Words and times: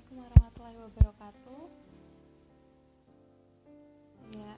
Assalamualaikum 0.00 0.32
warahmatullahi 0.32 0.80
wabarakatuh. 0.80 1.64
Ya, 4.32 4.52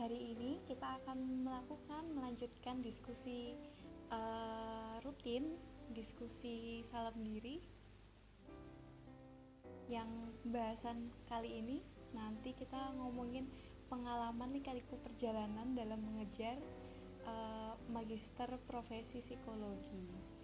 hari 0.00 0.20
ini 0.32 0.56
kita 0.64 0.88
akan 1.04 1.44
melakukan 1.44 2.02
melanjutkan 2.16 2.80
diskusi 2.80 3.60
uh, 4.08 4.96
rutin, 5.04 5.60
diskusi 5.92 6.80
salam 6.88 7.12
diri. 7.20 7.60
Yang 9.92 10.32
bahasan 10.48 11.12
kali 11.28 11.60
ini 11.60 11.84
nanti 12.16 12.56
kita 12.56 12.96
ngomongin 12.96 13.52
pengalaman 13.92 14.48
nih 14.48 14.64
kaliku 14.64 14.96
perjalanan 15.04 15.76
dalam 15.76 16.00
mengejar 16.08 16.56
uh, 17.28 17.76
magister 17.92 18.48
profesi 18.64 19.20
psikologi 19.28 20.35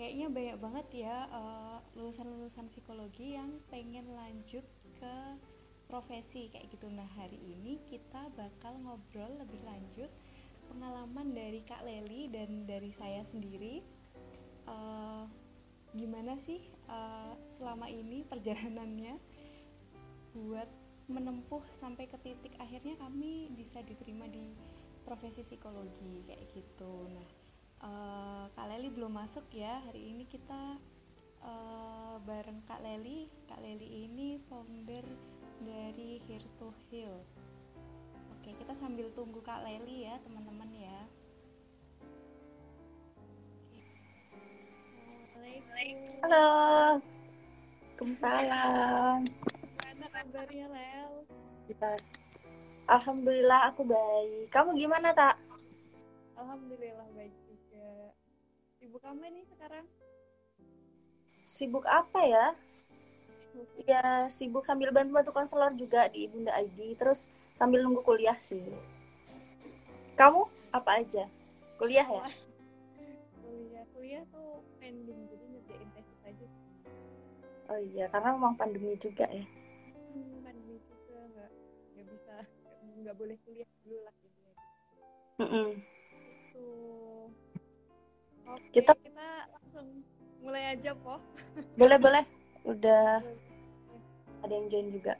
kayaknya 0.00 0.32
banyak 0.32 0.56
banget 0.64 0.86
ya 1.04 1.28
eh, 1.28 1.78
lulusan-lulusan 2.00 2.72
psikologi 2.72 3.36
yang 3.36 3.52
pengen 3.68 4.08
lanjut 4.16 4.64
ke 4.96 5.14
profesi 5.92 6.48
kayak 6.48 6.72
gitu. 6.72 6.88
Nah 6.88 7.04
hari 7.20 7.36
ini 7.36 7.76
kita 7.92 8.32
bakal 8.32 8.80
ngobrol 8.80 9.28
lebih 9.36 9.60
lanjut 9.68 10.08
pengalaman 10.72 11.36
dari 11.36 11.60
Kak 11.68 11.84
Leli 11.84 12.32
dan 12.32 12.64
dari 12.64 12.94
saya 12.96 13.26
sendiri. 13.28 13.84
Uh, 14.70 15.26
gimana 15.98 16.38
sih 16.46 16.62
uh, 16.86 17.34
selama 17.58 17.90
ini 17.90 18.22
perjalanannya 18.22 19.18
buat 20.30 20.70
menempuh 21.10 21.58
sampai 21.82 22.06
ke 22.06 22.14
titik 22.22 22.54
akhirnya 22.62 22.94
kami 23.02 23.50
bisa 23.58 23.82
diterima 23.82 24.30
di 24.30 24.54
profesi 25.02 25.42
psikologi 25.42 26.22
kayak 26.30 26.54
gitu. 26.54 27.10
Nah 27.10 27.39
uh, 27.84 28.48
Kak 28.52 28.66
Leli 28.68 28.88
belum 28.92 29.12
masuk 29.12 29.44
ya. 29.52 29.80
Hari 29.88 30.12
ini 30.14 30.24
kita 30.28 30.76
uh, 31.44 32.16
bareng 32.24 32.64
Kak 32.64 32.80
Leli. 32.80 33.28
Kak 33.48 33.60
Leli 33.60 34.08
ini 34.08 34.40
founder 34.48 35.04
dari 35.60 36.20
Here 36.24 36.48
to 36.56 36.72
Heal 36.88 37.20
oke 38.40 38.66
kita 38.66 38.72
sambil 38.82 39.06
tunggu 39.12 39.38
Kak 39.44 39.62
Leli 39.62 40.08
ya 40.08 40.16
teman-teman 40.26 40.70
ya. 40.74 40.98
Halo. 46.24 46.48
Waalaikumsalam. 47.94 49.20
Gimana 49.28 50.06
kabarnya 50.08 50.66
Lel? 50.72 51.12
Kita 51.68 51.90
Alhamdulillah 52.90 53.70
aku 53.70 53.84
baik. 53.84 54.50
Kamu 54.50 54.74
gimana 54.74 55.12
tak? 55.12 55.36
Alhamdulillah 56.40 57.06
baik 57.14 57.39
sibuk 58.90 59.06
apa 59.06 59.26
nih 59.30 59.44
sekarang? 59.46 59.86
Sibuk 61.46 61.86
apa 61.86 62.20
ya? 62.26 62.46
Ya 63.86 64.26
sibuk 64.26 64.66
sambil 64.66 64.90
bantu-bantu 64.90 65.30
konselor 65.30 65.70
juga 65.78 66.10
di 66.10 66.26
Bunda 66.26 66.50
ID 66.58 66.98
terus 66.98 67.30
sambil 67.54 67.86
nunggu 67.86 68.02
kuliah 68.02 68.34
sih. 68.42 68.58
Kamu 70.18 70.42
apa 70.74 71.06
aja? 71.06 71.30
Kuliah 71.78 72.02
ya? 72.02 72.26
Kuliah 73.38 73.86
kuliah 73.94 74.22
tuh 74.34 74.58
pending 74.82 75.22
jadi 75.30 75.44
ngerjain 75.54 75.88
tesis 75.94 76.20
aja. 76.26 76.48
Oh 77.70 77.78
iya 77.94 78.10
karena 78.10 78.34
memang 78.34 78.58
pandemi 78.58 78.98
juga 78.98 79.30
ya. 79.30 79.46
Hmm, 80.10 80.42
pandemi 80.42 80.82
juga 80.82 81.14
nggak 81.30 81.50
nggak 81.94 82.06
bisa 82.10 82.36
nggak 83.06 83.14
boleh 83.14 83.38
kuliah 83.46 83.70
dulu 83.86 84.02
lah 84.02 84.14
gitu 84.18 84.40
mm 85.38 85.46
-mm. 85.46 85.68
itu 86.18 86.66
Oke, 88.50 88.82
kita 88.82 88.92
kita 88.98 89.28
langsung 89.54 89.86
mulai 90.42 90.74
aja 90.74 90.92
po. 90.98 91.22
Boleh 91.78 91.98
boleh. 91.98 92.24
Udah 92.66 93.22
ada 94.42 94.52
yang 94.52 94.66
join 94.68 94.88
juga. 94.90 95.14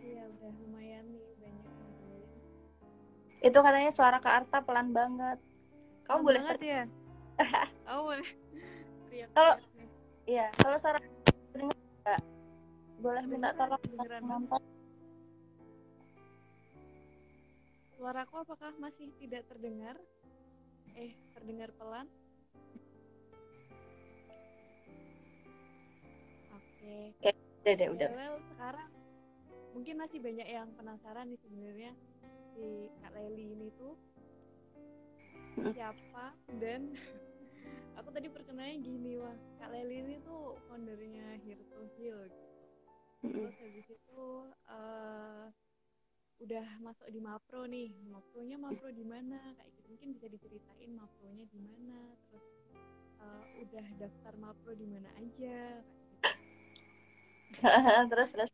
Iya 0.00 0.22
udah 0.26 0.50
lumayan 0.64 1.04
nih 1.12 1.24
banyak 1.38 1.64
yang 1.68 1.92
join. 2.00 2.26
Itu 3.44 3.58
katanya 3.60 3.90
suara 3.92 4.18
Kak 4.18 4.44
Arta 4.44 4.58
pelan 4.64 4.90
banget. 4.90 5.38
Kamu 6.08 6.20
pelan 6.20 6.26
boleh 6.26 6.40
banget 6.42 6.62
ya? 6.64 6.84
kamu 7.88 8.00
boleh 8.04 8.28
kalau 9.34 9.54
iya 10.28 10.46
kalau 10.58 10.76
suara 10.78 10.98
dengar 11.54 11.76
nggak? 11.76 12.20
Boleh 13.00 13.24
minta 13.24 13.50
tolong 13.56 13.80
nonton 14.24 14.60
suaraku 18.00 18.34
apakah 18.40 18.72
masih 18.80 19.12
tidak 19.20 19.44
terdengar? 19.48 19.96
Eh 20.96 21.12
terdengar 21.36 21.68
pelan 21.76 22.08
Oke, 26.80 27.12
okay. 27.20 27.34
udah 27.36 27.74
deh, 27.76 27.88
udah. 27.92 28.08
Well, 28.16 28.38
sekarang 28.56 28.90
mungkin 29.76 29.94
masih 30.00 30.18
banyak 30.24 30.48
yang 30.48 30.68
penasaran 30.74 31.28
nih 31.28 31.40
sebenarnya 31.44 31.92
si 32.56 32.88
Kak 33.04 33.12
Leli 33.14 33.52
ini 33.52 33.68
tuh 33.76 33.94
siapa 35.76 36.32
dan 36.56 36.96
aku 38.00 38.08
tadi 38.16 38.32
perkenalnya 38.32 38.80
gini 38.80 39.20
wah 39.20 39.36
Kak 39.60 39.70
Leli 39.76 40.02
ini 40.02 40.16
tuh 40.24 40.56
foundernya 40.66 41.36
Here 41.44 41.60
to 41.68 41.84
Heal 42.00 42.18
gitu. 42.32 42.48
Terus 43.20 43.54
habis 43.60 43.86
itu 43.92 44.24
uh, 44.72 45.52
udah 46.40 46.66
masuk 46.80 47.04
di 47.12 47.20
Mapro 47.20 47.68
nih. 47.68 47.92
Mapronya 48.08 48.56
Mapro 48.56 48.88
di 48.88 49.04
mana? 49.04 49.52
Kayak 49.60 49.76
gitu 49.76 49.86
mungkin 49.92 50.08
bisa 50.16 50.26
diceritain 50.32 50.90
Mapronya 50.96 51.44
di 51.52 51.60
mana. 51.60 52.00
Terus 52.24 52.46
uh, 53.20 53.44
udah 53.60 53.86
daftar 54.00 54.32
Mapro 54.40 54.72
di 54.72 54.88
mana 54.88 55.12
aja 55.20 55.84
terus 58.10 58.28
terus. 58.34 58.50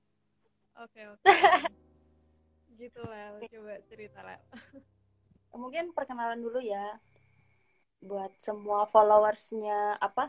Oke 0.76 1.00
oke 1.08 1.24
gitu 2.80 3.00
lah 3.08 3.40
coba 3.40 3.74
cerita 3.88 4.20
lah 4.20 4.36
mungkin 5.62 5.92
perkenalan 5.96 6.40
dulu 6.40 6.60
ya. 6.60 7.00
Buat 8.04 8.36
semua 8.36 8.84
followersnya 8.84 9.96
apa? 9.96 10.28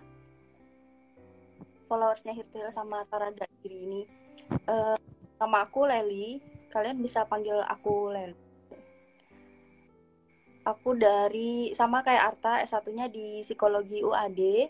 Followersnya 1.91 2.31
Hirtil 2.35 2.71
sama 2.71 3.03
Taraga 3.07 3.47
diri 3.63 3.79
ini 3.83 4.01
uh, 4.67 4.95
nama 5.39 5.57
aku 5.67 5.87
Leli. 5.87 6.39
Kalian 6.71 6.99
bisa 6.99 7.27
panggil 7.27 7.59
aku 7.63 8.11
Leli 8.11 8.47
aku 10.67 10.99
dari 10.99 11.71
sama 11.71 12.03
kayak 12.03 12.35
Arta 12.35 12.59
S1 12.67 12.85
nya 12.91 13.07
di 13.07 13.39
psikologi 13.39 14.03
UAD 14.03 14.67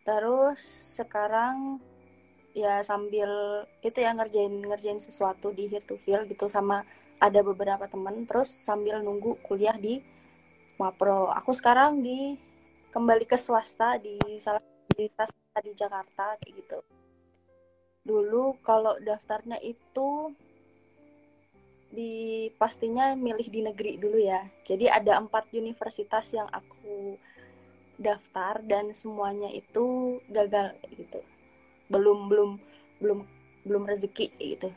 terus 0.00 0.60
sekarang 0.96 1.76
ya 2.54 2.80
sambil 2.86 3.28
itu 3.82 3.98
ya 3.98 4.14
ngerjain 4.14 4.54
ngerjain 4.62 5.02
sesuatu 5.02 5.50
di 5.50 5.66
Here 5.66 5.82
to 5.82 5.98
Heal 5.98 6.22
gitu 6.30 6.46
sama 6.46 6.86
ada 7.18 7.42
beberapa 7.42 7.90
teman 7.90 8.22
terus 8.30 8.46
sambil 8.46 9.02
nunggu 9.02 9.42
kuliah 9.42 9.74
di 9.74 9.98
Mapro. 10.78 11.30
Aku 11.34 11.50
sekarang 11.50 12.02
di 12.02 12.38
kembali 12.94 13.26
ke 13.26 13.34
swasta 13.34 13.98
di 13.98 14.18
salah 14.38 14.62
swasta 14.94 15.60
di 15.66 15.72
Jakarta 15.74 16.38
kayak 16.38 16.54
gitu. 16.54 16.78
Dulu 18.06 18.62
kalau 18.62 18.98
daftarnya 19.02 19.58
itu 19.58 20.30
di 21.94 22.50
pastinya 22.58 23.14
milih 23.14 23.50
di 23.50 23.60
negeri 23.66 23.98
dulu 23.98 24.18
ya. 24.18 24.46
Jadi 24.66 24.90
ada 24.90 25.18
empat 25.18 25.50
universitas 25.54 26.30
yang 26.34 26.46
aku 26.50 27.18
daftar 27.98 28.58
dan 28.66 28.90
semuanya 28.90 29.46
itu 29.54 30.18
gagal 30.26 30.74
gitu 30.98 31.22
belum 31.94 32.18
belum 32.26 32.50
belum 32.98 33.18
belum 33.62 33.82
rezeki 33.86 34.34
kayak 34.34 34.48
gitu. 34.58 34.68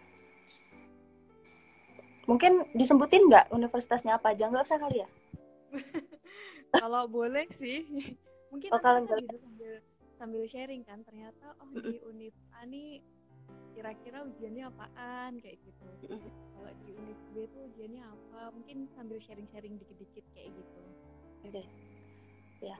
Mungkin 2.30 2.70
disebutin 2.78 3.26
nggak 3.26 3.50
universitasnya 3.50 4.22
apa 4.22 4.38
aja? 4.38 4.52
Nggak 4.52 4.68
usah 4.68 4.78
kali 4.78 5.02
ya? 5.02 5.10
Kalau 6.84 7.10
boleh 7.10 7.48
sih 7.58 7.88
mungkin 8.52 8.70
oh, 8.72 8.80
kalau 8.80 9.04
boleh. 9.04 9.28
sambil 9.28 9.74
sambil 10.16 10.44
sharing 10.48 10.80
kan 10.88 11.04
ternyata 11.04 11.52
oh 11.60 11.68
di 11.84 12.00
unit 12.00 12.32
A 12.56 12.64
nih 12.64 13.04
kira-kira 13.76 14.24
ujiannya 14.24 14.72
apaan 14.72 15.40
kayak 15.44 15.60
gitu. 15.64 15.86
Kalau 16.12 16.72
di 16.84 16.92
unit 16.96 17.20
B 17.36 17.48
tuh 17.52 17.62
ujiannya 17.72 18.04
apa? 18.04 18.52
Mungkin 18.56 18.88
sambil 18.96 19.20
sharing-sharing 19.22 19.78
dikit-dikit 19.80 20.26
kayak 20.34 20.50
gitu. 20.56 20.82
Oke. 21.48 21.64
Okay. 21.64 21.66
ya 22.66 22.78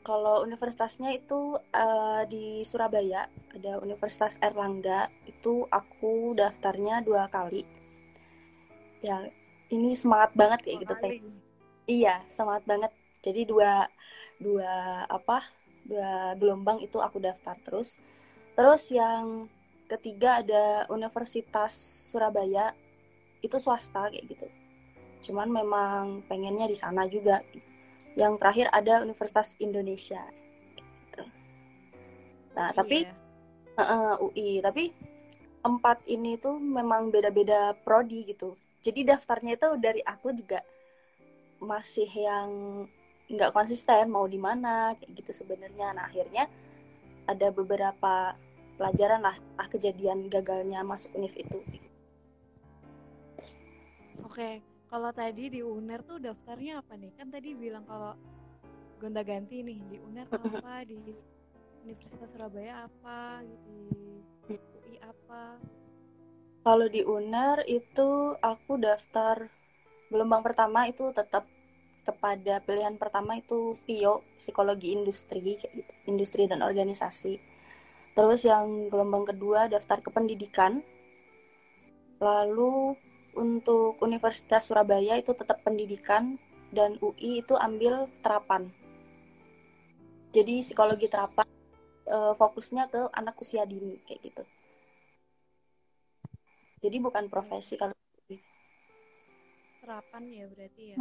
kalau 0.00 0.40
universitasnya 0.44 1.12
itu 1.12 1.60
uh, 1.60 2.22
di 2.24 2.64
Surabaya 2.64 3.28
ada 3.52 3.76
Universitas 3.84 4.40
Erlangga 4.40 5.12
itu 5.28 5.68
aku 5.68 6.32
daftarnya 6.32 7.04
dua 7.04 7.28
kali. 7.28 7.68
Ya 9.04 9.28
ini 9.68 9.92
semangat 9.92 10.32
banget 10.32 10.60
kayak 10.64 10.78
gitu 10.84 10.94
kayak 10.96 11.20
iya 11.84 12.24
semangat 12.32 12.64
banget. 12.64 12.92
Jadi 13.20 13.44
dua 13.44 13.84
dua 14.40 15.04
apa 15.04 15.44
dua 15.84 16.32
gelombang 16.40 16.80
itu 16.80 16.96
aku 16.96 17.20
daftar 17.20 17.56
terus. 17.60 18.00
Terus 18.56 18.88
yang 18.88 19.48
ketiga 19.84 20.40
ada 20.40 20.88
Universitas 20.88 21.72
Surabaya 22.08 22.72
itu 23.44 23.56
swasta 23.60 24.08
kayak 24.08 24.24
gitu. 24.32 24.48
Cuman 25.28 25.52
memang 25.52 26.24
pengennya 26.24 26.64
di 26.64 26.76
sana 26.76 27.04
juga 27.04 27.44
yang 28.20 28.36
terakhir 28.36 28.68
ada 28.68 29.00
Universitas 29.00 29.56
Indonesia 29.56 30.20
gitu. 30.76 31.24
nah 32.52 32.68
oh, 32.68 32.76
tapi 32.76 33.08
iya. 33.08 33.16
uh, 33.80 34.20
UI 34.20 34.60
tapi 34.60 34.92
empat 35.60 36.04
ini 36.08 36.36
tuh 36.40 36.56
memang 36.56 37.12
beda-beda 37.12 37.76
prodi 37.84 38.24
gitu. 38.24 38.56
Jadi 38.80 39.04
daftarnya 39.04 39.60
itu 39.60 39.68
dari 39.76 40.00
aku 40.00 40.32
juga 40.32 40.64
masih 41.60 42.08
yang 42.08 42.48
nggak 43.28 43.52
konsisten 43.52 44.08
mau 44.08 44.24
di 44.24 44.40
mana 44.40 44.96
kayak 44.96 45.20
gitu 45.20 45.44
sebenarnya. 45.44 45.92
Nah 45.92 46.08
akhirnya 46.08 46.48
ada 47.28 47.52
beberapa 47.52 48.34
pelajaran 48.80 49.20
lah 49.20 49.36
setelah 49.36 49.68
kejadian 49.68 50.18
gagalnya 50.32 50.80
masuk 50.80 51.12
univ 51.12 51.36
itu. 51.36 51.60
Oke, 54.24 54.64
kalau 54.90 55.14
tadi 55.14 55.54
di 55.54 55.60
UNER 55.62 56.02
tuh 56.02 56.18
daftarnya 56.18 56.82
apa 56.82 56.98
nih? 56.98 57.14
Kan 57.14 57.30
tadi 57.30 57.54
bilang 57.54 57.86
kalau 57.86 58.18
gonta-ganti 58.98 59.62
nih 59.62 59.78
di 59.86 59.96
UNER 60.02 60.26
apa, 60.34 60.82
di 60.82 60.98
Universitas 61.86 62.28
Surabaya 62.34 62.90
apa, 62.90 63.46
di 63.46 63.78
UI 64.50 64.98
apa? 64.98 65.56
Kalau 66.60 66.86
di 66.90 67.00
UNER 67.06 67.64
itu 67.70 68.34
aku 68.42 68.76
daftar 68.82 69.46
gelombang 70.10 70.42
pertama 70.42 70.90
itu 70.90 71.14
tetap 71.14 71.46
kepada 72.02 72.58
pilihan 72.66 72.98
pertama 72.98 73.38
itu 73.38 73.78
PIO 73.86 74.26
psikologi 74.34 74.90
industri 74.90 75.38
gitu, 75.54 75.70
industri 76.10 76.50
dan 76.50 76.66
organisasi 76.66 77.38
terus 78.16 78.42
yang 78.42 78.90
gelombang 78.90 79.22
kedua 79.22 79.70
daftar 79.70 80.02
ke 80.02 80.10
pendidikan 80.10 80.82
lalu 82.18 82.98
untuk 83.34 84.00
Universitas 84.02 84.66
Surabaya 84.66 85.18
itu 85.18 85.34
tetap 85.34 85.62
pendidikan 85.62 86.38
dan 86.70 86.98
UI 87.02 87.42
itu 87.42 87.54
ambil 87.58 88.06
terapan. 88.22 88.70
Jadi 90.30 90.62
psikologi 90.62 91.10
terapan 91.10 91.46
e, 92.06 92.16
fokusnya 92.38 92.86
ke 92.86 93.10
anak 93.10 93.34
usia 93.42 93.66
dini 93.66 93.98
kayak 94.06 94.20
gitu. 94.22 94.44
Jadi 96.80 96.96
bukan 97.02 97.26
profesi 97.26 97.74
kalau 97.74 97.94
terapan 99.82 100.22
ya 100.30 100.44
berarti 100.46 100.82
ya? 100.94 100.96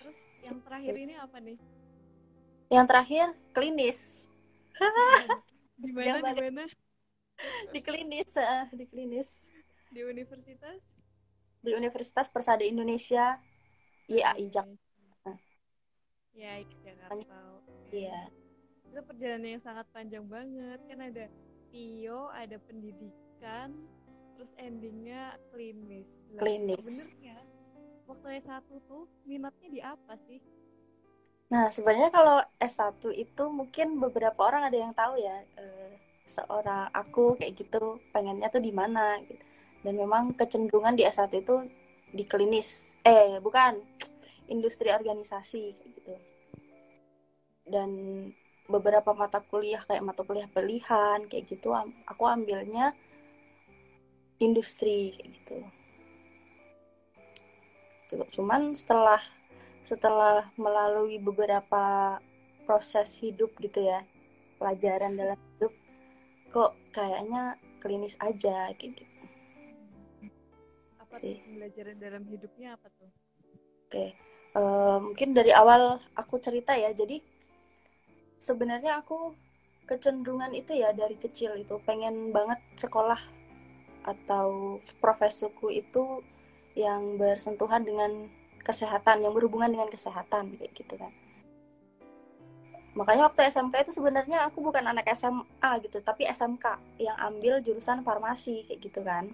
Terus 0.00 0.18
yang 0.40 0.58
terakhir 0.64 0.94
ini 0.96 1.14
apa 1.20 1.36
nih? 1.36 1.58
Yang 2.72 2.86
terakhir 2.88 3.26
klinis. 3.52 3.98
Di 5.80 5.92
mana 5.92 6.32
di 6.32 6.44
mana 6.48 6.64
di 7.72 7.80
klinis 7.80 8.36
uh, 8.36 8.68
di 8.72 8.84
klinis 8.84 9.48
di 9.90 10.00
universitas? 10.06 10.78
Di 11.60 11.70
Universitas 11.76 12.30
Persada 12.32 12.64
Indonesia 12.64 13.36
IAI 14.08 14.46
Jakarta. 14.48 15.32
Ya 16.32 16.62
Jakarta 16.62 17.38
iya. 17.92 18.30
Itu 18.86 19.02
perjalanan 19.04 19.58
yang 19.58 19.64
sangat 19.66 19.86
panjang 19.92 20.24
banget. 20.30 20.78
Kan 20.86 20.98
ada 21.04 21.26
PIO 21.70 22.30
ada 22.32 22.56
pendidikan 22.64 23.74
terus 24.38 24.50
endingnya 24.56 25.36
klinis. 25.52 26.08
Klinis. 26.38 26.80
bener 27.12 27.34
ya? 27.34 27.38
Waktu 28.08 28.26
S1 28.42 28.66
tuh 28.88 29.06
minatnya 29.28 29.68
di 29.70 29.80
apa 29.84 30.18
sih? 30.26 30.40
Nah, 31.50 31.66
sebenarnya 31.70 32.10
kalau 32.14 32.38
S1 32.62 33.10
itu 33.14 33.44
mungkin 33.50 33.98
beberapa 33.98 34.38
orang 34.46 34.70
ada 34.70 34.78
yang 34.78 34.94
tahu 34.94 35.18
ya, 35.18 35.42
eh, 35.58 35.94
seorang 36.26 36.90
aku 36.94 37.38
kayak 37.38 37.58
gitu, 37.58 37.98
pengennya 38.14 38.50
tuh 38.50 38.62
di 38.62 38.70
mana 38.70 39.18
gitu. 39.26 39.49
Dan 39.80 39.96
memang 39.96 40.36
kecenderungan 40.36 40.96
di 40.96 41.08
S1 41.08 41.32
itu 41.32 41.64
di 42.12 42.24
klinis. 42.26 42.94
Eh, 43.06 43.40
bukan. 43.40 43.80
Industri 44.50 44.90
organisasi 44.92 45.62
gitu. 45.72 46.14
Dan 47.64 47.90
beberapa 48.70 49.10
mata 49.14 49.42
kuliah 49.42 49.82
kayak 49.82 50.06
mata 50.06 50.22
kuliah 50.22 50.46
pilihan 50.46 51.26
kayak 51.26 51.50
gitu 51.50 51.74
aku 52.06 52.22
ambilnya 52.22 52.94
industri 54.38 55.10
kayak 55.10 55.28
gitu. 55.42 55.58
Cuman 58.30 58.74
setelah 58.74 59.18
setelah 59.82 60.50
melalui 60.54 61.18
beberapa 61.18 62.16
proses 62.68 63.18
hidup 63.18 63.50
gitu 63.58 63.82
ya 63.82 64.04
pelajaran 64.60 65.16
dalam 65.16 65.38
hidup 65.56 65.72
kok 66.52 66.72
kayaknya 66.92 67.56
klinis 67.80 68.14
aja 68.20 68.70
kayak 68.76 69.00
gitu 69.00 69.09
apa 71.10 71.18
sih. 71.18 71.42
pelajaran 71.42 71.96
dalam 71.98 72.22
hidupnya 72.30 72.78
apa 72.78 72.86
tuh? 72.94 73.10
Oke 73.90 74.30
uh, 74.54 74.98
mungkin 75.02 75.36
dari 75.36 75.52
awal 75.54 76.00
aku 76.16 76.40
cerita 76.42 76.74
ya. 76.74 76.90
Jadi 76.94 77.22
sebenarnya 78.40 79.02
aku 79.02 79.34
kecenderungan 79.86 80.54
itu 80.54 80.78
ya 80.78 80.94
dari 80.94 81.18
kecil 81.18 81.58
itu 81.58 81.78
pengen 81.82 82.30
banget 82.30 82.62
sekolah 82.78 83.18
atau 84.06 84.78
profesiku 85.02 85.68
itu 85.68 86.22
yang 86.78 87.18
bersentuhan 87.18 87.82
dengan 87.82 88.30
kesehatan 88.62 89.26
yang 89.26 89.34
berhubungan 89.34 89.68
dengan 89.68 89.90
kesehatan 89.90 90.56
kayak 90.56 90.72
gitu 90.72 90.94
kan. 90.94 91.10
Makanya 92.90 93.30
waktu 93.30 93.46
SMK 93.46 93.86
itu 93.86 93.92
sebenarnya 93.94 94.50
aku 94.50 94.62
bukan 94.62 94.82
anak 94.82 95.06
SMA 95.14 95.70
gitu 95.86 96.02
tapi 96.02 96.26
SMK 96.26 96.98
yang 96.98 97.14
ambil 97.22 97.62
jurusan 97.62 98.02
farmasi 98.02 98.66
kayak 98.66 98.80
gitu 98.82 99.00
kan 99.06 99.30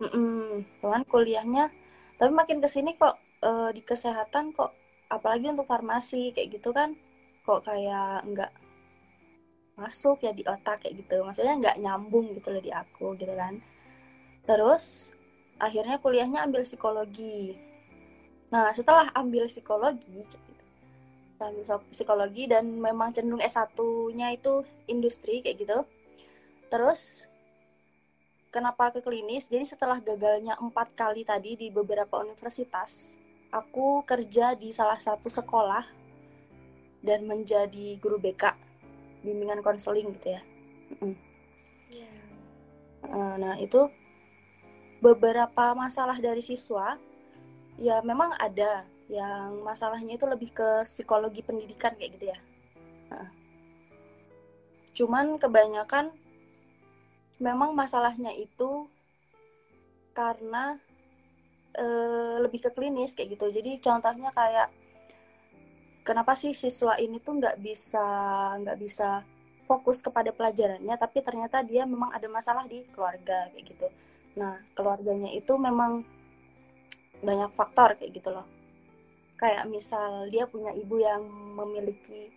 mm 0.00 0.80
cuman 0.80 1.04
kuliahnya 1.04 1.68
tapi 2.16 2.32
makin 2.32 2.64
ke 2.64 2.68
sini 2.68 2.96
kok 2.96 3.20
e, 3.44 3.76
di 3.76 3.84
kesehatan 3.84 4.56
kok 4.56 4.72
apalagi 5.12 5.52
untuk 5.52 5.68
farmasi 5.68 6.32
kayak 6.32 6.60
gitu 6.60 6.72
kan 6.72 6.96
kok 7.44 7.64
kayak 7.68 8.24
nggak 8.28 8.52
masuk 9.80 10.20
ya 10.20 10.36
di 10.36 10.44
otak 10.44 10.84
kayak 10.84 11.00
gitu. 11.00 11.24
Maksudnya 11.24 11.56
nggak 11.56 11.76
nyambung 11.80 12.36
gitu 12.36 12.52
loh 12.52 12.60
di 12.60 12.68
aku 12.68 13.16
gitu 13.16 13.32
kan. 13.32 13.56
Terus 14.44 15.16
akhirnya 15.56 15.96
kuliahnya 15.96 16.44
ambil 16.44 16.68
psikologi. 16.68 17.56
Nah, 18.52 18.74
setelah 18.76 19.08
ambil 19.14 19.46
psikologi, 19.46 20.26
gitu, 20.26 20.36
ambil 21.40 21.64
psikologi 21.88 22.50
dan 22.50 22.66
memang 22.66 23.14
cenderung 23.14 23.40
S1-nya 23.40 24.34
itu 24.36 24.66
industri 24.90 25.40
kayak 25.40 25.56
gitu. 25.64 25.78
Terus 26.68 27.29
kenapa 28.50 28.90
ke 28.90 29.00
klinis? 29.00 29.46
Jadi 29.46 29.64
setelah 29.64 30.02
gagalnya 30.02 30.58
empat 30.58 30.92
kali 30.98 31.22
tadi 31.22 31.54
di 31.56 31.70
beberapa 31.70 32.20
universitas, 32.20 33.14
aku 33.54 34.02
kerja 34.02 34.58
di 34.58 34.74
salah 34.74 34.98
satu 34.98 35.30
sekolah 35.30 35.86
dan 37.00 37.24
menjadi 37.24 37.96
guru 37.96 38.20
BK, 38.20 38.52
bimbingan 39.24 39.64
konseling 39.64 40.12
gitu 40.20 40.36
ya. 40.36 40.42
Yeah. 41.88 42.20
Nah 43.40 43.56
itu 43.56 43.88
beberapa 45.00 45.72
masalah 45.72 46.20
dari 46.20 46.44
siswa 46.44 47.00
ya 47.80 48.04
memang 48.04 48.36
ada 48.36 48.84
yang 49.08 49.64
masalahnya 49.64 50.20
itu 50.20 50.28
lebih 50.28 50.52
ke 50.52 50.84
psikologi 50.84 51.40
pendidikan 51.40 51.96
kayak 51.96 52.20
gitu 52.20 52.26
ya. 52.30 52.38
Nah. 53.08 53.32
Cuman 54.92 55.40
kebanyakan 55.40 56.12
memang 57.40 57.72
masalahnya 57.72 58.30
itu 58.36 58.86
karena 60.12 60.76
e, 61.72 61.86
lebih 62.44 62.60
ke 62.68 62.70
klinis 62.70 63.16
kayak 63.16 63.34
gitu. 63.34 63.46
Jadi 63.48 63.80
contohnya 63.80 64.30
kayak 64.30 64.68
kenapa 66.04 66.36
sih 66.36 66.52
siswa 66.52 67.00
ini 67.00 67.18
tuh 67.18 67.40
nggak 67.40 67.56
bisa 67.58 68.06
nggak 68.60 68.78
bisa 68.78 69.24
fokus 69.64 70.02
kepada 70.04 70.34
pelajarannya, 70.34 70.94
tapi 70.98 71.24
ternyata 71.24 71.62
dia 71.64 71.88
memang 71.88 72.12
ada 72.12 72.26
masalah 72.28 72.66
di 72.68 72.84
keluarga 72.92 73.48
kayak 73.50 73.64
gitu. 73.64 73.86
Nah 74.36 74.60
keluarganya 74.76 75.32
itu 75.32 75.56
memang 75.56 76.04
banyak 77.24 77.50
faktor 77.56 77.96
kayak 77.96 78.12
gitu 78.16 78.30
loh 78.32 78.60
kayak 79.40 79.64
misal 79.72 80.28
dia 80.28 80.44
punya 80.44 80.76
ibu 80.76 81.00
yang 81.00 81.24
memiliki 81.56 82.28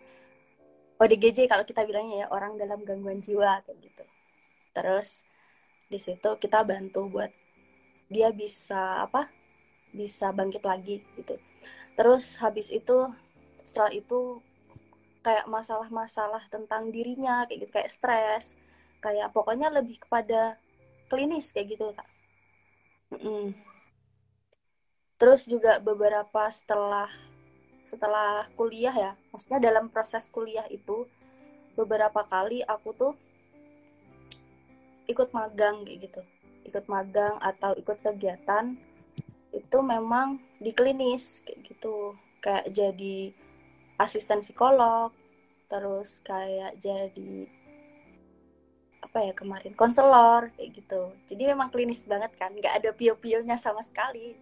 ODGJ 0.96 1.44
kalau 1.52 1.68
kita 1.68 1.84
bilangnya 1.84 2.24
ya 2.24 2.26
orang 2.32 2.56
dalam 2.56 2.80
gangguan 2.80 3.20
jiwa 3.20 3.60
kayak 3.68 3.76
gitu 3.84 4.04
terus 4.74 5.22
di 5.88 5.96
situ 5.96 6.36
kita 6.42 6.66
bantu 6.66 7.06
buat 7.06 7.30
dia 8.10 8.34
bisa 8.34 9.06
apa 9.06 9.30
bisa 9.94 10.34
bangkit 10.34 10.66
lagi 10.66 11.06
gitu. 11.14 11.38
Terus 11.94 12.36
habis 12.42 12.68
itu 12.74 13.08
setelah 13.62 13.94
itu 13.94 14.42
kayak 15.24 15.46
masalah-masalah 15.48 16.44
tentang 16.50 16.90
dirinya 16.90 17.46
kayak 17.46 17.64
gitu 17.64 17.72
kayak 17.72 17.92
stres 17.94 18.58
kayak 19.00 19.30
pokoknya 19.30 19.70
lebih 19.72 20.02
kepada 20.02 20.58
klinis 21.08 21.54
kayak 21.54 21.78
gitu 21.78 21.94
kak. 21.94 22.08
Mm 23.14 23.74
terus 25.14 25.46
juga 25.46 25.78
beberapa 25.78 26.50
setelah 26.50 27.08
setelah 27.86 28.44
kuliah 28.58 28.92
ya 28.92 29.12
maksudnya 29.30 29.56
dalam 29.62 29.86
proses 29.88 30.26
kuliah 30.28 30.66
itu 30.68 31.06
beberapa 31.78 32.26
kali 32.26 32.60
aku 32.66 32.90
tuh 32.92 33.12
ikut 35.08 35.30
magang 35.30 35.84
kayak 35.84 36.10
gitu. 36.10 36.22
Ikut 36.64 36.84
magang 36.88 37.36
atau 37.40 37.76
ikut 37.76 38.00
kegiatan 38.00 38.76
itu 39.54 39.78
memang 39.80 40.40
di 40.58 40.72
klinis 40.74 41.44
kayak 41.44 41.60
gitu. 41.68 42.16
Kayak 42.40 42.72
jadi 42.72 43.32
asisten 44.00 44.42
psikolog 44.42 45.14
terus 45.70 46.20
kayak 46.20 46.76
jadi 46.76 47.48
apa 49.04 49.30
ya 49.30 49.32
kemarin 49.36 49.74
konselor 49.78 50.50
kayak 50.58 50.70
gitu. 50.74 51.12
Jadi 51.30 51.42
memang 51.54 51.70
klinis 51.70 52.02
banget 52.08 52.34
kan 52.34 52.50
nggak 52.50 52.82
ada 52.82 52.90
pio-pionya 52.90 53.54
sama 53.60 53.84
sekali. 53.84 54.34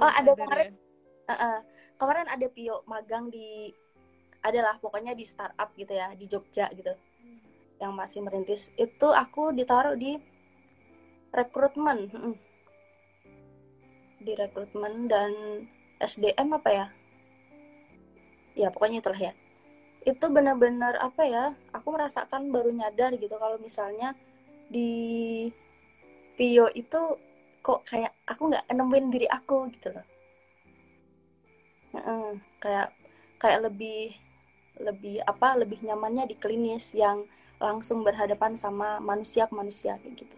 Oh 0.00 0.08
ada 0.10 0.32
kemarin 0.32 0.72
ya? 0.72 0.80
uh 1.28 1.32
-uh, 1.32 1.58
kemarin 2.00 2.26
ada 2.30 2.46
pio 2.48 2.80
magang 2.88 3.28
di 3.28 3.70
adalah 4.44 4.76
pokoknya 4.76 5.16
di 5.16 5.24
startup 5.24 5.72
gitu 5.76 5.92
ya 5.92 6.12
di 6.16 6.24
Jogja 6.28 6.68
gitu. 6.72 6.92
Yang 7.82 7.92
masih 7.94 8.22
merintis 8.22 8.70
itu 8.78 9.08
aku 9.10 9.50
ditaruh 9.50 9.98
di 9.98 10.16
rekrutmen 11.34 12.06
di 14.24 14.32
rekrutmen 14.32 15.04
dan 15.04 15.30
SDM 16.00 16.56
apa 16.56 16.70
ya? 16.72 16.86
Ya 18.56 18.68
pokoknya 18.72 19.04
itulah 19.04 19.20
ya. 19.20 19.32
Itu 20.04 20.32
benar-benar 20.32 20.96
apa 20.96 21.22
ya 21.28 21.44
aku 21.76 21.92
merasakan 21.92 22.48
baru 22.48 22.72
nyadar 22.72 23.16
gitu 23.20 23.36
kalau 23.36 23.60
misalnya 23.60 24.16
di 24.72 25.52
Pio 26.34 26.66
itu 26.72 27.00
kok 27.60 27.84
kayak 27.86 28.12
aku 28.26 28.50
nggak 28.50 28.64
nemuin 28.72 29.06
diri 29.12 29.28
aku 29.28 29.68
gitu 29.76 29.92
loh. 29.92 30.06
Kayak 32.58 32.96
kayak 33.36 33.60
lebih 33.70 34.16
lebih 34.80 35.22
apa 35.22 35.54
lebih 35.54 35.84
nyamannya 35.84 36.26
di 36.26 36.36
klinis 36.40 36.96
yang 36.96 37.28
langsung 37.64 38.04
berhadapan 38.04 38.52
sama 38.52 39.00
manusia 39.00 39.48
ke 39.48 39.54
manusia 39.56 39.96
kayak 40.04 40.20
gitu. 40.20 40.36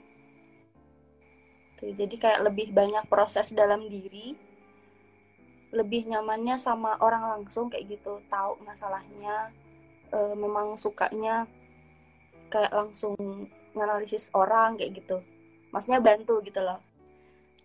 Tuh 1.76 1.92
jadi 1.92 2.14
kayak 2.14 2.40
lebih 2.46 2.70
banyak 2.70 3.04
proses 3.10 3.50
dalam 3.50 3.90
diri 3.90 4.38
lebih 5.74 6.08
nyamannya 6.08 6.56
sama 6.56 6.96
orang 7.02 7.36
langsung 7.36 7.66
kayak 7.66 7.98
gitu. 7.98 8.22
Tahu 8.30 8.62
masalahnya 8.62 9.50
e, 10.14 10.18
memang 10.38 10.78
sukanya 10.78 11.44
kayak 12.48 12.70
langsung 12.70 13.18
nganalisis 13.74 14.30
orang 14.32 14.78
kayak 14.78 15.02
gitu. 15.02 15.18
Maksudnya 15.74 15.98
bantu 16.00 16.38
gitu 16.46 16.62
loh. 16.62 16.78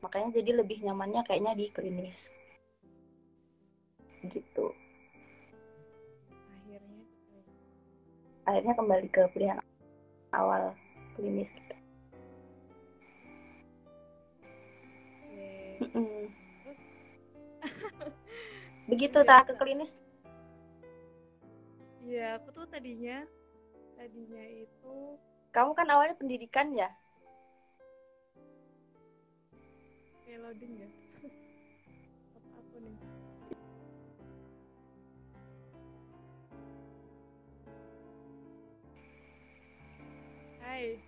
Makanya 0.01 0.41
jadi 0.41 0.65
lebih 0.65 0.81
nyamannya 0.81 1.21
kayaknya 1.23 1.53
di 1.53 1.69
klinis. 1.69 2.33
Gitu 4.25 4.80
akhirnya 8.51 8.75
kembali 8.75 9.07
ke 9.07 9.23
pilihan 9.31 9.63
awal 10.35 10.75
klinis 11.15 11.55
gitu. 11.55 11.75
Begitu 18.91 19.23
tak 19.23 19.47
ke 19.47 19.55
klinis. 19.55 19.95
Iya, 22.03 22.43
aku 22.43 22.51
tuh 22.51 22.67
tadinya 22.67 23.23
tadinya 23.95 24.43
itu 24.43 25.15
kamu 25.55 25.71
kan 25.71 25.87
awalnya 25.87 26.19
pendidikan 26.19 26.75
ya? 26.75 26.91
Kayak 30.27 30.39
loading 30.43 30.75
ya 30.75 31.00
Hai. 40.61 41.01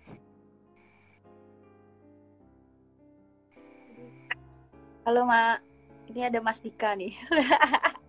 Halo 5.06 5.22
Mak 5.22 5.62
ini 6.10 6.20
ada 6.26 6.42
Mas 6.42 6.58
Dika 6.58 6.98
nih. 6.98 7.14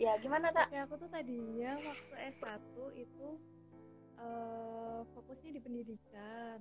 Ya 0.00 0.16
gimana 0.16 0.48
tak 0.48 0.72
ya 0.72 0.88
aku 0.88 0.96
tuh 0.96 1.12
tadinya 1.12 1.76
waktu 1.76 2.32
S1 2.32 2.72
itu 2.96 3.36
uh, 4.16 5.04
fokusnya 5.12 5.52
di 5.52 5.60
pendidikan. 5.60 6.56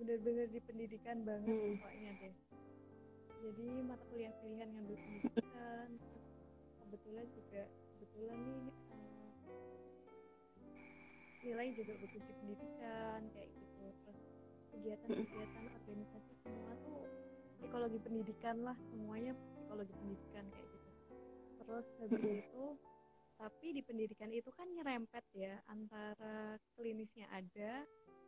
Bener-bener 0.00 0.48
di 0.48 0.64
pendidikan 0.64 1.28
banget 1.28 1.44
hmm. 1.44 1.76
pokoknya 1.76 2.10
deh. 2.24 2.34
Jadi 3.44 3.68
mata 3.84 4.00
kuliah 4.08 4.32
pilihan 4.40 4.72
ngambil 4.72 4.96
pendidikan 4.96 5.88
kebetulan 6.80 7.26
juga 7.36 7.62
kebetulan 7.68 8.38
nih 8.48 8.64
nilai 11.44 11.68
juga 11.76 11.92
di 12.00 12.06
pendidikan 12.08 13.20
kayak 13.36 13.48
gitu. 13.52 13.84
Terus 14.04 14.18
kegiatan-kegiatan 14.72 15.64
organisasi 15.76 16.32
semua 16.40 16.72
tuh 16.82 17.04
psikologi 17.60 17.98
pendidikan 18.00 18.56
lah 18.64 18.76
semuanya 18.90 19.32
psikologi 19.52 19.92
pendidikan 19.92 20.44
kayak 20.50 20.68
gitu. 20.72 20.90
Terus 21.60 21.86
habis 22.00 22.22
itu 22.24 22.64
tapi 23.34 23.66
di 23.76 23.82
pendidikan 23.84 24.30
itu 24.32 24.48
kan 24.54 24.66
nyerempet 24.72 25.24
ya 25.36 25.60
antara 25.68 26.56
klinisnya 26.78 27.28
ada 27.28 27.84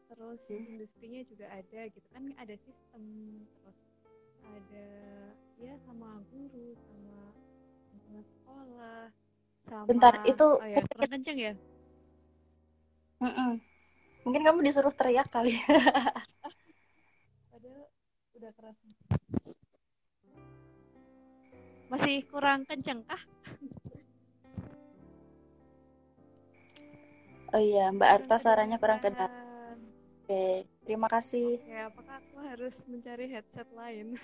terus 0.06 0.38
hmm. 0.46 0.76
industrinya 0.76 1.20
juga 1.25 1.46
ada 1.50 1.80
gitu 1.88 2.06
kan. 2.12 2.30
Ada 2.37 2.54
sistem 2.61 3.02
terus 3.64 3.78
ada 4.46 4.88
ya 5.58 5.75
sama 5.88 6.20
guru 6.30 6.76
sama 6.76 7.18
lingkungan 7.90 8.25
sekolah 8.28 9.02
sama 9.66 9.85
bentar 9.88 10.14
itu 10.28 10.46
oh 10.46 10.62
ya, 10.62 10.78
kurang 10.94 11.12
kenceng 11.18 11.38
ya 11.40 11.52
mm 13.23 13.32
-mm. 13.32 13.50
mungkin 14.25 14.42
kamu 14.44 14.58
disuruh 14.66 14.92
teriak 14.92 15.28
kali 15.32 15.56
padahal 17.52 17.85
udah 18.37 18.50
keras 18.52 18.76
masih 21.87 22.26
kurang 22.26 22.66
kenceng 22.66 23.06
kah? 23.06 23.23
Oh 27.54 27.62
iya, 27.62 27.94
Mbak 27.94 28.11
Arta 28.11 28.37
suaranya 28.42 28.76
kurang 28.76 28.99
kedengaran. 28.99 29.78
Oke, 30.26 30.66
terima 30.82 31.06
kasih. 31.06 31.62
Ya, 31.64 31.87
apakah 31.87 32.18
aku 32.18 32.37
harus 32.42 32.75
mencari 32.90 33.30
headset 33.30 33.70
lain? 33.70 34.18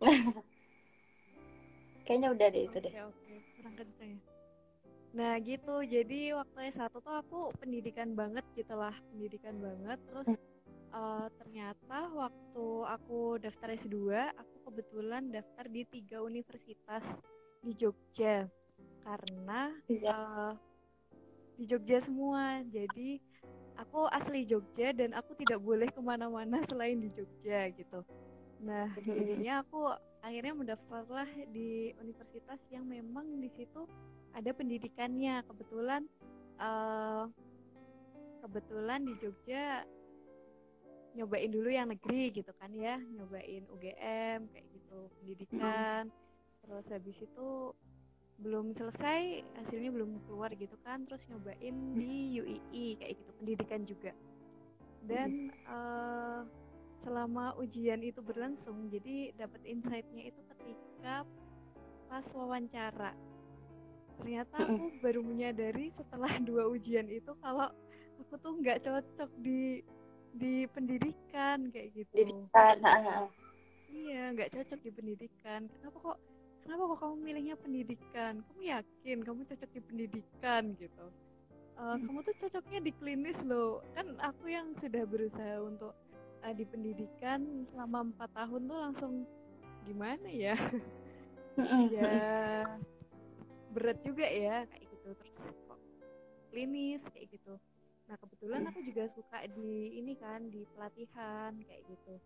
Kayaknya 2.04 2.28
udah 2.30 2.46
deh 2.52 2.62
itu 2.68 2.78
deh. 2.78 2.92
Oke, 2.92 3.02
oke, 3.08 3.34
kurang 3.56 3.74
kenceng 3.74 4.10
ya. 4.14 4.29
Nah 5.10 5.34
gitu, 5.42 5.82
jadi 5.82 6.38
waktu 6.38 6.70
S1 6.70 6.94
tuh 6.94 7.16
aku 7.18 7.50
pendidikan 7.58 8.14
banget 8.14 8.46
gitu 8.54 8.78
lah, 8.78 8.94
pendidikan 9.10 9.58
banget. 9.58 9.98
Terus 10.06 10.28
uh, 10.94 11.26
ternyata 11.42 11.98
waktu 12.14 12.66
aku 12.86 13.42
daftar 13.42 13.74
S2, 13.74 13.98
aku 14.38 14.56
kebetulan 14.70 15.34
daftar 15.34 15.66
di 15.66 15.82
tiga 15.90 16.22
universitas 16.22 17.02
di 17.58 17.74
Jogja. 17.74 18.46
Karena 19.02 19.74
uh, 20.06 20.54
di 21.58 21.64
Jogja 21.66 21.98
semua. 21.98 22.62
Jadi 22.70 23.18
aku 23.80 24.06
asli 24.14 24.46
Jogja 24.46 24.94
dan 24.94 25.16
aku 25.16 25.34
tidak 25.40 25.58
boleh 25.58 25.90
ke 25.90 25.98
mana-mana 25.98 26.62
selain 26.70 27.02
di 27.02 27.10
Jogja 27.10 27.66
gitu. 27.74 28.06
Nah 28.62 28.92
jadinya 29.00 29.64
aku 29.64 29.90
akhirnya 30.20 30.52
mendaftarlah 30.52 31.28
di 31.48 31.96
universitas 31.96 32.60
yang 32.68 32.84
memang 32.84 33.24
di 33.40 33.48
situ 33.56 33.88
ada 34.34 34.50
pendidikannya. 34.54 35.42
Kebetulan 35.46 36.02
uh, 36.60 37.24
kebetulan 38.44 39.04
di 39.04 39.14
Jogja 39.20 39.84
nyobain 41.10 41.50
dulu 41.50 41.68
yang 41.68 41.90
negeri 41.90 42.30
gitu 42.34 42.52
kan 42.56 42.70
ya. 42.74 42.98
Nyobain 42.98 43.66
UGM 43.70 44.40
kayak 44.50 44.66
gitu 44.74 44.98
pendidikan. 45.20 46.08
Hmm. 46.08 46.18
terus 46.60 46.86
habis 46.92 47.18
itu 47.18 47.74
belum 48.38 48.70
selesai 48.70 49.42
hasilnya 49.58 49.90
belum 49.90 50.22
keluar 50.28 50.54
gitu 50.54 50.76
kan. 50.86 51.04
Terus 51.08 51.26
nyobain 51.28 51.76
di 51.96 52.38
UII 52.38 52.86
kayak 53.00 53.14
gitu 53.18 53.30
pendidikan 53.42 53.80
juga. 53.84 54.12
Dan 55.00 55.50
uh, 55.64 56.44
selama 57.00 57.56
ujian 57.56 58.04
itu 58.04 58.20
berlangsung 58.20 58.92
jadi 58.92 59.32
dapat 59.32 59.64
insightnya 59.64 60.28
itu 60.28 60.40
ketika 60.52 61.24
pas 62.10 62.26
wawancara 62.36 63.16
ternyata 64.20 64.56
aku 64.60 64.84
baru 65.00 65.20
menyadari 65.24 65.88
setelah 65.96 66.30
dua 66.48 66.68
ujian 66.68 67.08
itu 67.08 67.32
kalau 67.40 67.72
aku 68.20 68.34
tuh 68.38 68.52
nggak 68.60 68.84
cocok 68.84 69.30
di 69.40 69.80
di 70.30 70.68
pendidikan 70.70 71.72
kayak 71.72 71.88
gitu. 71.96 72.14
Pendidikan 72.14 72.76
iya 73.90 74.30
nggak 74.30 74.52
cocok 74.54 74.78
di 74.86 74.90
pendidikan. 74.94 75.66
Kenapa 75.66 75.96
kok 75.98 76.18
kenapa 76.62 76.82
kok 76.94 76.98
kamu 77.02 77.16
milihnya 77.18 77.56
pendidikan? 77.58 78.32
Kamu 78.46 78.60
yakin 78.62 79.18
kamu 79.26 79.40
cocok 79.50 79.70
di 79.74 79.80
pendidikan 79.82 80.62
gitu? 80.78 81.06
Uh, 81.80 81.96
kamu 81.96 82.20
tuh 82.22 82.36
cocoknya 82.46 82.80
di 82.84 82.92
klinis 82.92 83.40
loh. 83.42 83.80
Kan 83.96 84.14
aku 84.20 84.52
yang 84.52 84.76
sudah 84.76 85.02
berusaha 85.08 85.64
untuk 85.64 85.96
uh, 86.44 86.54
di 86.54 86.64
pendidikan 86.68 87.64
selama 87.72 88.12
empat 88.12 88.30
tahun 88.36 88.68
tuh 88.68 88.78
langsung 88.78 89.12
gimana 89.88 90.28
ya? 90.30 90.54
Ya 91.90 92.78
berat 93.70 93.98
juga 94.02 94.26
ya 94.26 94.66
kayak 94.66 94.86
gitu 94.90 95.08
terus 95.14 95.34
kok 95.66 95.80
klinis 96.50 97.02
kayak 97.14 97.30
gitu 97.30 97.54
Nah 98.10 98.18
kebetulan 98.18 98.66
aku 98.66 98.82
juga 98.82 99.06
suka 99.06 99.46
di 99.54 99.94
ini 99.94 100.18
kan 100.18 100.42
di 100.50 100.66
pelatihan 100.74 101.54
kayak 101.62 101.82
gitu. 101.86 102.18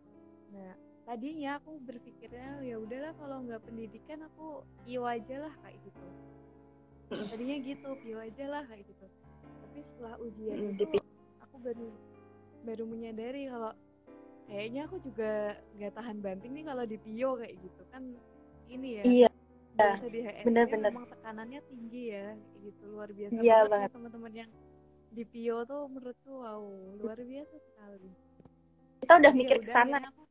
Nah 0.57 0.73
tadinya 1.05 1.61
aku 1.61 1.77
berpikirnya 1.85 2.65
ya 2.65 2.81
udahlah 2.81 3.13
kalau 3.21 3.45
nggak 3.45 3.61
pendidikan 3.69 4.25
aku 4.25 4.65
IO 4.89 5.05
aja 5.05 5.45
lah 5.45 5.53
kayak 5.61 5.77
gitu. 5.85 6.07
Tadinya 7.29 7.57
gitu 7.61 7.91
IO 8.09 8.17
aja 8.17 8.45
lah 8.49 8.63
kayak 8.65 8.89
gitu. 8.89 9.07
Tapi 9.45 9.79
setelah 9.85 10.17
ujian 10.25 10.57
itu 10.73 10.89
aku 11.45 11.57
baru 11.61 11.89
baru 12.65 12.85
menyadari 12.89 13.53
kalau 13.53 13.77
kayaknya 14.49 14.89
aku 14.89 14.97
juga 15.05 15.61
nggak 15.77 15.93
tahan 16.01 16.17
banting 16.25 16.57
nih 16.57 16.65
kalau 16.65 16.85
di 16.89 16.97
Pio 16.97 17.37
kayak 17.37 17.61
gitu 17.61 17.83
kan 17.93 18.03
ini 18.73 18.89
ya 19.01 19.03
iya 19.05 19.31
biasa 19.75 20.07
di 20.07 20.21
HSG 20.23 20.45
bener-bener. 20.45 20.91
memang 20.91 21.07
tekanannya 21.09 21.61
tinggi 21.67 22.03
ya 22.11 22.29
gitu 22.61 22.83
luar 22.89 23.09
biasa 23.11 23.35
Iya 23.37 23.59
banget 23.65 23.83
ya 23.83 23.91
teman-teman 23.93 24.33
yang 24.35 24.51
di 25.11 25.25
Pio 25.25 25.59
tuh 25.63 25.83
menurutku 25.87 26.33
wow 26.33 26.63
luar 26.97 27.19
biasa 27.19 27.55
sekali 27.55 28.11
kita 29.01 29.13
udah 29.15 29.23
Jadi 29.25 29.37
ya 29.37 29.41
mikir 29.41 29.59
ke 29.59 29.69
sana 29.69 29.97
aku- 30.01 30.31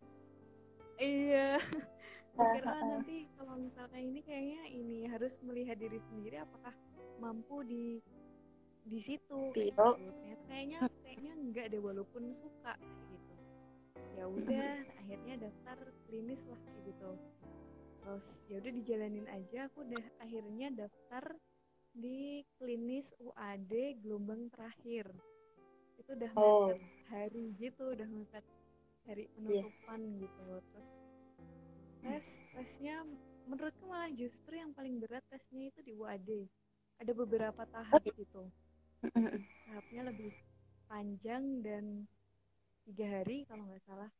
iya 0.97 1.50
Heeh. 2.33 2.65
nanti 2.65 3.17
kalau 3.38 3.55
misalkan 3.55 4.01
ini 4.01 4.19
kayaknya 4.21 4.62
ini 4.67 5.05
harus 5.05 5.38
melihat 5.41 5.77
diri 5.77 6.01
sendiri 6.01 6.41
apakah 6.41 6.73
mampu 7.19 7.62
di 7.62 8.01
di 8.83 9.00
situ 9.00 9.53
Pio. 9.53 9.69
gitu. 9.69 9.88
Kayaknya 10.50 10.79
kayaknya 11.00 11.31
enggak 11.35 11.65
deh 11.69 11.79
walaupun 11.79 12.33
suka 12.33 12.73
gitu 13.07 13.33
ya 14.13 14.25
udah 14.25 14.69
akhirnya 14.97 15.35
daftar 15.39 15.77
klinis 16.05 16.41
lah 16.45 16.57
gitu 16.83 17.09
terus 18.03 18.25
ya 18.51 18.60
udah 18.60 18.72
dijalanin 18.75 19.27
aja. 19.31 19.72
Aku 19.72 19.88
udah 19.88 20.03
akhirnya 20.19 20.67
daftar 20.75 21.24
di 21.95 22.43
klinis 22.60 23.07
UAD 23.24 24.03
gelombang 24.03 24.51
terakhir. 24.51 25.07
Itu 25.95 26.12
udah 26.19 26.31
Oh. 26.36 26.67
mepet 26.67 26.83
hari 27.07 27.43
gitu 27.55 27.83
udah 27.95 28.07
mepet 28.12 28.45
hari 29.07 29.25
penutupan 29.39 30.00
gitu. 30.19 30.43
Terus 30.60 30.89
tes 32.03 32.25
tesnya 32.51 33.07
menurutku 33.48 33.88
malah 33.88 34.12
justru 34.12 34.60
yang 34.60 34.75
paling 34.75 35.00
berat 35.00 35.24
tesnya 35.31 35.72
itu 35.72 35.79
di 35.83 35.93
UAD 35.95 36.29
ada 37.00 37.12
beberapa 37.15 37.63
tahap 37.72 38.03
gitu. 38.03 38.48
Mm-mm. 39.03 39.43
tahapnya 39.67 40.07
lebih 40.12 40.31
panjang 40.88 41.60
dan 41.60 42.07
tiga 42.88 43.19
hari 43.19 43.43
kalau 43.48 43.67
nggak 43.67 43.83
salah. 43.83 44.12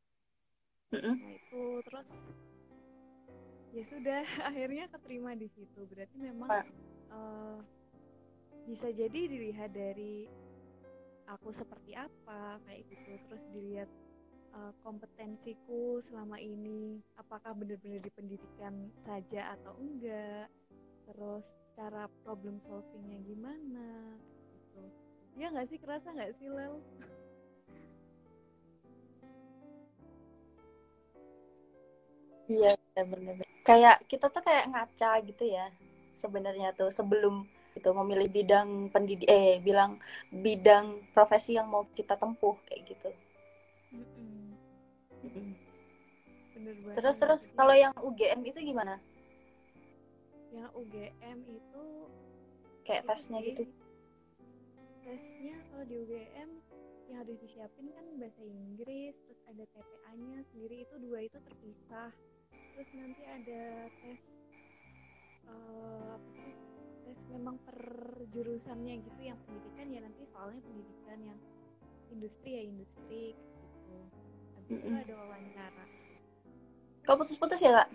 Nah 0.92 1.32
itu 1.32 1.62
terus 1.88 2.08
ya 3.74 3.82
sudah 3.90 4.22
akhirnya 4.50 4.86
keterima 4.88 5.34
di 5.34 5.50
situ. 5.50 5.80
Berarti 5.90 6.16
memang 6.22 6.62
eh, 7.10 7.58
bisa 8.70 8.88
jadi 8.94 9.20
dilihat 9.28 9.74
dari 9.74 10.30
aku 11.26 11.50
seperti 11.50 11.98
apa 11.98 12.62
kayak 12.64 12.86
gitu. 12.86 13.18
Terus 13.26 13.44
dilihat 13.50 13.90
eh, 14.54 14.72
kompetensiku 14.86 15.98
selama 16.06 16.38
ini 16.38 17.02
apakah 17.18 17.50
benar-benar 17.58 17.98
di 17.98 18.10
pendidikan 18.14 18.94
saja 19.02 19.58
atau 19.58 19.74
enggak? 19.82 20.46
Terus 21.10 21.44
cara 21.74 22.06
problem 22.22 22.62
solvingnya 22.62 23.18
gimana 23.26 24.14
gitu. 24.54 24.82
Ya 25.34 25.50
nggak 25.50 25.66
sih 25.66 25.78
kerasa 25.82 26.14
nggak 26.14 26.38
sih 26.38 26.46
Lel? 26.46 26.78
Iya, 32.44 32.76
benar-benar. 32.94 33.53
Kayak 33.64 34.04
kita 34.06 34.28
tuh 34.28 34.42
kayak 34.44 34.68
ngaca 34.70 35.10
gitu 35.24 35.44
ya. 35.48 35.72
Sebenarnya 36.14 36.76
tuh 36.76 36.92
sebelum 36.92 37.48
itu 37.74 37.90
memilih 37.90 38.30
bidang 38.30 38.86
pendidik 38.94 39.26
eh 39.26 39.58
bilang 39.58 39.98
bidang 40.30 41.02
profesi 41.10 41.58
yang 41.58 41.66
mau 41.66 41.82
kita 41.90 42.14
tempuh 42.14 42.54
kayak 42.70 42.86
gitu. 42.86 43.10
Bener 46.54 46.74
banget 46.80 46.94
Terus 47.00 47.16
terus 47.18 47.42
kalau 47.56 47.74
yang 47.74 47.90
UGM 47.98 48.40
itu 48.46 48.60
gimana? 48.62 49.00
yang 50.54 50.70
UGM 50.70 51.38
itu 51.50 51.84
Kayak 52.86 53.02
itu 53.02 53.08
tesnya 53.10 53.38
gitu. 53.42 53.62
tesnya 55.02 55.56
kalau 55.66 55.84
di 55.90 55.94
UGM 55.98 56.50
yang 57.10 57.18
harus 57.26 57.36
disiapin 57.42 57.90
kan 57.90 58.06
bahasa 58.22 58.38
Inggris 58.46 59.18
terus 59.18 59.40
ada 59.50 59.64
TPA-nya 59.74 60.46
sendiri 60.54 60.86
itu 60.86 60.94
dua 61.02 61.26
itu 61.26 61.36
terpisah 61.42 62.14
terus 62.74 62.90
nanti 62.94 63.22
ada 63.26 63.62
tes 64.02 64.20
apa 65.44 66.30
sih, 66.34 66.54
tes 67.06 67.18
memang 67.30 67.56
per 67.62 67.78
jurusannya 68.34 68.94
gitu 69.04 69.20
yang 69.22 69.38
pendidikan 69.44 69.86
ya 69.92 70.00
nanti 70.02 70.22
soalnya 70.32 70.60
pendidikan 70.64 71.18
yang 71.22 71.38
industri 72.10 72.50
ya 72.56 72.62
industri 72.64 73.22
gitu 73.34 73.96
habis 74.56 74.76
itu 74.78 74.86
Mm-mm. 74.86 75.02
ada 75.04 75.14
wawancara 75.18 75.84
Kau 77.04 77.20
putus-putus 77.20 77.60
ya, 77.60 77.84
Kak? 77.84 77.88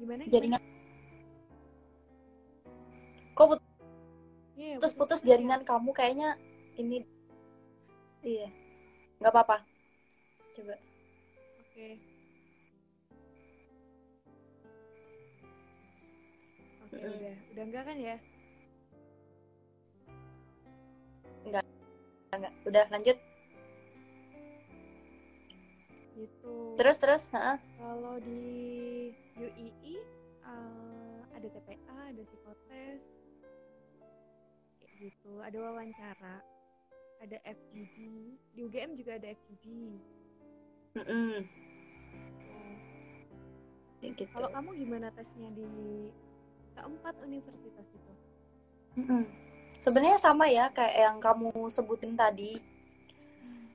gimana 0.00 0.24
Jaringan. 0.26 0.60
Kok 3.36 3.46
Iya, 4.54 4.78
putus-putus 4.78 4.94
putus-putus 4.96 5.20
ya. 5.26 5.34
jaringan 5.34 5.60
kamu 5.66 5.90
kayaknya 5.92 6.38
ini 6.78 7.02
iya. 8.22 8.48
nggak 9.20 9.32
apa-apa. 9.34 9.56
Coba. 10.54 10.74
Oke. 10.78 11.98
Oke, 11.98 12.13
Mm-mm. 16.94 17.14
udah. 17.18 17.36
Udah 17.50 17.62
enggak 17.66 17.84
kan 17.86 17.96
ya? 17.98 18.16
Enggak. 21.44 21.64
Udah 22.66 22.84
lanjut. 22.90 23.18
Gitu. 26.14 26.54
Terus 26.78 26.96
terus, 27.02 27.22
heeh. 27.34 27.58
Kalau 27.78 28.14
di 28.22 28.42
UII 29.34 29.94
eh, 30.46 31.18
ada 31.34 31.46
TPA, 31.50 31.98
ada 32.14 32.22
psikotes. 32.22 33.02
Kayak 34.78 34.92
gitu. 35.02 35.32
Ada 35.42 35.58
wawancara. 35.58 36.36
Ada 37.18 37.36
FGD. 37.42 37.98
Di 38.54 38.60
UGM 38.62 38.94
juga 38.94 39.18
ada 39.18 39.26
FGD. 39.34 39.66
Mm-mm. 40.94 41.42
Tuh. 42.46 42.74
Kayak 43.98 44.12
gitu. 44.14 44.30
Kalau 44.30 44.48
kamu 44.54 44.70
gimana 44.78 45.08
tesnya 45.18 45.50
di 45.50 45.66
keempat 46.74 47.14
universitas 47.22 47.86
itu? 47.90 48.12
Sebenarnya 49.84 50.16
sama 50.16 50.48
ya 50.48 50.72
kayak 50.72 50.96
yang 50.96 51.16
kamu 51.20 51.52
sebutin 51.68 52.16
tadi. 52.16 52.56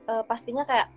Eh, 0.10 0.24
pastinya 0.26 0.66
kayak 0.66 0.90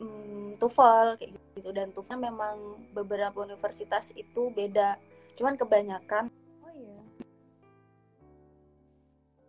mm, 0.00 0.56
TOEFL 0.56 1.20
kayak 1.20 1.30
gitu 1.58 1.70
dan 1.74 1.92
TOEFL 1.92 2.16
memang 2.16 2.56
beberapa 2.96 3.44
universitas 3.44 4.08
itu 4.16 4.48
beda. 4.48 4.96
Cuman 5.36 5.58
kebanyakan 5.60 6.32
Oh 6.64 6.72
iya. 6.72 7.02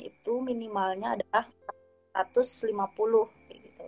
itu 0.04 0.34
minimalnya 0.44 1.16
adalah 1.16 1.48
150 2.12 2.76
kayak 3.48 3.60
gitu. 3.64 3.86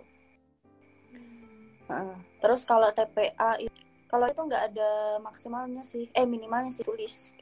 Hmm. 1.88 2.16
Terus 2.40 2.62
kalau 2.68 2.88
TPA 2.92 3.56
itu 3.60 3.77
kalau 4.08 4.24
itu 4.24 4.40
nggak 4.40 4.72
ada 4.72 5.20
maksimalnya 5.20 5.84
sih, 5.84 6.08
eh 6.16 6.24
minimalnya 6.24 6.72
sih 6.72 6.80
tulis. 6.80 7.36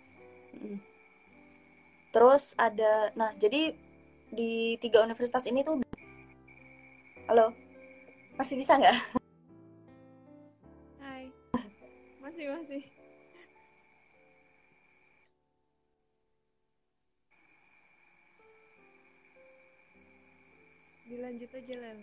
Terus 2.10 2.58
ada, 2.58 3.14
nah 3.14 3.30
jadi 3.38 3.70
di 4.34 4.74
tiga 4.82 5.06
universitas 5.06 5.46
ini 5.46 5.62
tuh, 5.62 5.78
halo, 7.30 7.54
masih 8.34 8.58
bisa 8.58 8.74
nggak? 8.74 8.98
Hai. 11.02 11.30
Masih, 12.18 12.50
masih. 12.50 12.82
Dilanjut 21.06 21.50
aja, 21.54 21.74
Lel. 21.78 21.98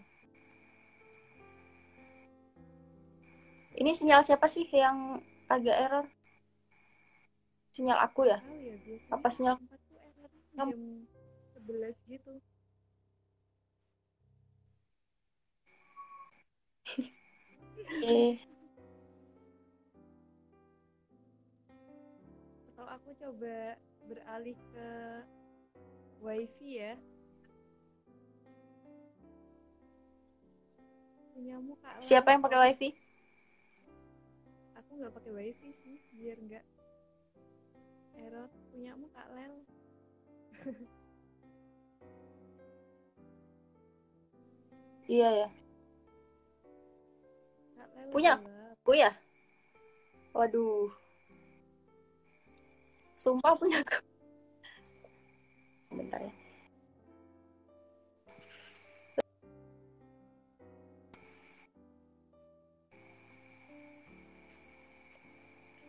Ini 3.81 3.91
sinyal 3.97 4.21
siapa 4.27 4.47
sih 4.53 4.65
yang 4.83 4.97
agak 5.49 5.75
error? 5.85 6.05
Sinyal 7.75 7.99
aku 8.05 8.21
ya? 8.31 8.37
Tahu 8.39 8.57
ya, 8.69 8.75
Apa 9.15 9.27
sinyal? 9.35 9.57
jam 10.57 10.69
11 11.53 11.97
gitu. 12.07 12.33
Eh, 18.03 18.37
Atau 22.73 22.85
aku 22.89 23.09
coba 23.21 23.77
beralih 24.09 24.57
ke 24.73 24.87
wifi 26.23 26.69
ya. 26.81 26.93
Punyamu 31.33 31.73
Kak 31.81 31.97
siapa 32.03 32.29
yang 32.33 32.41
pakai 32.45 32.59
wifi? 32.69 32.89
Aku 34.93 35.01
nggak 35.01 35.17
pakai 35.17 35.33
wifi 35.33 35.73
sih, 35.81 35.97
biar 36.13 36.37
nggak 36.37 36.61
error. 38.13 38.45
Punyamu 38.69 39.09
Kak 39.09 39.25
Lel. 39.33 39.53
Iya 45.09 45.29
ya, 45.33 45.49
Kak 47.73 47.89
Lel 47.97 48.09
Punya? 48.13 48.37
aku 48.85 48.93
ya. 48.93 49.09
Waduh, 50.29 50.93
sumpah 53.17 53.57
punya 53.57 53.81
aku. 53.81 53.97
Bentar 55.89 56.21
ya. 56.21 56.42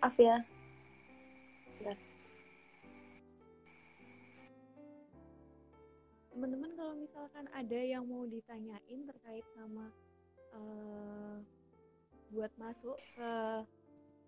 Maaf 0.05 0.21
ya. 0.21 0.37
Teman-teman 6.29 6.77
kalau 6.77 6.93
misalkan 7.01 7.49
ada 7.57 7.81
yang 7.81 8.05
mau 8.05 8.29
ditanyain 8.29 9.01
terkait 9.09 9.49
sama 9.57 9.89
uh, 10.53 11.41
buat 12.37 12.53
masuk 12.61 13.01
ke 13.17 13.33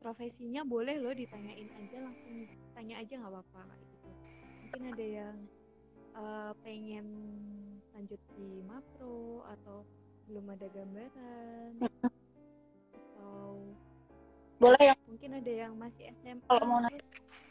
profesinya 0.01 0.65
boleh 0.65 0.97
loh 0.97 1.13
ditanyain 1.13 1.69
aja 1.69 2.09
langsung 2.09 2.49
tanya 2.73 2.97
aja 2.97 3.13
nggak 3.21 3.37
apa-apa 3.37 3.77
gitu. 3.77 4.09
Mungkin 4.65 4.83
ada 4.97 5.05
yang 5.05 5.37
uh, 6.17 6.57
pengen 6.65 7.07
lanjut 7.93 8.23
di 8.33 8.65
makro 8.65 9.45
atau 9.61 9.85
belum 10.25 10.57
ada 10.57 10.73
gambaran. 10.73 11.85
Atau 11.85 12.16
boleh 14.57 14.83
ya. 14.93 14.95
Mungkin 15.05 15.31
ada 15.37 15.53
yang 15.53 15.73
masih 15.77 16.13
SMA 16.23 16.45
kalau 16.49 16.65
mau 16.65 16.81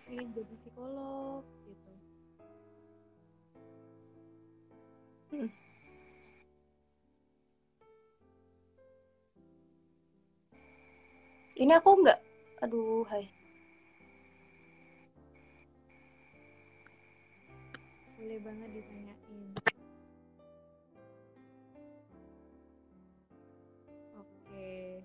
pengen 0.06 0.28
jadi 0.34 0.54
psikolog 0.62 1.42
gitu. 1.66 1.92
Hmm. 5.34 5.50
ini 11.56 11.72
aku 11.72 11.90
nggak 12.04 12.20
aduh 12.64 13.08
hai. 13.08 13.26
Boleh 18.20 18.40
banget 18.44 18.70
ditanyain. 18.76 19.50
Oke. 24.20 25.04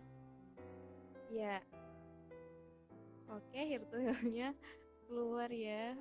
Ya 1.31 1.63
oke 3.31 3.61
virtualnya 3.63 4.51
keluar 5.07 5.51
ya 5.51 5.95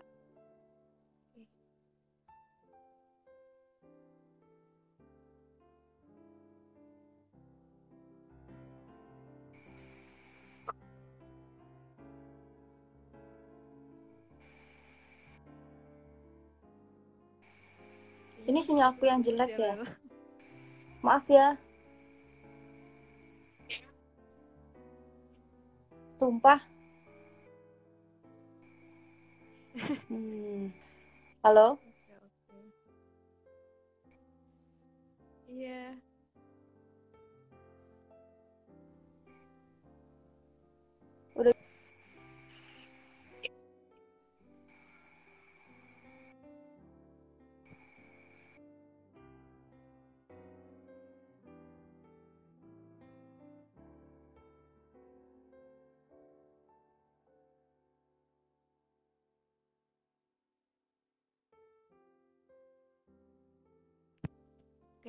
Ini 18.50 18.65
sinyal 18.65 18.98
aku 18.98 19.06
yang 19.06 19.22
jelek 19.22 19.62
ya. 19.62 19.78
Maaf 21.06 21.22
ya. 21.30 21.54
Sumpah. 26.18 26.79
Hmm. 30.10 30.68
Halo? 31.44 31.80
Iya. 35.50 35.79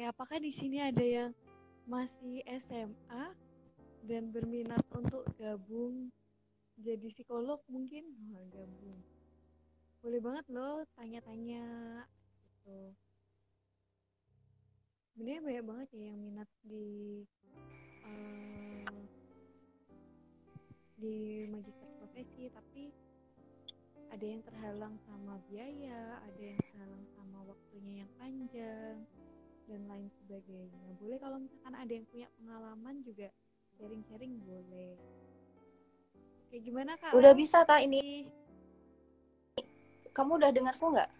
Oke, 0.00 0.08
apakah 0.08 0.40
di 0.40 0.48
sini 0.48 0.80
ada 0.80 1.04
yang 1.04 1.28
masih 1.84 2.40
SMA 2.64 3.36
dan 4.08 4.32
berminat 4.32 4.80
untuk 4.96 5.28
gabung 5.36 6.08
jadi 6.80 7.04
psikolog 7.12 7.60
mungkin? 7.68 8.08
Oh, 8.32 8.48
gabung. 8.48 8.96
Boleh 10.00 10.20
banget 10.24 10.46
loh 10.48 10.88
tanya-tanya 10.96 11.64
gitu. 12.32 12.96
Sebenarnya 15.12 15.40
banyak 15.44 15.64
banget 15.68 15.88
ya 15.92 16.04
yang 16.16 16.20
minat 16.24 16.48
di 16.64 17.20
uh, 18.00 19.00
di 20.96 21.44
magister 21.52 21.92
profesi, 22.00 22.48
tapi 22.48 22.88
ada 24.08 24.24
yang 24.24 24.40
terhalang 24.48 24.96
sama 25.04 25.36
biaya, 25.52 26.24
ada 26.24 26.40
yang 26.40 26.56
terhalang 26.72 27.04
sama 27.20 27.44
waktunya 27.44 28.00
yang 28.00 28.10
panjang 28.16 29.04
dan 29.70 29.86
lain 29.86 30.10
sebagainya. 30.18 30.82
Boleh 30.98 31.18
kalau 31.22 31.38
misalkan 31.38 31.74
ada 31.78 31.92
yang 31.94 32.06
punya 32.10 32.26
pengalaman 32.34 32.94
juga 33.06 33.30
sharing-sharing 33.78 34.34
boleh. 34.42 34.98
Oke, 36.50 36.56
gimana 36.58 36.98
Kak? 36.98 37.14
Udah 37.14 37.30
bisa 37.38 37.62
tak 37.62 37.86
ini? 37.86 38.26
Kamu 40.10 40.42
udah 40.42 40.50
dengar 40.50 40.74
suara 40.74 40.90
nggak? 40.98 41.10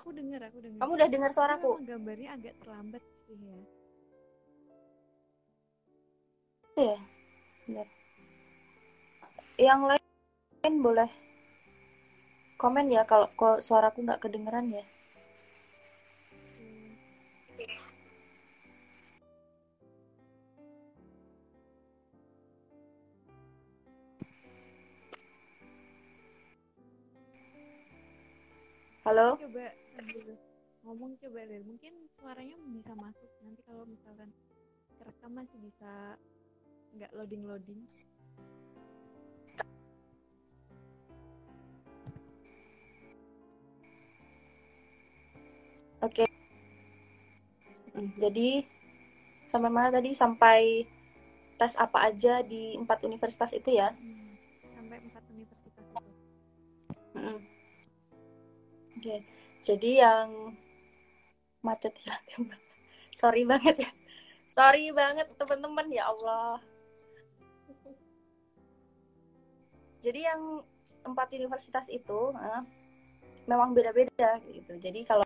Aku 0.00 0.08
dengar, 0.16 0.40
aku 0.48 0.58
dengar. 0.64 0.80
Kamu 0.80 0.92
udah 0.96 1.08
dengar 1.12 1.30
suaraku? 1.36 1.70
Gambarnya 1.84 2.28
agak 2.32 2.54
terlambat 2.64 3.02
sih 3.28 3.36
ya. 3.36 3.58
Iya. 6.74 6.96
Ya. 7.68 7.84
Yang 9.60 9.80
lain 9.92 10.74
boleh 10.80 11.10
komen 12.56 12.88
ya 12.88 13.04
kalau 13.04 13.28
suaraku 13.60 14.00
nggak 14.00 14.24
kedengeran 14.24 14.72
ya. 14.72 14.84
Halo? 29.04 29.36
Coba 29.36 29.68
ngomong 30.80 31.12
coba 31.20 31.44
deh. 31.44 31.60
Mungkin 31.60 31.92
suaranya 32.16 32.56
bisa 32.72 32.96
masuk 32.96 33.28
nanti 33.44 33.60
kalau 33.68 33.84
misalkan 33.84 34.32
kerekam 34.96 35.32
masih 35.36 35.60
bisa 35.60 36.16
nggak 36.96 37.12
loading 37.12 37.44
loading. 37.44 37.80
Oke. 46.00 46.24
Okay. 46.24 46.28
Hmm, 47.92 48.08
jadi 48.16 48.64
sampai 49.44 49.68
mana 49.68 49.92
tadi? 49.92 50.16
Sampai 50.16 50.88
tes 51.60 51.76
apa 51.76 52.08
aja 52.08 52.40
di 52.40 52.72
empat 52.80 53.04
universitas 53.04 53.52
itu 53.52 53.68
ya? 53.68 53.92
Hmm, 53.92 54.32
sampai 54.72 54.96
empat 54.96 55.22
universitas 55.28 55.76
itu. 55.76 56.00
Hmm 57.12 57.53
okay. 59.04 59.20
jadi 59.60 59.90
yang 60.08 60.56
macet 61.60 61.92
ya 62.04 62.16
sorry 63.20 63.44
banget 63.44 63.88
ya. 63.88 63.90
Sorry 64.44 64.92
banget 64.92 65.26
teman-teman 65.40 65.88
ya 65.88 66.12
Allah. 66.12 66.60
Jadi 70.04 70.20
yang 70.20 70.60
empat 71.00 71.32
universitas 71.32 71.88
itu 71.88 72.36
uh, 72.36 72.62
memang 73.48 73.72
beda-beda 73.72 74.36
gitu. 74.52 74.76
Jadi 74.76 75.00
kalau 75.08 75.24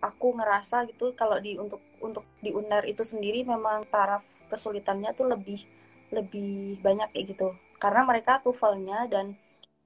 aku 0.00 0.28
ngerasa 0.38 0.86
gitu 0.88 1.12
kalau 1.12 1.36
di 1.42 1.58
untuk 1.58 1.82
untuk 2.00 2.24
di 2.38 2.54
UNER 2.54 2.86
itu 2.86 3.02
sendiri 3.02 3.42
memang 3.42 3.84
taraf 3.90 4.24
kesulitannya 4.48 5.10
tuh 5.12 5.26
lebih 5.28 5.66
lebih 6.14 6.78
banyak 6.78 7.10
kayak 7.10 7.34
gitu. 7.34 7.48
Karena 7.82 8.06
mereka 8.06 8.38
TOEFL-nya 8.46 9.10
dan 9.10 9.34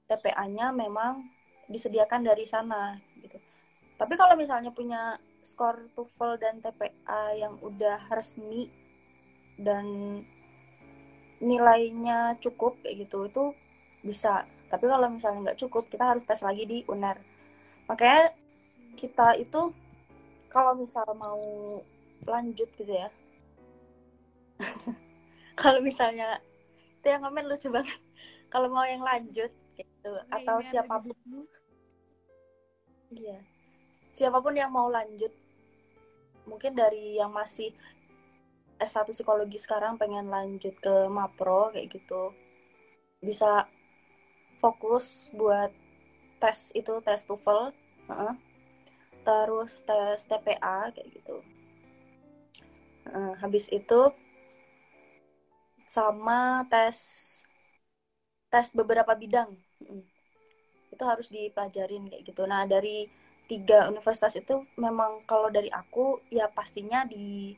TPA-nya 0.05 0.71
memang 0.77 1.25
disediakan 1.69 2.27
dari 2.27 2.45
sana 2.45 2.99
gitu. 3.21 3.39
Tapi 3.95 4.15
kalau 4.19 4.35
misalnya 4.35 4.75
punya 4.75 5.17
skor 5.45 5.93
TOEFL 5.93 6.41
dan 6.41 6.55
TPA 6.65 7.37
yang 7.37 7.61
udah 7.61 8.09
resmi 8.11 8.73
dan 9.61 9.85
nilainya 11.45 12.41
cukup 12.41 12.81
kayak 12.81 13.07
gitu 13.07 13.29
itu 13.29 13.45
bisa. 14.01 14.49
Tapi 14.73 14.85
kalau 14.89 15.07
misalnya 15.13 15.53
nggak 15.53 15.61
cukup 15.61 15.87
kita 15.93 16.05
harus 16.17 16.25
tes 16.25 16.41
lagi 16.41 16.65
di 16.65 16.79
UNER. 16.89 17.21
Makanya 17.87 18.33
kita 18.97 19.37
itu 19.37 19.71
kalau 20.49 20.75
misal 20.79 21.05
mau 21.15 21.39
lanjut 22.25 22.69
gitu 22.75 22.93
ya. 22.93 23.13
kalau 25.61 25.85
misalnya 25.85 26.41
itu 26.99 27.07
yang 27.13 27.23
komen 27.23 27.47
lucu 27.47 27.69
banget. 27.69 28.01
Kalau 28.49 28.71
mau 28.71 28.87
yang 28.87 29.03
lanjut 29.03 29.51
gitu. 30.05 30.13
Nah, 30.13 30.37
atau 30.37 30.61
siapa 30.61 31.01
pun 31.01 31.17
iya 33.17 33.41
siapa 34.13 34.39
pun 34.45 34.53
yang 34.53 34.69
mau 34.69 34.93
lanjut 34.93 35.33
mungkin 36.45 36.77
dari 36.77 37.17
yang 37.17 37.33
masih 37.33 37.73
S1 38.77 39.09
psikologi 39.09 39.57
sekarang 39.57 39.97
pengen 39.97 40.29
lanjut 40.29 40.77
ke 40.77 41.09
Mapro 41.09 41.73
kayak 41.73 41.89
gitu 41.89 42.37
bisa 43.25 43.65
fokus 44.61 45.33
buat 45.33 45.73
tes 46.41 46.73
itu 46.77 46.93
tes 47.01 47.21
TOEFL. 47.25 47.73
Uh, 48.09 48.37
terus 49.25 49.81
tes 49.85 50.21
TPA 50.29 50.93
kayak 50.93 51.09
gitu. 51.09 51.41
Uh, 53.09 53.33
habis 53.41 53.69
itu 53.73 54.13
sama 55.89 56.69
tes 56.69 56.97
tes 58.53 58.69
beberapa 58.73 59.13
bidang 59.17 59.57
itu 60.95 61.03
harus 61.03 61.27
dipelajarin 61.29 62.07
kayak 62.07 62.23
gitu. 62.23 62.47
Nah 62.47 62.65
dari 62.65 63.11
tiga 63.51 63.91
universitas 63.91 64.39
itu 64.39 64.65
memang 64.79 65.21
kalau 65.29 65.51
dari 65.51 65.69
aku 65.69 66.23
ya 66.31 66.49
pastinya 66.49 67.03
di 67.05 67.53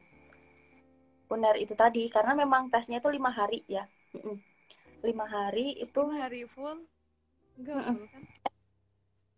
UNER 1.29 1.61
itu 1.61 1.77
tadi. 1.77 2.09
Karena 2.09 2.33
memang 2.33 2.73
tesnya 2.73 2.99
itu 2.99 3.12
lima 3.12 3.29
hari 3.29 3.62
ya. 3.69 3.85
Lima 5.05 5.29
hari 5.29 5.77
itu 5.77 6.01
lima 6.03 6.27
hari 6.27 6.49
full? 6.49 6.83
Enggak 7.61 7.81
kan? 7.85 7.97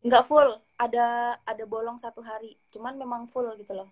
Nggak 0.06 0.24
full. 0.24 0.50
Ada 0.78 1.36
ada 1.42 1.64
bolong 1.66 1.98
satu 1.98 2.22
hari. 2.22 2.54
Cuman 2.70 2.94
memang 2.94 3.26
full 3.26 3.50
gitu 3.58 3.74
loh. 3.74 3.90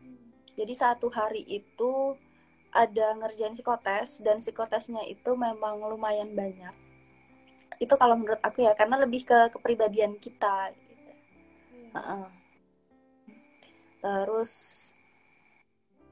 Hmm. 0.00 0.32
jadi 0.56 0.72
satu 0.72 1.12
hari 1.12 1.44
itu 1.44 2.16
ada 2.72 3.18
ngerjain 3.18 3.52
psikotes 3.52 4.22
dan 4.22 4.38
psikotesnya 4.38 5.02
itu 5.04 5.34
memang 5.34 5.82
lumayan 5.82 6.32
banyak 6.32 6.89
itu 7.80 7.94
kalau 7.96 8.14
menurut 8.14 8.38
aku 8.44 8.60
ya 8.60 8.76
karena 8.76 9.00
lebih 9.00 9.24
ke 9.24 9.48
kepribadian 9.56 10.20
kita 10.20 10.68
gitu. 10.76 11.12
hmm. 11.72 11.96
uh 11.96 11.98
-uh. 11.98 12.24
terus 14.04 14.52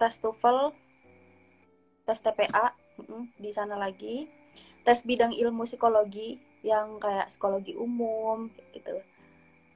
tes 0.00 0.16
TOEFL 0.16 0.72
tes 2.08 2.18
TPA 2.24 2.72
di 3.36 3.50
sana 3.52 3.76
lagi 3.76 4.24
tes 4.82 5.04
bidang 5.04 5.36
ilmu 5.36 5.68
psikologi 5.68 6.40
yang 6.64 6.96
kayak 6.96 7.28
psikologi 7.28 7.76
umum 7.76 8.48
gitu 8.72 8.96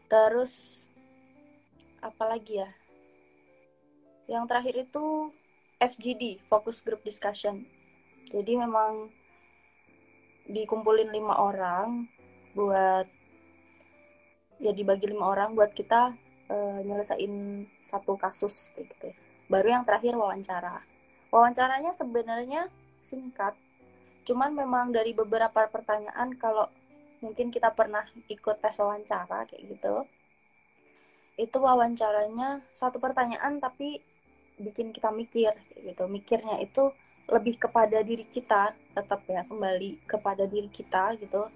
terus 0.08 0.86
apa 2.00 2.24
lagi 2.24 2.64
ya 2.64 2.70
yang 4.26 4.48
terakhir 4.48 4.88
itu 4.88 5.30
FGD 5.76 6.40
Focus 6.48 6.80
Group 6.80 7.04
Discussion 7.04 7.68
jadi 8.32 8.56
memang 8.64 9.12
dikumpulin 10.46 11.10
lima 11.10 11.38
orang 11.38 12.06
buat 12.52 13.06
ya 14.62 14.70
dibagi 14.74 15.10
lima 15.10 15.30
orang 15.30 15.54
buat 15.58 15.74
kita 15.74 16.14
uh, 16.50 16.78
nyelesain 16.86 17.66
satu 17.82 18.14
kasus 18.14 18.70
gitu 18.78 19.10
baru 19.50 19.80
yang 19.80 19.84
terakhir 19.84 20.16
wawancara. 20.16 20.80
Wawancaranya 21.32 21.92
sebenarnya 21.96 22.68
singkat 23.02 23.56
cuman 24.22 24.54
memang 24.54 24.94
dari 24.94 25.10
beberapa 25.10 25.66
pertanyaan 25.66 26.38
kalau 26.38 26.70
mungkin 27.18 27.50
kita 27.50 27.74
pernah 27.74 28.06
ikut 28.30 28.62
tes 28.62 28.78
wawancara 28.78 29.50
kayak 29.50 29.62
gitu 29.66 30.06
itu 31.40 31.58
wawancaranya 31.58 32.62
satu 32.70 33.00
pertanyaan 33.00 33.58
tapi 33.58 33.98
bikin 34.60 34.92
kita 34.92 35.08
mikir 35.10 35.52
gitu. 35.80 36.04
Mikirnya 36.06 36.60
itu 36.60 36.92
lebih 37.30 37.58
kepada 37.60 38.02
diri 38.02 38.26
kita 38.26 38.74
tetap 38.92 39.22
ya 39.30 39.46
kembali 39.46 40.02
kepada 40.04 40.44
diri 40.44 40.68
kita 40.68 41.16
gitu. 41.20 41.48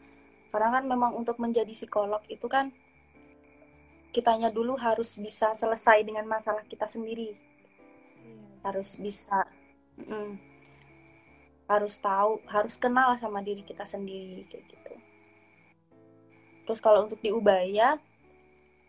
Karena 0.50 0.80
kan 0.80 0.84
memang 0.86 1.12
untuk 1.18 1.36
menjadi 1.42 1.70
psikolog 1.70 2.22
itu 2.30 2.46
kan 2.46 2.70
kitanya 4.14 4.48
dulu 4.48 4.78
harus 4.80 5.20
bisa 5.20 5.52
selesai 5.52 6.00
dengan 6.06 6.24
masalah 6.24 6.64
kita 6.64 6.88
sendiri. 6.88 7.36
Hmm. 8.26 8.58
harus 8.66 8.98
bisa 8.98 9.46
mm, 9.94 10.34
harus 11.70 11.94
tahu 12.02 12.42
harus 12.50 12.74
kenal 12.74 13.14
sama 13.14 13.38
diri 13.38 13.62
kita 13.62 13.86
sendiri 13.86 14.42
kayak 14.50 14.66
gitu. 14.66 14.94
Terus 16.66 16.82
kalau 16.82 17.06
untuk 17.06 17.22
di 17.22 17.30
Ubaya 17.30 17.98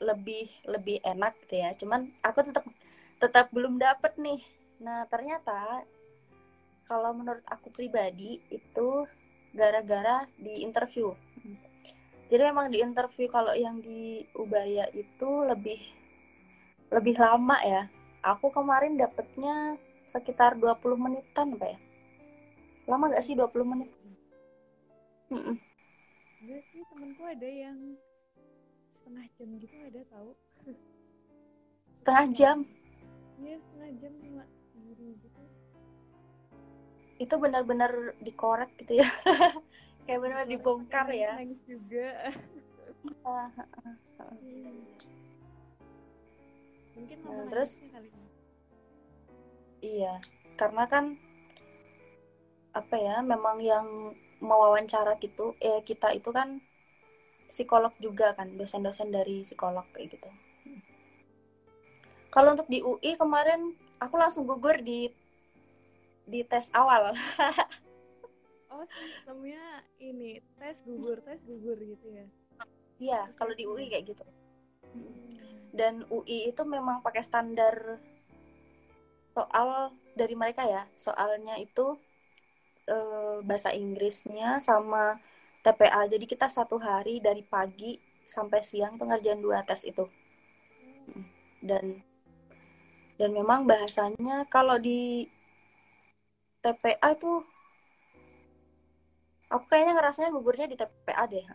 lebih 0.02 0.50
lebih 0.66 1.02
enak 1.02 1.38
gitu 1.46 1.62
ya. 1.62 1.70
Cuman 1.78 2.10
aku 2.22 2.46
tetap 2.46 2.66
tetap 3.18 3.50
belum 3.54 3.78
dapet 3.82 4.18
nih. 4.18 4.42
Nah 4.82 5.06
ternyata 5.10 5.86
kalau 6.88 7.12
menurut 7.12 7.44
aku 7.52 7.68
pribadi 7.70 8.40
itu 8.48 9.04
gara-gara 9.52 10.24
di 10.40 10.64
interview. 10.64 11.12
Jadi 12.28 12.44
emang 12.44 12.68
di 12.72 12.84
interview 12.84 13.28
kalau 13.32 13.56
yang 13.56 13.80
di 13.80 14.24
Ubaya 14.36 14.88
itu 14.96 15.30
lebih 15.48 15.80
lebih 16.92 17.16
lama 17.20 17.60
ya. 17.64 17.84
Aku 18.24 18.52
kemarin 18.52 19.00
dapetnya 19.00 19.80
sekitar 20.08 20.56
20 20.60 20.80
menitan 21.00 21.56
apa 21.56 21.76
ya. 21.76 21.80
Lama 22.88 23.12
gak 23.12 23.24
sih 23.24 23.36
20 23.36 23.52
menit? 23.68 23.92
Mm 25.28 25.40
-mm. 25.44 25.56
Sih 26.72 26.84
temenku 26.88 27.24
ada 27.28 27.48
yang 27.48 27.76
setengah 28.96 29.28
jam 29.36 29.50
gitu 29.60 29.76
ada 29.84 30.02
tahu. 30.08 30.32
Setengah 32.00 32.26
jam? 32.32 32.58
Iya 33.44 33.56
setengah 33.60 33.92
jam 34.00 34.12
cuma 34.24 34.44
guru 34.76 35.08
gitu 35.20 35.37
itu 37.18 37.36
benar-benar 37.38 38.14
dikorek 38.22 38.74
gitu 38.82 39.02
ya. 39.02 39.10
Kayak 40.06 40.20
benar-benar 40.24 40.50
dibongkar 40.50 41.08
ya. 41.12 41.36
nangis 41.36 41.62
juga. 41.66 42.32
Mungkin 46.98 47.18
nah, 47.26 47.46
terus? 47.50 47.78
kali 47.94 48.10
ini. 48.10 48.26
iya 49.78 50.18
karena 50.58 50.90
kan 50.90 51.14
apa 52.74 52.96
ya 52.98 53.22
memang 53.22 53.62
yang 53.62 54.18
mewawancara 54.42 55.14
gitu 55.22 55.54
eh 55.62 55.86
kita 55.86 56.10
itu 56.18 56.34
kan 56.34 56.58
psikolog 57.46 57.94
juga 58.02 58.34
kan 58.34 58.58
dosen-dosen 58.58 59.14
dari 59.14 59.42
psikolog 59.46 59.86
kayak 59.94 60.18
gitu. 60.18 60.30
Kalau 62.34 62.54
untuk 62.54 62.68
di 62.70 62.84
UI 62.84 63.16
kemarin 63.16 63.74
aku 63.98 64.16
langsung 64.20 64.46
gugur 64.46 64.78
di 64.84 65.10
di 66.28 66.44
tes 66.44 66.70
awal. 66.76 67.16
Oh 68.68 68.84
sistemnya 68.84 69.80
ini 69.96 70.44
tes 70.60 70.84
gugur 70.84 71.24
tes 71.24 71.40
gugur 71.48 71.80
gitu 71.80 72.08
ya? 72.12 72.26
Iya 73.00 73.22
kalau 73.40 73.56
di 73.56 73.64
UI 73.64 73.88
kayak 73.88 74.12
gitu. 74.12 74.28
Dan 75.72 76.04
UI 76.12 76.52
itu 76.52 76.62
memang 76.68 77.00
pakai 77.00 77.24
standar 77.24 77.96
soal 79.32 79.96
dari 80.20 80.36
mereka 80.36 80.68
ya. 80.68 80.84
Soalnya 81.00 81.56
itu 81.56 81.96
uh, 82.92 83.40
bahasa 83.48 83.72
Inggrisnya 83.72 84.60
sama 84.60 85.16
TPA. 85.64 86.04
Jadi 86.12 86.28
kita 86.28 86.52
satu 86.52 86.76
hari 86.76 87.24
dari 87.24 87.48
pagi 87.48 87.96
sampai 88.28 88.60
siang 88.60 89.00
itu 89.00 89.08
ngerjain 89.08 89.40
dua 89.40 89.64
tes 89.64 89.88
itu. 89.88 90.04
Dan 91.64 92.04
dan 93.16 93.30
memang 93.34 93.64
bahasanya 93.64 94.46
kalau 94.52 94.76
di 94.76 95.26
TPA 96.62 97.08
itu 97.14 97.32
aku 99.48 99.66
kayaknya 99.72 99.94
ngerasanya 99.96 100.30
gugurnya 100.34 100.68
di 100.68 100.76
TPA 100.76 101.24
deh. 101.30 101.46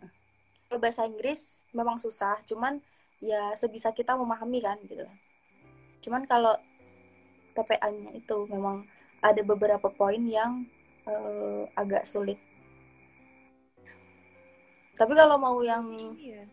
Kalau 0.68 0.80
bahasa 0.80 1.04
Inggris 1.04 1.60
memang 1.76 2.00
susah, 2.00 2.40
cuman 2.48 2.80
ya 3.20 3.52
sebisa 3.54 3.92
kita 3.92 4.16
memahami 4.16 4.58
kan 4.64 4.80
gitu. 4.88 5.04
Cuman 6.02 6.24
kalau 6.24 6.56
TPA-nya 7.52 8.16
itu 8.16 8.36
memang 8.48 8.88
ada 9.20 9.42
beberapa 9.44 9.92
poin 9.92 10.24
yang 10.24 10.64
uh, 11.04 11.68
agak 11.76 12.08
sulit. 12.08 12.40
Tapi 14.96 15.12
kalau 15.12 15.36
mau 15.36 15.60
yang 15.60 15.92
iya. 16.16 16.48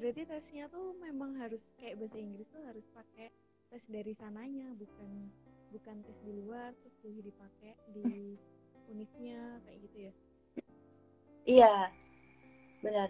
Berarti 0.00 0.24
tesnya 0.24 0.64
tuh 0.72 0.96
memang 0.96 1.36
harus 1.36 1.60
kayak 1.76 2.00
bahasa 2.00 2.16
Inggris 2.16 2.48
tuh 2.48 2.64
harus 2.64 2.86
pakai 2.96 3.28
tes 3.68 3.84
dari 3.84 4.16
sananya, 4.16 4.72
bukan 4.80 5.28
bukan 5.70 5.96
tes 6.04 6.18
di 6.26 6.32
luar 6.34 6.74
terus 6.82 6.94
boleh 7.02 7.22
dipakai 7.22 7.72
di 7.94 8.36
unitnya 8.90 9.58
kayak 9.64 9.78
gitu 9.86 9.96
ya. 10.10 10.12
Iya. 11.46 11.74
Benar. 12.82 13.08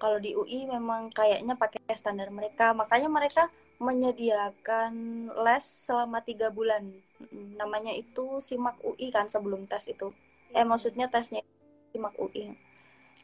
Kalau 0.00 0.18
di 0.18 0.32
UI 0.32 0.64
memang 0.64 1.12
kayaknya 1.12 1.54
pakai 1.54 1.92
standar 1.92 2.32
mereka, 2.32 2.72
makanya 2.72 3.08
mereka 3.12 3.42
menyediakan 3.80 4.92
les 5.44 5.64
selama 5.64 6.24
tiga 6.24 6.48
bulan. 6.48 6.88
Namanya 7.56 7.92
itu 7.92 8.40
simak 8.40 8.80
UI 8.80 9.12
kan 9.12 9.28
sebelum 9.28 9.68
tes 9.68 9.88
itu 9.92 10.08
eh 10.54 10.66
maksudnya 10.66 11.06
tesnya 11.06 11.42
simak 11.94 12.14
UI 12.18 12.54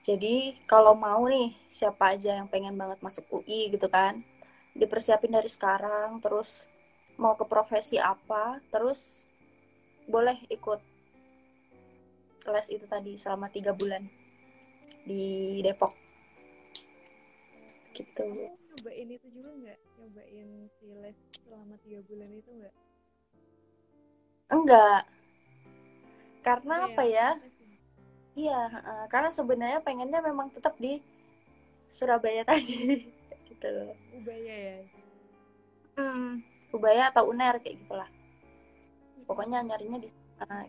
jadi 0.07 0.55
kalau 0.71 0.95
mau 0.95 1.27
nih 1.27 1.51
siapa 1.67 2.15
aja 2.15 2.39
yang 2.39 2.47
pengen 2.47 2.79
banget 2.79 3.03
masuk 3.03 3.27
UI 3.43 3.75
gitu 3.75 3.91
kan 3.91 4.23
dipersiapin 4.77 5.35
dari 5.35 5.51
sekarang 5.51 6.23
terus 6.23 6.71
mau 7.17 7.33
ke 7.37 7.45
profesi 7.49 7.97
apa 7.97 8.61
terus 8.69 9.25
boleh 10.07 10.37
ikut 10.53 10.81
les 12.47 12.69
itu 12.71 12.87
tadi 12.87 13.19
selama 13.19 13.51
tiga 13.51 13.75
bulan 13.75 14.07
di 15.03 15.59
Depok. 15.67 15.91
Gitu. 17.91 18.27
Nyobain 18.77 19.09
itu 19.11 19.27
juga 19.35 19.51
nggak? 19.51 19.79
Nyobain 19.99 20.49
si 20.79 20.87
les 21.03 21.19
selama 21.43 21.75
tiga 21.83 22.01
bulan 22.07 22.31
itu 22.31 22.51
nggak? 22.55 22.75
Enggak. 24.55 25.03
Karena 26.47 26.77
Enggak 26.87 26.95
apa 26.95 27.05
ya? 27.07 27.29
iya 28.37 28.69
uh, 28.69 29.07
karena 29.09 29.33
sebenarnya 29.33 29.81
pengennya 29.81 30.21
memang 30.21 30.53
tetap 30.53 30.77
di 30.77 31.01
Surabaya 31.89 32.45
tadi 32.51 33.09
gitu. 33.49 33.73
Ubaya 34.13 34.55
ya? 34.55 34.79
Hmm, 35.97 36.45
Ubaya 36.77 37.09
atau 37.09 37.33
UNER 37.33 37.57
kayak 37.65 37.81
gitulah. 37.81 38.11
Pokoknya 39.25 39.65
nyarinya 39.65 39.99
di 39.99 40.09
sana 40.39 40.69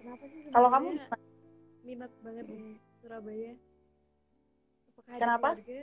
kenapa 0.00 0.24
sih 0.28 0.40
kalau 0.52 0.68
kamu 0.72 0.88
minat 1.84 2.12
banget 2.20 2.44
di 2.46 2.58
Surabaya? 3.00 3.52
Apakah 4.92 5.12
Kenapa? 5.16 5.48
keluarga? 5.56 5.80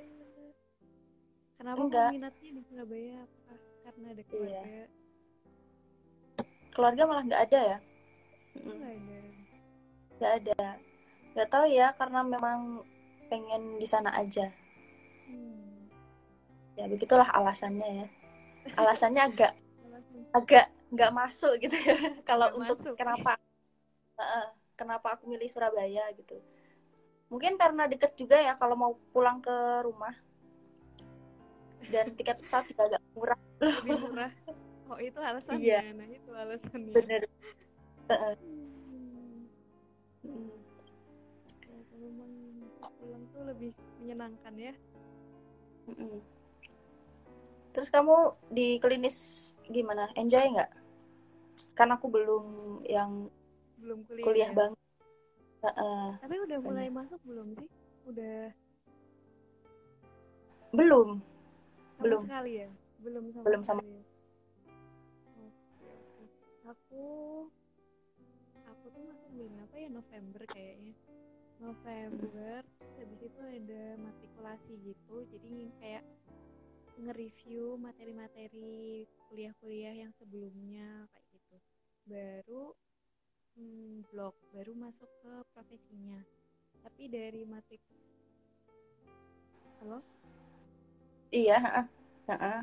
Kenapa 1.57 1.81
Enggak. 1.81 2.09
kamu 2.09 2.17
minatnya 2.21 2.49
di 2.53 2.61
Surabaya? 2.69 3.17
Apakah 3.25 3.59
karena 3.83 4.07
ada 4.13 4.21
Iya. 4.21 4.29
keluarga? 4.29 4.83
Keluarga 6.71 7.01
malah 7.09 7.23
nggak 7.25 7.43
ada 7.49 7.59
ya? 7.59 7.77
Nggak 8.57 8.91
ada. 8.93 9.17
Nggak 10.17 10.33
ada. 10.41 10.63
Nggak 11.33 11.49
tahu 11.49 11.65
ya 11.69 11.87
karena 11.97 12.19
memang 12.21 12.59
pengen 13.27 13.63
di 13.81 13.87
sana 13.89 14.13
aja. 14.13 14.47
Hmm. 15.27 15.66
Ya 16.77 16.85
begitulah 16.85 17.27
alasannya 17.33 18.05
ya. 18.05 18.07
Alasannya 18.77 19.21
agak 19.25 19.51
agak 20.31 20.65
nggak 20.93 21.11
masuk 21.11 21.57
gitu 21.59 21.75
ya. 21.75 21.97
Kalau 22.29 22.53
untuk 22.55 22.79
masuk. 22.79 22.95
kenapa 22.95 23.35
Heeh, 24.17 24.47
kenapa 24.73 25.13
aku 25.13 25.29
milih 25.29 25.45
Surabaya 25.45 26.09
gitu. 26.17 26.41
Mungkin 27.29 27.59
karena 27.59 27.85
deket 27.85 28.17
juga 28.17 28.39
ya 28.39 28.57
kalau 28.57 28.73
mau 28.73 28.93
pulang 29.13 29.37
ke 29.43 29.83
rumah. 29.85 30.15
Dan 31.87 32.17
tiket 32.17 32.41
pesawat 32.41 32.65
juga 32.71 32.83
agak 32.93 33.01
murah. 33.13 33.39
Lebih 33.61 33.97
murah. 34.05 34.31
Oh 34.87 34.95
itu 35.03 35.19
alasannya. 35.19 35.67
Iya. 35.67 35.81
nah 35.99 36.07
itu 36.07 36.31
alasannya. 36.31 36.95
Bener. 36.95 37.27
Hmm. 38.07 39.43
Mm. 40.23 40.47
Ya, 41.67 41.79
kalau 42.79 42.91
pulang 42.95 43.23
tuh 43.35 43.43
lebih 43.51 43.75
menyenangkan 43.99 44.53
ya. 44.55 44.73
Mm-mm. 45.91 46.23
Terus 47.77 47.93
kamu 47.93 48.33
di 48.49 48.81
klinis 48.81 49.17
gimana? 49.69 50.09
Enjoy 50.17 50.41
nggak? 50.41 50.71
Kan 51.77 51.93
aku 51.93 52.09
belum 52.09 52.45
yang 52.89 53.29
belum 53.77 54.01
kuliah, 54.09 54.25
kuliah 54.25 54.49
ya? 54.49 54.57
banget 54.57 54.79
Heeh. 55.57 56.05
tapi 56.17 56.35
udah 56.41 56.57
mulai 56.57 56.89
masuk 56.89 57.21
belum 57.21 57.53
sih? 57.53 57.69
Udah 58.09 58.49
belum. 60.73 61.21
Sama 61.21 62.01
Belum. 62.01 62.21
sekali 62.25 62.51
ya? 62.65 62.69
Belum 62.97 63.23
sama 63.29 63.45
Belum 63.45 63.61
sama- 63.61 63.85
ya? 63.85 64.01
Aku 66.67 67.05
aku 68.67 68.85
tuh 68.89 69.01
masuk 69.05 69.29
bulan 69.37 69.55
apa 69.69 69.75
ya? 69.77 69.87
November 69.93 70.41
kayaknya. 70.49 70.93
November 71.57 72.61
habis 72.97 73.19
itu 73.21 73.41
ada 73.41 73.83
matrikulasi 74.01 74.73
gitu. 74.81 75.15
Jadi 75.29 75.69
kayak 75.77 76.03
nge-review 77.01 77.65
materi-materi 77.87 79.05
kuliah-kuliah 79.29 79.95
yang 80.03 80.11
sebelumnya 80.19 80.89
kayak 81.13 81.27
gitu 81.35 81.57
baru 82.11 82.63
hmm, 83.57 84.07
blog 84.11 84.33
baru 84.55 84.73
masuk 84.85 85.09
ke 85.23 85.33
profesinya 85.53 86.19
tapi 86.83 87.03
dari 87.11 87.43
matrik 87.53 87.81
halo 89.79 89.99
iya 91.39 91.55
heeh. 91.63 91.85
Heeh. 92.27 92.61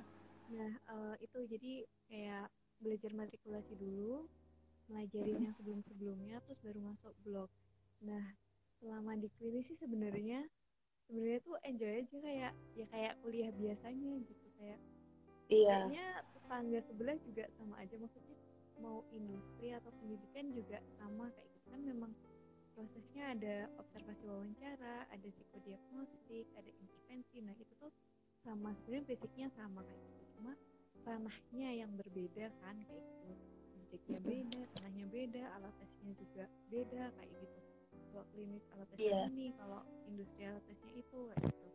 Nah, 0.55 0.73
eh, 0.94 1.14
itu 1.25 1.38
jadi 1.53 1.73
kayak 2.09 2.47
belajar 2.83 3.12
matrikulasi 3.16 3.75
dulu, 3.77 4.29
melajarin 4.90 5.38
yang 5.49 5.55
sebelum-sebelumnya, 5.59 6.37
terus 6.44 6.61
baru 6.66 6.81
masuk 6.92 7.14
blog. 7.25 7.51
Nah, 8.05 8.25
selama 8.81 9.12
di 9.23 9.29
klinis 9.37 9.66
sih 9.70 9.79
sebenarnya 9.81 10.44
sebenarnya 11.07 11.40
tuh 11.45 11.57
enjoy 11.62 11.93
aja 12.01 12.17
kayak 12.21 12.53
ya 12.75 12.87
kayak 12.90 13.12
kuliah 13.23 13.51
biasanya 13.55 14.12
gitu 14.25 14.47
kayak 14.59 14.81
iya 15.53 15.69
kayaknya 15.87 16.05
tetangga 16.33 16.81
sebelah 16.88 17.17
juga 17.25 17.45
sama 17.61 17.75
aja 17.81 17.95
maksudnya 18.01 18.37
mau 18.81 19.07
industri 19.14 19.71
atau 19.71 19.90
pendidikan 20.03 20.51
juga 20.53 20.79
sama 20.99 21.31
kayak 21.33 21.49
gitu 21.55 21.67
kan 21.71 21.81
memang 21.85 22.12
prosesnya 22.75 23.38
ada 23.38 23.57
observasi 23.79 24.27
wawancara, 24.27 25.07
ada 25.09 25.29
psikodiagnostik, 25.31 26.47
ada 26.59 26.71
intervensi. 26.83 27.38
Nah, 27.40 27.55
itu 27.55 27.73
tuh 27.79 27.93
sama 28.43 28.75
sebenarnya 28.83 29.14
basicnya 29.14 29.49
sama 29.55 29.81
kayak 29.87 30.03
gitu. 30.03 30.23
Cuma 30.37 30.53
ranahnya 31.07 31.71
yang 31.71 31.90
berbeda 31.95 32.51
kan 32.61 32.77
kayak 32.90 33.03
gitu. 33.07 33.31
Subjeknya 33.79 34.19
beda, 34.27 34.61
ranahnya 34.75 35.07
beda, 35.07 35.43
alat 35.55 35.75
tesnya 35.79 36.12
juga 36.19 36.45
beda 36.69 37.03
kayak 37.14 37.33
gitu. 37.38 37.61
Kalau 38.14 38.27
klinis 38.31 38.62
alat 38.70 38.87
tesnya 38.94 39.11
Iya. 39.11 39.22
ini, 39.35 39.46
kalau 39.59 39.83
industri 40.07 40.42
alat 40.46 40.62
tesnya 40.70 40.92
itu 40.94 41.18
kayak 41.35 41.50
gitu. 41.50 41.68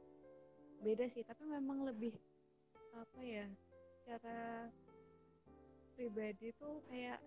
Beda 0.79 1.05
sih, 1.11 1.23
tapi 1.27 1.43
memang 1.43 1.83
lebih 1.83 2.15
apa 2.95 3.19
ya? 3.19 3.43
Secara 3.99 4.71
pribadi 5.99 6.55
tuh 6.55 6.79
kayak 6.87 7.19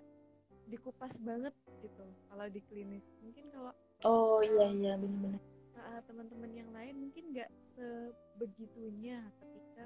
dikupas 0.65 1.21
banget 1.21 1.53
gitu 1.85 2.07
kalau 2.31 2.47
di 2.49 2.61
klinis 2.71 3.05
mungkin 3.21 3.51
kalau 3.53 3.73
oh 4.07 4.41
iya 4.41 4.73
iya 4.73 4.93
benar-benar 4.97 5.43
uh, 5.77 6.01
teman-teman 6.09 6.53
yang 6.55 6.71
lain 6.73 6.95
mungkin 6.97 7.35
nggak 7.35 7.51
sebegitunya 7.75 9.21
ketika 9.43 9.85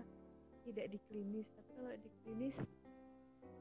tidak 0.63 0.87
di 0.93 0.99
klinis 1.09 1.49
tapi 1.57 1.71
kalau 1.75 1.95
di 1.99 2.11
klinis 2.23 2.57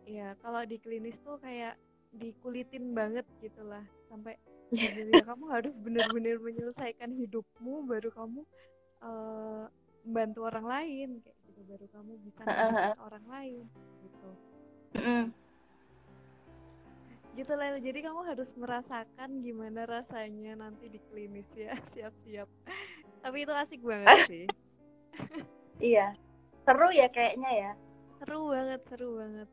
ya 0.06 0.38
kalau 0.44 0.62
di 0.68 0.78
klinis 0.78 1.18
tuh 1.24 1.42
kayak 1.42 1.74
dikulitin 2.16 2.96
banget 2.96 3.28
gitulah 3.44 3.84
sampai 4.08 4.40
bener-bener 4.72 5.24
kamu 5.24 5.46
harus 5.52 5.74
benar-benar 5.78 6.38
menyelesaikan 6.42 7.12
hidupmu 7.14 7.86
baru 7.86 8.10
kamu 8.12 8.42
uh, 9.06 9.66
membantu 10.06 10.40
orang 10.46 10.66
lain 10.66 11.10
kayak 11.22 11.38
gitu. 11.50 11.62
Baru 11.66 11.86
kamu 11.90 12.12
bisa 12.26 12.42
membantu 12.46 13.02
orang 13.06 13.26
lain 13.30 13.64
gitu. 14.06 14.30
Gitu 17.36 17.52
lah 17.52 17.68
jadi 17.84 18.00
kamu 18.00 18.22
harus 18.32 18.50
merasakan 18.56 19.30
gimana 19.44 19.84
rasanya 19.84 20.54
nanti 20.56 20.88
di 20.88 21.00
klinis 21.12 21.48
ya. 21.54 21.76
Siap-siap. 21.94 22.48
Tapi 23.22 23.38
itu 23.44 23.54
asik 23.54 23.82
banget 23.84 24.18
sih. 24.32 24.46
Iya. 25.82 26.16
Seru 26.66 26.90
ya 26.90 27.08
kayaknya 27.12 27.52
ya. 27.52 27.72
Seru 28.22 28.50
banget 28.50 28.82
seru 28.90 29.20
banget 29.20 29.50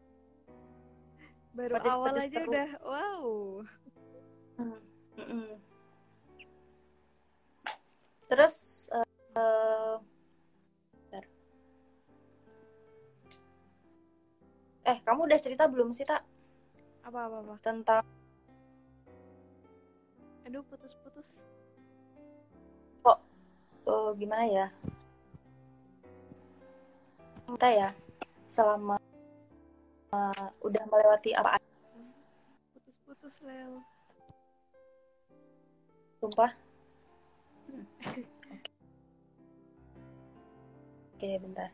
baru 1.53 1.75
Pedes- 1.77 1.93
awal 1.93 2.07
pedes 2.09 2.25
aja 2.25 2.39
seru. 2.39 2.49
udah 2.49 2.69
wow 2.81 3.25
Mm-mm. 5.13 5.49
terus 8.25 8.55
eh, 8.89 9.05
eh, 9.37 9.95
bentar. 10.97 11.25
eh 14.83 14.99
kamu 15.05 15.21
udah 15.29 15.39
cerita 15.39 15.69
belum 15.69 15.93
sih 15.93 16.09
tak 16.09 16.25
apa 17.03 17.19
apa 17.29 17.37
apa 17.43 17.55
tentang 17.61 18.03
aduh 20.43 20.63
putus-putus 20.65 21.43
eh, 23.05 24.11
gimana 24.17 24.45
ya 24.47 24.67
kita 27.51 27.69
ya 27.69 27.89
selama 28.47 29.02
eh, 30.13 30.49
udah 30.61 30.85
melewati 30.93 31.33
apa 31.33 31.57
putus-putus 32.77 33.41
Lel 33.41 33.81
sumpah? 36.21 36.53
Oke 41.17 41.39
bentar. 41.39 41.71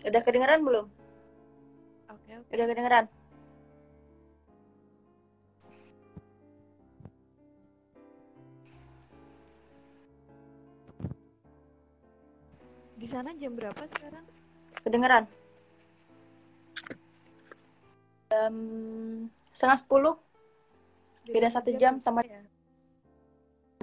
Udah 0.00 0.22
kedengeran 0.24 0.64
belum? 0.64 0.88
Oke 2.08 2.30
oke. 2.40 2.50
Udah 2.56 2.66
kedengeran? 2.72 3.04
Di 12.96 13.06
sana 13.08 13.36
jam 13.36 13.52
berapa 13.52 13.84
sekarang? 13.92 14.24
Kedengeran 14.80 15.28
jam 18.40 18.54
setengah 19.52 19.76
sepuluh 19.76 20.14
Beda 21.28 21.52
satu 21.52 21.70
jam 21.76 22.00
sama- 22.00 22.24
ya? 22.24 22.40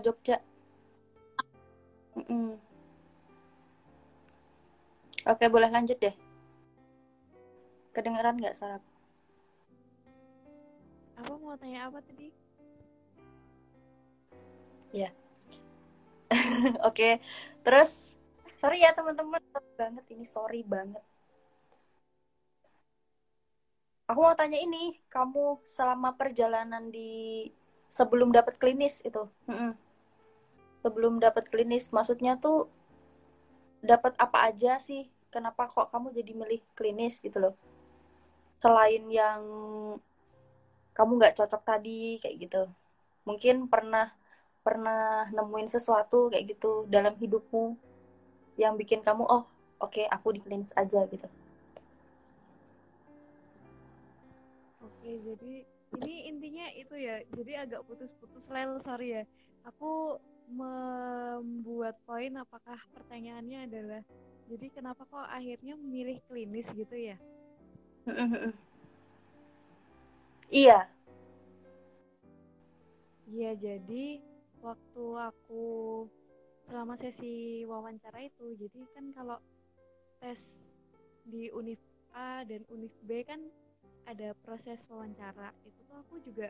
Jogja 0.02 0.42
Mm-mm. 2.18 2.58
oke 5.30 5.46
boleh 5.54 5.70
lanjut 5.70 6.02
deh 6.02 6.16
kedengeran 7.94 8.42
nggak 8.42 8.58
suara 8.58 8.82
aku? 8.82 8.90
apa 11.18 11.34
mau 11.38 11.54
tanya 11.58 11.90
apa 11.90 12.02
tadi 12.02 12.30
oke 16.88 17.10
terus 17.62 18.18
sorry 18.58 18.82
ya 18.82 18.94
teman-teman 18.94 19.42
banget 19.78 20.06
ini 20.10 20.26
sorry 20.26 20.62
banget 20.66 21.04
aku 24.08 24.20
mau 24.24 24.34
tanya 24.34 24.56
ini, 24.56 24.96
kamu 25.12 25.60
selama 25.68 26.16
perjalanan 26.16 26.88
di 26.88 27.48
sebelum 27.92 28.32
dapat 28.32 28.56
klinis 28.56 29.04
itu, 29.04 29.28
mm-mm. 29.48 29.76
sebelum 30.84 31.20
dapat 31.20 31.52
klinis, 31.52 31.92
maksudnya 31.92 32.40
tuh 32.40 32.72
dapat 33.84 34.16
apa 34.16 34.48
aja 34.48 34.80
sih? 34.80 35.12
Kenapa 35.28 35.68
kok 35.68 35.92
kamu 35.92 36.16
jadi 36.16 36.32
milih 36.32 36.64
klinis 36.72 37.20
gitu 37.20 37.38
loh? 37.38 37.54
Selain 38.64 39.04
yang 39.12 39.44
kamu 40.96 41.12
nggak 41.20 41.36
cocok 41.44 41.62
tadi 41.68 42.18
kayak 42.24 42.36
gitu, 42.48 42.64
mungkin 43.28 43.68
pernah 43.68 44.16
pernah 44.64 45.28
nemuin 45.32 45.68
sesuatu 45.68 46.28
kayak 46.28 46.58
gitu 46.58 46.84
dalam 46.92 47.16
hidupmu 47.16 47.80
yang 48.60 48.76
bikin 48.76 49.00
kamu 49.00 49.24
oh 49.24 49.48
oke 49.80 49.94
okay, 49.94 50.06
aku 50.12 50.36
di 50.36 50.40
klinis 50.44 50.76
aja 50.76 51.08
gitu. 51.08 51.28
Oke, 55.08 55.24
jadi 55.24 55.54
ini 56.04 56.16
intinya 56.28 56.68
itu 56.76 57.00
ya. 57.00 57.24
Jadi 57.32 57.56
agak 57.56 57.88
putus-putus 57.88 58.44
lel, 58.52 58.76
sorry 58.84 59.16
ya. 59.16 59.24
Aku 59.64 60.20
membuat 60.52 61.96
poin 62.04 62.36
apakah 62.36 62.76
pertanyaannya 62.92 63.72
adalah 63.72 64.04
jadi 64.52 64.68
kenapa 64.68 65.08
kok 65.08 65.32
akhirnya 65.32 65.80
memilih 65.80 66.20
klinis 66.28 66.68
gitu 66.76 66.92
ya? 66.92 67.16
Iya. 70.52 70.92
Iya, 73.32 73.52
jadi 73.64 74.20
waktu 74.60 75.04
aku 75.24 75.64
selama 76.68 77.00
sesi 77.00 77.64
wawancara 77.64 78.28
itu, 78.28 78.60
jadi 78.60 78.84
kan 78.92 79.16
kalau 79.16 79.40
tes 80.20 80.68
di 81.24 81.48
Univ 81.56 81.80
A 82.12 82.44
dan 82.44 82.68
Univ 82.68 82.92
B 83.08 83.24
kan 83.24 83.40
ada 84.08 84.32
proses 84.48 84.88
wawancara 84.88 85.52
itu 85.68 85.80
tuh 85.84 85.98
aku 86.00 86.16
juga 86.24 86.48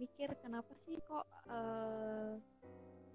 mikir 0.00 0.32
kenapa 0.40 0.72
sih 0.88 0.98
kok 1.04 1.28
uh, 1.52 2.34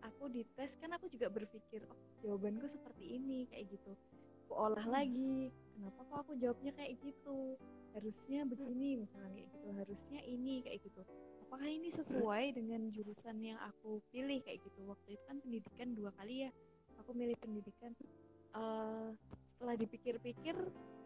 aku 0.05 0.29
dites? 0.31 0.77
Kan 0.79 0.93
aku 0.95 1.09
juga 1.11 1.27
berpikir 1.27 1.83
oh 1.89 1.99
jawabanku 2.21 2.69
seperti 2.69 3.17
ini 3.17 3.49
kayak 3.49 3.67
gitu. 3.73 3.97
Aku 4.45 4.53
olah 4.55 4.85
hmm. 4.85 4.93
lagi 4.93 5.35
kenapa 5.75 5.99
kok 6.05 6.19
aku 6.29 6.33
jawabnya 6.37 6.71
kayak 6.77 7.01
gitu? 7.01 7.57
Harusnya 7.97 8.45
begini 8.45 9.01
misalnya 9.01 9.33
kayak 9.33 9.49
gitu 9.49 9.67
harusnya 9.73 10.19
ini 10.23 10.55
kayak 10.61 10.79
gitu. 10.85 11.01
Apakah 11.49 11.65
ini 11.65 11.89
sesuai 11.89 12.53
dengan 12.53 12.93
jurusan 12.93 13.41
yang 13.41 13.57
aku 13.65 14.05
pilih? 14.13 14.37
kayak 14.45 14.61
gitu. 14.61 14.79
Waktu 14.85 15.17
itu 15.17 15.23
kan 15.25 15.37
pendidikan 15.41 15.97
dua 15.97 16.13
kali 16.13 16.45
ya 16.45 16.49
aku 17.01 17.11
milih 17.17 17.35
pendidikan. 17.41 17.91
Uh, 18.49 19.13
setelah 19.59 19.75
dipikir-pikir 19.75 20.55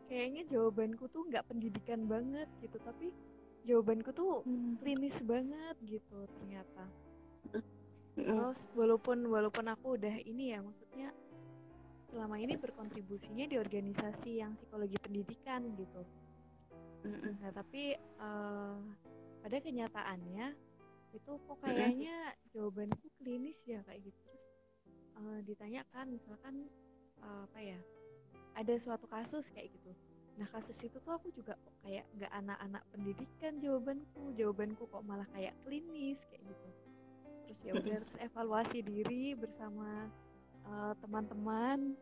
kayaknya 0.08 0.43
jawabanku 0.51 1.08
tuh 1.10 1.26
nggak 1.30 1.45
pendidikan 1.47 2.06
banget 2.06 2.47
gitu 2.60 2.78
tapi 2.84 3.12
jawabanku 3.64 4.12
tuh 4.12 4.43
hmm. 4.43 4.80
klinis 4.84 5.18
banget 5.24 5.76
gitu 5.88 6.28
ternyata. 6.39 6.84
Terus 8.14 8.70
walaupun 8.78 9.26
walaupun 9.26 9.66
aku 9.74 9.97
udah 9.97 10.16
ini 10.22 10.54
ya 10.54 10.62
maksudnya 10.62 11.10
selama 12.14 12.38
ini 12.38 12.54
berkontribusinya 12.62 13.49
di 13.49 13.58
organisasi 13.58 14.38
yang 14.38 14.54
psikologi 14.54 15.01
pendidikan 15.01 15.66
gitu. 15.74 16.01
Nah 17.41 17.51
tapi 17.51 17.97
uh, 18.22 18.78
pada 19.41 19.58
kenyataannya 19.58 20.54
itu 21.14 21.32
kok 21.34 21.58
kayaknya 21.62 22.38
jawabanku 22.54 23.10
klinis 23.18 23.58
ya 23.66 23.82
kayak 23.89 24.06
gitu. 24.06 24.22
Terus 24.22 24.45
uh, 25.18 25.39
ditanyakan 25.41 26.06
misalkan 26.14 26.70
uh, 27.26 27.49
apa 27.49 27.60
ya 27.66 27.80
ada 28.54 28.74
suatu 28.78 29.06
kasus 29.10 29.49
kayak 29.54 29.74
gitu. 29.74 29.91
Nah 30.38 30.47
kasus 30.49 30.78
itu 30.82 30.97
tuh 30.97 31.14
aku 31.14 31.30
juga 31.30 31.54
kok 31.58 31.76
kayak 31.86 32.06
nggak 32.18 32.32
anak-anak 32.34 32.84
pendidikan 32.89 33.54
jawabanku. 33.62 34.34
Jawabanku 34.34 34.84
kok 34.89 35.04
malah 35.06 35.28
kayak 35.34 35.54
klinis 35.66 36.26
kayak 36.30 36.41
gitu. 36.45 36.68
Terus 37.45 37.60
ya 37.62 37.72
udah 37.78 37.95
terus 38.06 38.16
evaluasi 38.22 38.80
diri 38.82 39.38
bersama 39.38 40.10
uh, 40.66 40.93
teman-teman. 41.01 41.93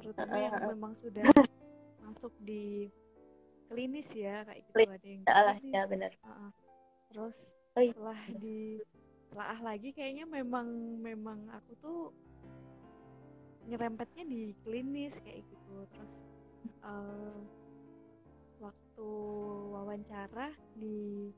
Terutama 0.00 0.34
yang 0.36 0.54
memang 0.76 0.92
sudah 0.96 1.24
masuk 2.04 2.32
di 2.44 2.92
klinis 3.72 4.08
ya 4.12 4.44
kayak 4.44 4.60
gitu. 4.68 4.76
Ada 4.84 5.08
yang 5.08 5.22
klinis. 5.24 5.72
ya 5.72 5.82
benar. 5.88 6.10
Uh, 6.24 6.50
terus 7.08 7.36
setelah 7.72 8.20
di 8.36 8.80
telah 9.32 9.58
lagi 9.64 9.96
kayaknya 9.96 10.28
memang 10.28 11.00
memang 11.00 11.48
aku 11.56 11.72
tuh 11.80 12.00
nyerempetnya 13.66 14.24
di 14.26 14.56
klinis 14.64 15.14
kayak 15.22 15.42
gitu. 15.46 15.76
Terus 15.90 16.12
uh, 16.82 17.38
waktu 18.62 19.08
wawancara 19.74 20.54
di 20.78 21.30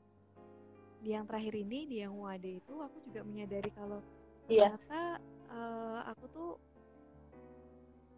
di 1.05 1.13
yang 1.13 1.29
terakhir 1.29 1.53
ini 1.53 1.85
di 1.85 2.01
yang 2.01 2.17
WAD 2.17 2.45
itu 2.45 2.73
aku 2.81 2.97
juga 3.05 3.21
menyadari 3.21 3.69
kalau 3.77 4.01
yeah. 4.49 4.73
ternyata 4.73 5.21
uh, 5.53 5.99
aku 6.09 6.25
tuh 6.33 6.51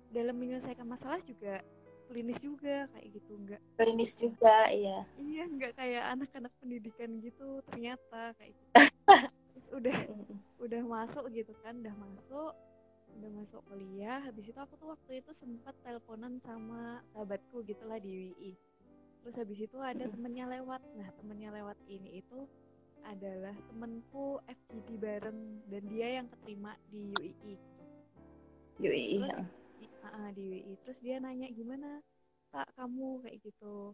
dalam 0.07 0.39
menyelesaikan 0.39 0.87
masalah 0.87 1.19
juga 1.27 1.59
klinis 2.07 2.39
juga 2.39 2.87
kayak 2.95 3.07
gitu. 3.11 3.31
Enggak 3.35 3.61
klinis 3.75 4.11
juga 4.15 4.71
iya. 4.71 5.03
Iya 5.19 5.43
enggak 5.51 5.75
kayak 5.75 6.03
anak-anak 6.15 6.53
pendidikan 6.63 7.19
gitu 7.19 7.59
ternyata 7.67 8.31
kayak 8.39 8.55
gitu. 8.55 8.71
Terus 9.51 9.67
udah 9.75 9.97
udah 10.63 10.81
masuk 10.87 11.25
gitu 11.35 11.51
kan 11.59 11.75
udah 11.83 11.95
masuk 11.99 12.51
udah 13.17 13.31
masuk 13.33 13.61
kuliah 13.65 14.21
habis 14.21 14.45
itu 14.45 14.59
aku 14.61 14.77
tuh 14.77 14.93
waktu 14.93 15.25
itu 15.25 15.33
sempat 15.33 15.73
teleponan 15.81 16.37
sama 16.45 17.01
sahabatku 17.11 17.65
gitulah 17.65 17.97
di 17.97 18.31
WI 18.31 18.51
terus 19.27 19.43
habis 19.43 19.59
itu 19.59 19.75
ada 19.83 20.07
temennya 20.07 20.47
lewat. 20.47 20.79
Nah 20.95 21.11
temennya 21.19 21.51
lewat 21.51 21.75
ini 21.91 22.23
itu 22.23 22.47
adalah 23.03 23.51
temenku 23.67 24.39
FGD 24.47 24.95
bareng 24.95 25.67
dan 25.67 25.83
dia 25.91 26.07
yang 26.15 26.31
keterima 26.31 26.79
di 26.87 27.11
UII 27.19 27.55
UII 28.79 29.19
terus, 29.27 29.35
ya. 29.83 30.07
uh, 30.15 30.29
di 30.31 30.43
UII 30.47 30.73
terus 30.79 30.99
dia 31.03 31.19
nanya 31.19 31.51
gimana 31.51 31.99
tak 32.55 32.71
kamu? 32.79 33.19
Kayak 33.27 33.51
gitu. 33.51 33.91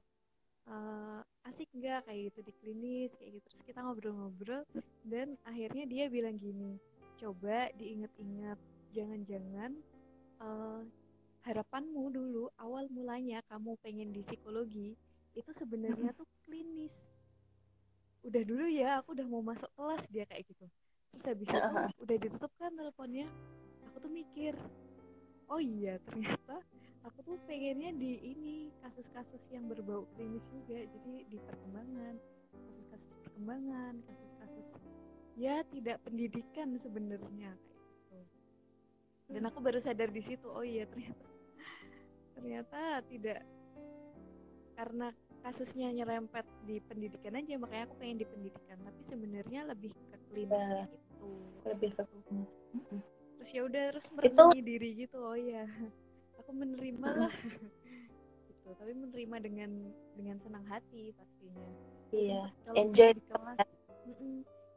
Uh, 0.69 1.26
asik 1.49 1.65
nggak? 1.74 2.05
Kayak 2.05 2.30
gitu 2.30 2.39
di 2.45 2.53
klinis 2.61 3.09
kayak 3.17 3.41
gitu. 3.41 3.45
Terus 3.57 3.63
kita 3.65 3.80
ngobrol-ngobrol 3.82 4.61
dan 5.09 5.34
akhirnya 5.49 5.89
dia 5.89 6.13
bilang 6.13 6.38
gini 6.38 6.78
coba 7.17 7.74
diinget-inget 7.74 8.61
jangan-jangan 8.93 9.73
uh, 10.39 10.85
harapanmu 11.43 12.13
dulu 12.13 12.47
awal 12.61 12.87
mulanya 12.93 13.41
kamu 13.49 13.75
pengen 13.83 14.13
di 14.13 14.21
psikologi 14.23 14.95
itu 15.33 15.51
sebenarnya 15.51 16.13
tuh 16.13 16.29
klinis. 16.45 16.93
Udah 18.23 18.45
dulu 18.45 18.69
ya 18.69 19.01
aku 19.01 19.17
udah 19.17 19.27
mau 19.27 19.43
masuk 19.43 19.67
kelas 19.75 20.05
dia 20.07 20.23
kayak 20.29 20.45
gitu. 20.47 20.69
Terus 21.11 21.25
habis 21.25 21.47
itu 21.49 21.59
udah 22.05 22.17
ditutup 22.21 22.51
kan 22.61 22.71
teleponnya 22.71 23.27
aku 23.93 24.09
tuh 24.09 24.13
mikir 24.13 24.57
oh 25.53 25.61
iya 25.61 26.01
ternyata 26.09 26.65
aku 27.05 27.21
tuh 27.21 27.37
pengennya 27.45 27.93
di 27.93 28.17
ini 28.25 28.73
kasus-kasus 28.81 29.45
yang 29.53 29.69
berbau 29.69 30.09
klinis 30.17 30.41
juga 30.49 30.81
jadi 30.81 31.13
di 31.29 31.37
perkembangan 31.45 32.17
kasus-kasus 32.49 33.13
perkembangan 33.21 33.93
kasus-kasus 34.09 34.67
ya 35.37 35.61
tidak 35.69 36.01
pendidikan 36.01 36.73
sebenarnya 36.81 37.53
dan 39.34 39.41
aku 39.49 39.59
baru 39.59 39.81
sadar 39.81 40.13
di 40.13 40.21
situ 40.21 40.45
oh 40.45 40.61
iya 40.61 40.86
ternyata 40.86 41.25
ternyata 42.38 42.79
tidak 43.09 43.41
karena 44.73 45.07
kasusnya 45.43 45.91
nyerempet 45.91 46.47
di 46.63 46.79
pendidikan 46.88 47.36
aja 47.36 47.59
makanya 47.59 47.84
aku 47.91 47.95
pengen 47.99 48.17
di 48.23 48.27
pendidikan. 48.27 48.77
Tapi 48.79 49.01
sebenarnya 49.03 49.59
lebih 49.67 49.91
ke 49.91 50.17
klinis 50.31 50.55
ya, 50.55 50.86
itu 50.88 51.27
lebih 51.67 51.89
ke 51.91 52.03
klinis. 52.07 52.53
Terus 53.38 53.49
ya 53.51 53.61
udah 53.67 53.84
terus 53.91 54.07
merenungi 54.15 54.59
itu... 54.63 54.69
diri 54.71 54.89
gitu 55.03 55.17
oh 55.19 55.38
iya. 55.38 55.67
Aku 56.39 56.51
menerima 56.55 57.09
lah. 57.27 57.34
Gitu 58.47 58.67
tapi 58.79 58.91
menerima 58.95 59.36
dengan 59.43 59.71
dengan 60.15 60.38
senang 60.39 60.65
hati 60.71 61.11
pastinya. 61.11 61.67
Iya 62.15 62.43
enjoy 62.79 63.11
di 63.19 63.23
kelas 63.27 63.57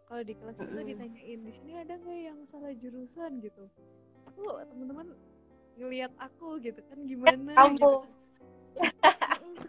kalau 0.06 0.22
di 0.22 0.34
kelas 0.38 0.58
itu 0.62 0.80
ditanyain 0.86 1.40
di 1.42 1.52
sini 1.54 1.72
ada 1.82 1.98
nggak 1.98 2.20
yang 2.30 2.38
salah 2.46 2.70
jurusan? 2.78 3.42
gitu 3.42 3.66
aku 4.36 4.60
teman-teman 4.68 5.06
ngelihat 5.80 6.12
aku 6.20 6.60
gitu 6.60 6.80
kan 6.84 6.98
gimana 7.08 7.52
gitu 7.72 8.04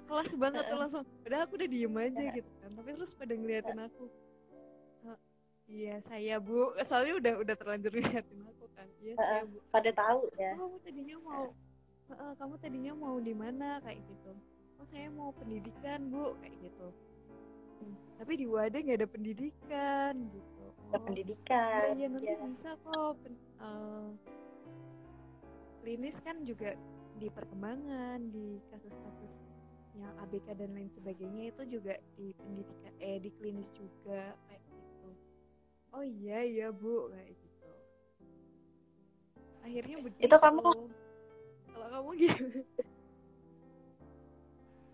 sekelas 0.07 0.31
banget 0.39 0.63
tuh 0.67 0.77
langsung. 0.79 1.03
Udah 1.27 1.39
aku 1.43 1.53
udah 1.59 1.69
diem 1.69 1.95
aja 1.95 2.23
gitu 2.31 2.51
kan 2.63 2.69
tapi 2.75 2.89
terus 2.95 3.11
pada 3.15 3.33
ngeliatin 3.35 3.79
aku. 3.79 4.05
Iya 5.67 5.99
saya 6.07 6.35
bu. 6.39 6.71
Soalnya 6.87 7.13
udah 7.19 7.33
udah 7.43 7.55
terlanjur 7.59 7.91
ngeliatin 7.99 8.39
aku 8.47 8.65
kan. 8.71 8.87
Iya 9.03 9.13
saya 9.19 9.43
bu. 9.43 9.57
pada 9.67 9.91
tahu 9.91 10.21
ya. 10.39 10.51
Oh, 10.55 10.71
kamu 10.71 10.77
tadinya 10.83 11.17
mau 11.19 11.43
uh, 12.15 12.33
kamu 12.39 12.55
tadinya 12.63 12.93
mau 12.95 13.15
di 13.19 13.33
mana 13.35 13.67
kayak 13.83 13.99
gitu. 13.99 14.31
Oh 14.79 14.85
saya 14.87 15.07
mau 15.11 15.35
pendidikan 15.35 15.99
bu 16.07 16.35
kayak 16.39 16.55
gitu. 16.63 16.87
Tapi 18.17 18.31
di 18.39 18.45
wadah 18.47 18.79
nggak 18.79 18.97
ada 19.03 19.09
pendidikan 19.11 20.13
gitu. 20.31 20.63
Oh, 20.95 21.01
pendidikan 21.03 21.99
iya 21.99 22.07
nanti 22.07 22.31
ya. 22.31 22.39
bisa 22.47 22.79
kok 22.79 23.19
uh, 23.59 24.07
klinis 25.81 26.17
kan 26.21 26.41
juga 26.43 26.73
di 27.17 27.27
perkembangan 27.33 28.29
di 28.29 28.61
kasus-kasus 28.69 29.33
yang 29.97 30.13
ABK 30.21 30.53
dan 30.53 30.69
lain 30.77 30.89
sebagainya 30.93 31.49
itu 31.49 31.63
juga 31.79 31.97
di 32.13 32.29
pendidikan 32.37 32.93
eh 33.01 33.17
di 33.17 33.29
klinis 33.33 33.69
juga 33.73 34.37
kayak 34.45 34.61
gitu. 34.69 35.09
Oh 35.97 36.05
iya 36.05 36.45
iya 36.45 36.67
bu 36.69 37.09
kayak 37.09 37.33
gitu. 37.33 37.69
Akhirnya 39.65 39.97
begitu 40.05 40.21
itu 40.21 40.35
kamu 40.37 40.61
kalau 41.73 41.87
kamu 41.93 42.09
gitu 42.21 42.45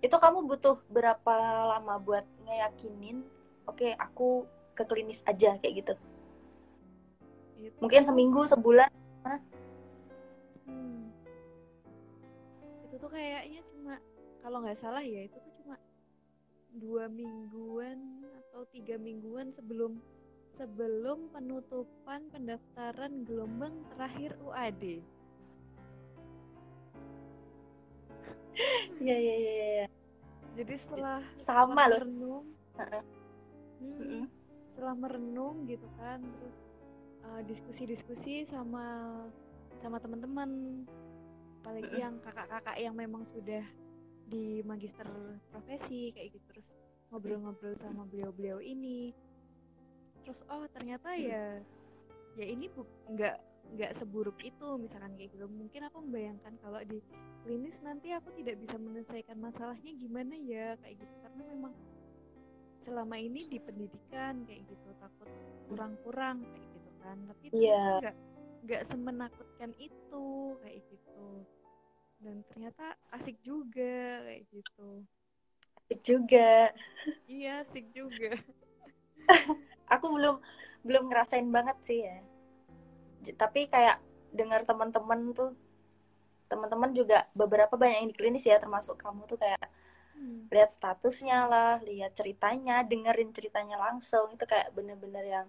itu 0.03 0.15
kamu 0.19 0.39
butuh 0.51 0.75
berapa 0.91 1.35
lama 1.75 1.95
buat 1.95 2.27
ngeyakinin 2.43 3.23
oke 3.63 3.79
okay, 3.79 3.95
aku 3.95 4.43
ke 4.75 4.83
klinis 4.83 5.23
aja 5.23 5.55
kayak 5.63 5.75
gitu? 5.83 5.93
Itu. 7.63 7.79
mungkin 7.79 8.03
seminggu 8.03 8.43
sebulan 8.43 8.91
mana 9.23 9.39
itu 13.03 13.11
tuh 13.11 13.19
kayaknya 13.19 13.61
cuma 13.67 13.95
kalau 14.39 14.63
nggak 14.63 14.79
salah 14.79 15.03
ya 15.03 15.27
itu 15.27 15.35
tuh 15.35 15.53
cuma 15.59 15.75
dua 16.79 17.11
mingguan 17.11 18.23
atau 18.47 18.63
tiga 18.71 18.95
mingguan 18.95 19.51
sebelum 19.51 19.99
sebelum 20.55 21.27
penutupan 21.35 22.31
pendaftaran 22.31 23.27
gelombang 23.27 23.75
terakhir 23.91 24.39
UAD. 24.39 25.03
Iya 29.03 29.17
iya 29.19 29.35
iya. 29.35 29.51
Ya. 29.83 29.87
Jadi 30.55 30.73
setelah 30.79 31.19
sama 31.35 31.91
loh. 31.91 31.99
Merenung, 32.07 32.45
hmm, 33.83 34.23
setelah 34.71 34.95
merenung 34.95 35.67
gitu 35.67 35.91
kan, 35.99 36.23
terus 36.23 36.55
uh, 37.27 37.41
diskusi-diskusi 37.43 38.47
sama 38.47 39.11
sama 39.83 39.99
teman-teman, 39.99 40.87
apalagi 41.63 41.95
yang 41.95 42.19
kakak-kakak 42.19 42.75
yang 42.75 42.91
memang 42.91 43.23
sudah 43.23 43.63
di 44.27 44.59
magister 44.67 45.07
profesi 45.47 46.11
kayak 46.11 46.35
gitu. 46.35 46.43
Terus 46.51 46.67
ngobrol-ngobrol 47.07 47.79
sama 47.79 48.03
beliau-beliau 48.11 48.59
ini. 48.59 49.15
Terus 50.27 50.43
oh 50.51 50.67
ternyata 50.75 51.15
ya 51.15 51.63
ya 52.35 52.45
ini 52.51 52.67
bu 52.67 52.83
nggak 53.07 53.37
nggak 53.79 53.95
seburuk 53.95 54.35
itu 54.43 54.67
misalkan 54.75 55.15
kayak 55.15 55.31
gitu. 55.31 55.47
Mungkin 55.47 55.87
aku 55.87 56.03
membayangkan 56.03 56.53
kalau 56.59 56.83
di 56.83 56.99
klinis 57.47 57.79
nanti 57.79 58.11
aku 58.11 58.35
tidak 58.35 58.59
bisa 58.59 58.75
menyelesaikan 58.75 59.39
masalahnya 59.39 59.91
gimana 59.95 60.35
ya 60.35 60.75
kayak 60.83 60.99
gitu. 60.99 61.15
Karena 61.23 61.41
memang 61.47 61.73
selama 62.83 63.15
ini 63.15 63.47
di 63.47 63.63
pendidikan 63.63 64.43
kayak 64.43 64.67
gitu 64.67 64.89
takut 64.99 65.31
kurang-kurang 65.71 66.43
kayak 66.43 66.67
gitu 66.75 66.91
kan. 66.99 67.17
Tapi 67.31 67.45
yeah. 67.55 68.03
nggak 68.03 68.32
nggak 68.63 68.87
semenakutkan 68.87 69.71
itu 69.75 70.25
kayak 70.63 70.79
gitu. 70.87 71.27
Dan 72.23 72.39
ternyata 72.47 72.95
asik 73.11 73.35
juga 73.43 74.23
kayak 74.23 74.43
gitu. 74.47 74.89
Asik 75.83 75.99
juga. 76.07 76.71
Iya 77.27 77.67
asik 77.67 77.91
juga. 77.91 78.39
Aku 79.93 80.15
belum 80.15 80.39
belum 80.87 81.11
ngerasain 81.11 81.47
banget 81.51 81.77
sih 81.83 81.99
ya. 82.07 82.23
Tapi 83.35 83.67
kayak 83.67 83.99
dengar 84.31 84.63
teman-teman 84.63 85.35
tuh 85.35 85.51
teman-teman 86.47 86.95
juga 86.95 87.27
beberapa 87.35 87.75
banyak 87.75 87.97
yang 87.99 88.09
di 88.13 88.17
klinis 88.17 88.45
ya 88.45 88.61
termasuk 88.61 88.95
kamu 88.99 89.25
tuh 89.25 89.41
kayak 89.41 89.63
hmm. 90.15 90.47
lihat 90.53 90.69
statusnya 90.69 91.49
lah 91.49 91.81
lihat 91.83 92.15
ceritanya 92.15 92.79
dengerin 92.87 93.35
ceritanya 93.35 93.75
langsung. 93.75 94.31
Itu 94.31 94.47
kayak 94.47 94.71
bener-bener 94.71 95.27
yang 95.27 95.47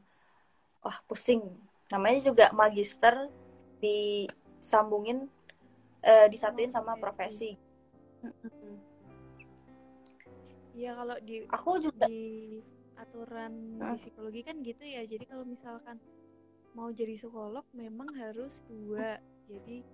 wah 0.82 0.98
pusing 1.06 1.46
namanya 1.94 2.18
juga 2.26 2.50
magister 2.50 3.30
disambungin 3.78 5.30
uh, 6.02 6.26
disatuin 6.26 6.66
sama 6.74 6.98
profesi. 6.98 7.54
Iya 10.74 10.98
kalau 10.98 11.16
di 11.22 11.46
aku 11.46 11.70
juga 11.78 12.10
di 12.10 12.58
aturan 12.98 13.78
di 13.78 13.94
psikologi 14.02 14.42
kan 14.42 14.58
gitu 14.66 14.82
ya. 14.82 15.06
Jadi 15.06 15.22
kalau 15.30 15.46
misalkan 15.46 16.02
mau 16.74 16.90
jadi 16.90 17.14
psikolog 17.14 17.62
memang 17.70 18.10
harus 18.18 18.58
dua. 18.66 19.22
Jadi 19.46 19.86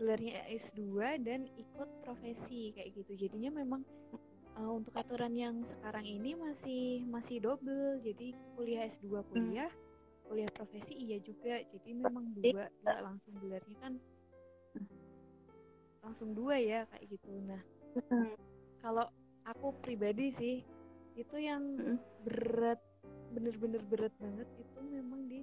gelarnya 0.00 0.42
S2 0.50 0.80
dan 1.20 1.44
ikut 1.54 1.88
profesi 2.00 2.72
kayak 2.72 2.96
gitu. 2.96 3.28
Jadinya 3.28 3.60
memang 3.60 3.84
uh, 4.56 4.72
untuk 4.72 4.96
aturan 4.96 5.36
yang 5.36 5.60
sekarang 5.68 6.08
ini 6.08 6.32
masih 6.32 7.04
masih 7.12 7.44
double. 7.44 8.00
Jadi 8.00 8.32
kuliah 8.56 8.88
S2 8.88 9.04
hmm. 9.12 9.26
kuliah 9.28 9.68
hmm. 9.68 9.83
Kuliah 10.26 10.50
profesi 10.50 10.96
iya 10.96 11.20
juga. 11.20 11.60
Jadi 11.60 11.90
memang 11.92 12.34
dua 12.36 12.68
nggak 12.82 13.00
langsung 13.04 13.34
gelarnya 13.38 13.78
kan 13.80 13.94
langsung 16.04 16.30
dua 16.36 16.60
ya 16.60 16.80
kayak 16.92 17.04
gitu. 17.16 17.30
Nah 17.44 17.62
kalau 18.84 19.08
aku 19.48 19.72
pribadi 19.80 20.32
sih 20.32 20.56
itu 21.14 21.36
yang 21.38 21.78
berat 22.26 22.80
bener-bener 23.30 23.82
berat 23.86 24.14
banget 24.18 24.46
itu 24.58 24.78
memang 24.82 25.26
di 25.30 25.42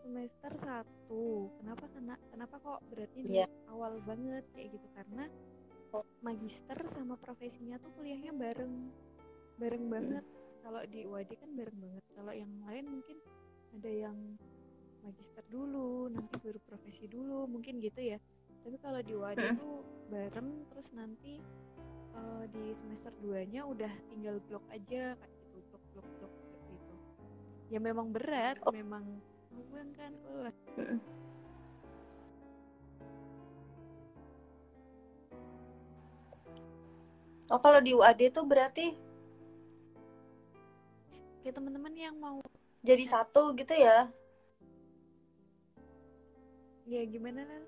semester 0.00 0.52
1 0.64 1.60
kenapa 1.60 1.84
kena 1.92 2.14
kenapa 2.32 2.56
kok 2.58 2.80
beratnya 2.88 3.22
di 3.22 3.34
yeah. 3.44 3.50
awal 3.68 4.00
banget 4.08 4.44
kayak 4.56 4.72
gitu. 4.72 4.86
Karena 4.96 5.28
magister 6.22 6.78
sama 6.94 7.18
profesinya 7.18 7.76
tuh 7.82 7.90
kuliahnya 7.98 8.32
bareng 8.32 8.74
bareng 9.60 9.84
banget. 9.90 10.24
Kalau 10.60 10.82
di 10.86 11.04
UAD 11.04 11.30
kan 11.36 11.50
bareng 11.52 11.78
banget. 11.80 12.04
Kalau 12.16 12.32
yang 12.32 12.52
lain 12.64 12.84
mungkin 12.88 13.16
ada 13.76 13.90
yang 13.90 14.16
magister 15.00 15.44
dulu 15.48 16.10
nanti 16.12 16.34
baru 16.42 16.60
profesi 16.66 17.08
dulu 17.08 17.48
mungkin 17.48 17.80
gitu 17.80 18.00
ya 18.02 18.18
tapi 18.60 18.76
kalau 18.82 19.00
di 19.00 19.12
UAD 19.16 19.40
hmm. 19.40 19.56
tuh 19.56 19.80
bareng 20.12 20.48
terus 20.68 20.88
nanti 20.92 21.40
uh, 22.12 22.44
di 22.50 22.76
semester 22.76 23.12
2 23.24 23.52
nya 23.52 23.64
udah 23.64 23.92
tinggal 24.12 24.36
blok 24.50 24.64
aja 24.68 25.16
kayak 25.16 25.36
gitu 25.56 25.58
blok 25.70 25.84
blok 25.94 26.08
blok 26.20 26.32
gitu 26.68 26.94
ya 27.72 27.78
memang 27.80 28.12
berat 28.12 28.60
oh. 28.66 28.72
memang 28.74 29.04
hubungan 29.50 29.88
kan 29.96 30.12
Oh 37.50 37.58
kalau 37.58 37.82
di 37.82 37.90
UAD 37.90 38.30
tuh 38.30 38.46
berarti 38.46 38.94
kayak 41.42 41.50
teman-teman 41.58 41.90
yang 41.98 42.14
mau 42.14 42.38
jadi 42.80 43.04
satu 43.04 43.52
gitu 43.56 43.76
ya? 43.76 44.08
Ya 46.88 47.02
gimana 47.06 47.44
lah? 47.44 47.64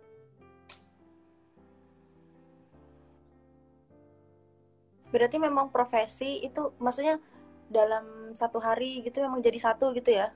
Berarti 5.12 5.36
memang 5.36 5.68
profesi 5.68 6.40
itu 6.40 6.72
maksudnya 6.80 7.20
dalam 7.68 8.32
satu 8.32 8.56
hari 8.60 9.04
gitu 9.04 9.20
memang 9.20 9.44
jadi 9.44 9.60
satu 9.60 9.92
gitu 9.92 10.08
ya? 10.08 10.32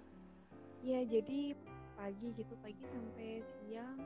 Iya, 0.84 1.18
jadi 1.18 1.56
pagi 1.96 2.28
gitu, 2.36 2.54
pagi 2.60 2.84
sampai 2.84 3.40
siang 3.64 3.98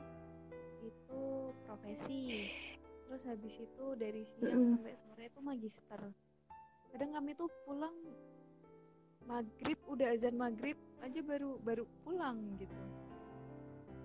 itu 0.81 1.21
profesi. 1.67 2.47
Terus 3.05 3.21
habis 3.27 3.55
itu 3.59 3.85
dari 3.99 4.23
siang 4.39 4.57
mm. 4.57 4.71
sampai 4.79 4.93
sore 4.95 5.23
itu 5.27 5.39
magister. 5.43 6.01
Kadang 6.95 7.11
kami 7.11 7.35
tuh 7.35 7.51
pulang 7.67 7.93
maghrib 9.29 9.79
udah 9.89 10.07
azan 10.13 10.35
maghrib 10.37 10.77
aja 11.01 11.19
baru 11.25 11.57
baru 11.61 11.83
pulang 12.05 12.37
gitu. 12.61 12.81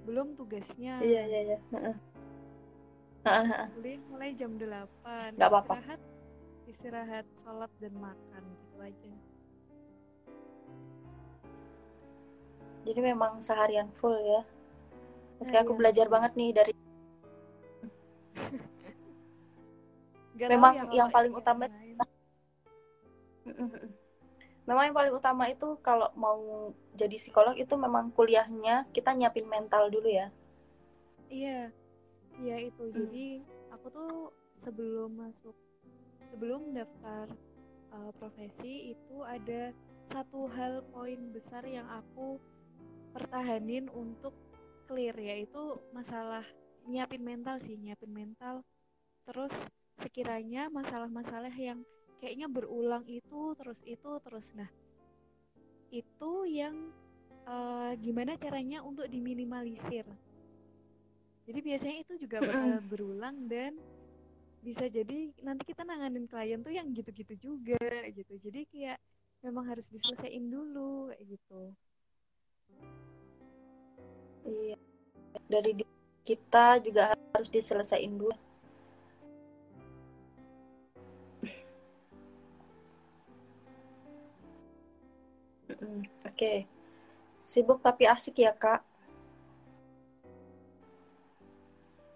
Belum 0.07 0.37
tugasnya. 0.39 1.03
Iya 1.03 1.23
iya 1.27 1.41
iya. 1.55 1.59
Kuliah 3.75 3.99
mulai 4.07 4.31
jam 4.39 4.55
8 4.55 5.35
Gak 5.35 5.51
apa-apa. 5.51 5.75
Istirahat, 5.83 6.01
istirahat, 6.71 7.27
sholat 7.43 7.73
dan 7.83 7.95
makan 7.99 8.43
gitu 8.55 8.77
aja. 8.79 9.13
jadi 12.87 13.01
memang 13.03 13.43
seharian 13.43 13.91
full 13.99 14.15
ya 14.23 14.47
oke 15.43 15.57
aku 15.59 15.73
iya. 15.75 15.79
belajar 15.83 16.07
banget 16.07 16.33
nih 16.39 16.51
dari 16.55 16.73
memang 20.55 20.73
yang, 20.79 20.89
yang 20.95 21.09
paling 21.11 21.35
utama 21.35 21.67
memang 24.67 24.91
yang 24.91 24.97
paling 24.99 25.15
utama 25.15 25.47
itu 25.47 25.79
kalau 25.81 26.11
mau 26.19 26.75
jadi 26.99 27.15
psikolog 27.15 27.55
itu 27.55 27.73
memang 27.79 28.11
kuliahnya 28.11 28.91
kita 28.91 29.15
nyiapin 29.15 29.47
mental 29.47 29.89
dulu 29.89 30.11
ya. 30.11 30.29
Iya 31.31 31.71
iya 32.43 32.57
itu. 32.67 32.83
Hmm. 32.91 32.95
jadi 32.95 33.27
aku 33.73 33.87
tuh 33.95 34.13
sebelum 34.61 35.11
masuk 35.15 35.55
sebelum 36.35 36.75
daftar 36.75 37.31
uh, 37.95 38.11
profesi 38.19 38.93
itu 38.93 39.17
ada 39.23 39.71
satu 40.11 40.51
hal 40.51 40.83
poin 40.91 41.31
besar 41.31 41.63
yang 41.67 41.87
aku 41.87 42.39
pertahanin 43.15 43.87
untuk 43.95 44.35
clear 44.87 45.15
yaitu 45.19 45.79
masalah 45.91 46.45
nyiapin 46.87 47.23
mental 47.23 47.59
sih 47.63 47.79
nyiapin 47.79 48.11
mental. 48.11 48.67
Terus 49.27 49.55
sekiranya 49.99 50.71
masalah-masalah 50.71 51.51
yang 51.55 51.83
kayaknya 52.21 52.47
berulang 52.49 53.05
itu 53.07 53.53
terus 53.59 53.79
itu 53.85 54.11
terus. 54.25 54.47
Nah 54.57 54.69
itu 55.93 56.33
yang 56.49 56.91
uh, 57.47 57.93
gimana 58.01 58.35
caranya 58.37 58.83
untuk 58.83 59.07
diminimalisir. 59.07 60.05
Jadi 61.47 61.59
biasanya 61.63 61.97
itu 62.03 62.13
juga 62.19 62.43
bakal 62.43 62.83
berulang 62.91 63.47
dan 63.47 63.79
bisa 64.67 64.91
jadi 64.91 65.31
nanti 65.47 65.63
kita 65.63 65.87
nanganin 65.87 66.27
klien 66.27 66.59
tuh 66.59 66.75
yang 66.75 66.91
gitu-gitu 66.91 67.39
juga 67.39 67.79
gitu. 68.11 68.35
Jadi 68.43 68.67
kayak 68.67 68.99
memang 69.47 69.71
harus 69.71 69.87
diselesaikan 69.95 70.51
dulu 70.51 71.15
kayak 71.15 71.23
gitu. 71.39 71.61
Iya. 74.47 74.77
Dari 75.47 75.73
kita 76.27 76.83
juga 76.83 77.15
harus 77.15 77.47
diselesaikan 77.47 78.19
dulu 78.19 78.35
Oke, 85.77 86.11
okay. 86.25 86.59
sibuk 87.45 87.85
tapi 87.85 88.09
asik 88.09 88.41
ya 88.41 88.53
kak. 88.57 88.81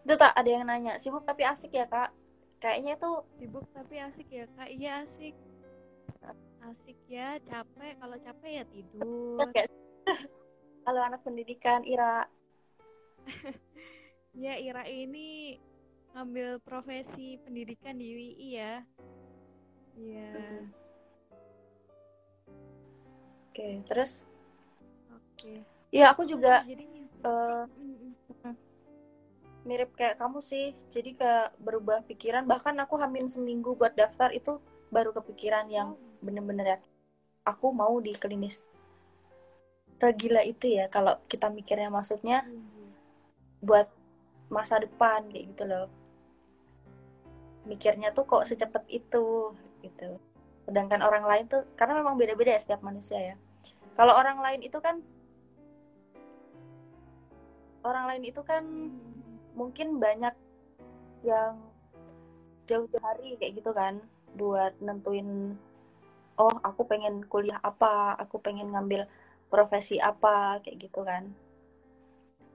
Itu 0.05 0.17
tak 0.17 0.33
ada 0.33 0.49
yang 0.49 0.65
nanya, 0.65 0.97
sibuk 0.97 1.23
tapi 1.29 1.45
asik 1.45 1.77
ya 1.77 1.85
kak? 1.85 2.11
Kayaknya 2.61 2.97
itu 2.97 3.13
sibuk 3.41 3.65
tapi 3.73 3.97
asik 4.01 4.29
ya 4.29 4.45
kak. 4.57 4.69
Iya 4.69 4.91
asik. 5.05 5.35
Asik 6.61 6.99
ya, 7.09 7.41
capek. 7.49 7.97
Kalau 7.97 8.17
capek 8.21 8.51
ya 8.61 8.65
tidur. 8.69 9.49
Kalau 10.85 11.01
anak 11.09 11.21
pendidikan 11.25 11.81
Ira. 11.89 12.29
ya 14.45 14.61
Ira 14.61 14.85
ini 14.85 15.57
ngambil 16.13 16.61
profesi 16.61 17.41
pendidikan 17.41 17.97
di 17.97 18.07
UI 18.13 18.49
ya. 18.61 18.85
Iya. 19.97 20.33
Oke, 23.61 23.85
terus? 23.85 24.25
Oke. 25.13 25.61
Iya, 25.93 26.17
aku 26.17 26.25
juga 26.25 26.65
uh, 27.21 27.69
mirip 29.69 29.93
kayak 29.93 30.17
kamu 30.17 30.41
sih. 30.41 30.73
Jadi 30.89 31.13
kayak 31.13 31.61
berubah 31.61 32.01
pikiran. 32.09 32.49
Bahkan 32.49 32.81
aku 32.81 32.97
hamil 32.97 33.29
seminggu 33.29 33.77
buat 33.77 33.93
daftar 33.93 34.33
itu 34.33 34.57
baru 34.89 35.13
kepikiran 35.13 35.69
yang 35.69 35.93
bener-bener 36.25 36.67
ya 36.73 36.79
aku 37.45 37.69
mau 37.69 38.01
di 38.01 38.17
klinis. 38.17 38.65
Segila 40.01 40.41
itu 40.41 40.81
ya 40.81 40.89
kalau 40.89 41.21
kita 41.29 41.53
mikirnya. 41.53 41.93
Maksudnya 41.93 42.49
buat 43.61 43.93
masa 44.49 44.81
depan 44.81 45.29
kayak 45.29 45.53
gitu 45.53 45.65
loh. 45.69 45.87
Mikirnya 47.69 48.09
tuh 48.17 48.25
kok 48.25 48.49
secepat 48.49 48.89
itu 48.89 49.53
gitu. 49.85 50.17
Sedangkan 50.65 51.05
orang 51.05 51.29
lain 51.29 51.45
tuh 51.45 51.69
karena 51.77 52.01
memang 52.01 52.17
beda-beda 52.17 52.57
ya 52.57 52.61
setiap 52.65 52.81
manusia 52.81 53.21
ya 53.21 53.37
kalau 54.01 54.17
orang 54.17 54.41
lain 54.41 54.65
itu 54.65 54.81
kan 54.81 55.05
orang 57.85 58.09
lain 58.09 58.25
itu 58.33 58.41
kan 58.41 58.65
mungkin 59.53 60.01
banyak 60.01 60.33
yang 61.21 61.61
jauh-jauh 62.65 63.05
hari 63.05 63.37
kayak 63.37 63.61
gitu 63.61 63.77
kan 63.77 64.01
buat 64.41 64.73
nentuin 64.81 65.53
oh 66.41 66.57
aku 66.65 66.89
pengen 66.89 67.29
kuliah 67.29 67.61
apa 67.61 68.17
aku 68.17 68.41
pengen 68.41 68.73
ngambil 68.73 69.05
profesi 69.53 70.01
apa 70.01 70.65
kayak 70.65 70.89
gitu 70.89 71.05
kan. 71.05 71.37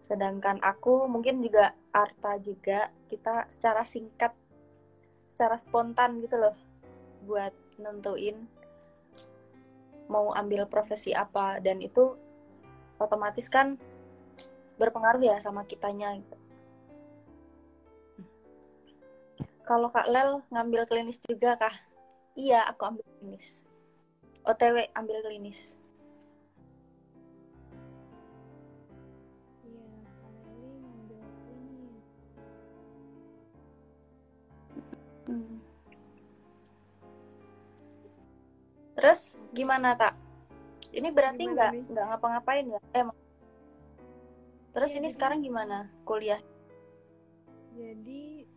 Sedangkan 0.01 0.57
aku 0.65 1.05
mungkin 1.05 1.45
juga 1.45 1.77
Arta 1.93 2.41
juga 2.41 2.89
kita 3.05 3.45
secara 3.53 3.85
singkat 3.85 4.33
secara 5.29 5.61
spontan 5.61 6.25
gitu 6.25 6.41
loh 6.41 6.57
buat 7.29 7.53
nentuin 7.77 8.49
mau 10.05 10.31
ambil 10.33 10.69
profesi 10.69 11.11
apa 11.11 11.57
dan 11.59 11.81
itu 11.81 12.13
otomatis 13.01 13.49
kan 13.49 13.75
berpengaruh 14.75 15.23
ya 15.23 15.37
sama 15.39 15.63
kitanya 15.65 16.13
gitu. 16.19 16.35
Kalau 19.65 19.89
Kak 19.89 20.05
Lel 20.13 20.45
ngambil 20.53 20.85
klinis 20.85 21.17
juga 21.25 21.57
kah? 21.57 21.73
Iya, 22.37 22.69
aku 22.69 22.85
ambil 22.85 23.05
klinis. 23.17 23.65
OTW 24.45 24.93
ambil 24.93 25.25
klinis. 25.25 25.81
Iya. 29.65 29.85
Hmm. 35.25 35.64
Terus 39.05 39.37
gimana 39.53 39.93
tak? 39.93 40.17
Ini 40.89 41.13
berarti 41.13 41.45
nggak 41.45 41.93
nggak 41.93 42.05
ngapa-ngapain 42.09 42.65
ya? 42.73 42.81
Eh, 42.97 43.05
terus 44.73 44.89
ya, 44.89 44.97
ini 44.97 45.05
jadi, 45.05 45.13
sekarang 45.13 45.45
gimana? 45.45 45.85
Kuliah? 46.01 46.41
Jadi 47.77 48.49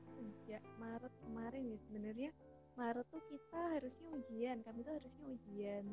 Maret 0.81 1.13
kemarin 1.21 1.69
ya 1.69 1.77
sebenarnya. 1.85 2.31
Maret 2.81 3.05
tuh 3.13 3.21
kita 3.29 3.61
harusnya 3.77 4.09
ujian. 4.09 4.57
Kami 4.65 4.81
tuh 4.89 4.97
harusnya 4.97 5.25
ujian 5.29 5.85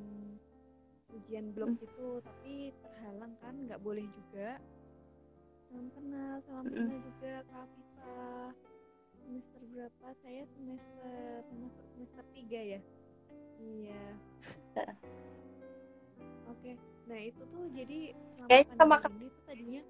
ujian 1.20 1.46
blok 1.52 1.76
hmm. 1.76 1.88
itu 1.92 2.08
tapi 2.24 2.56
terhalang 2.80 3.36
kan 3.44 3.56
nggak 3.60 3.84
boleh 3.84 4.08
juga. 4.08 4.56
Salam 5.68 5.92
kenal 5.92 6.40
salam 6.48 6.66
kenal 6.72 7.00
juga 7.04 7.44
kak 7.52 7.68
semester 9.20 9.62
berapa? 9.68 10.08
Saya 10.24 10.48
semester 10.48 11.44
masuk 11.60 11.86
semester 11.92 12.24
tiga 12.32 12.80
ya 12.80 12.80
iya 13.62 14.04
oke 16.48 16.60
okay. 16.60 16.76
nah 17.08 17.20
itu 17.20 17.42
tuh 17.48 17.64
jadi 17.72 18.00
kayak 18.50 18.68
sama 18.76 18.98
itu 19.00 19.40
tadinya 19.46 19.84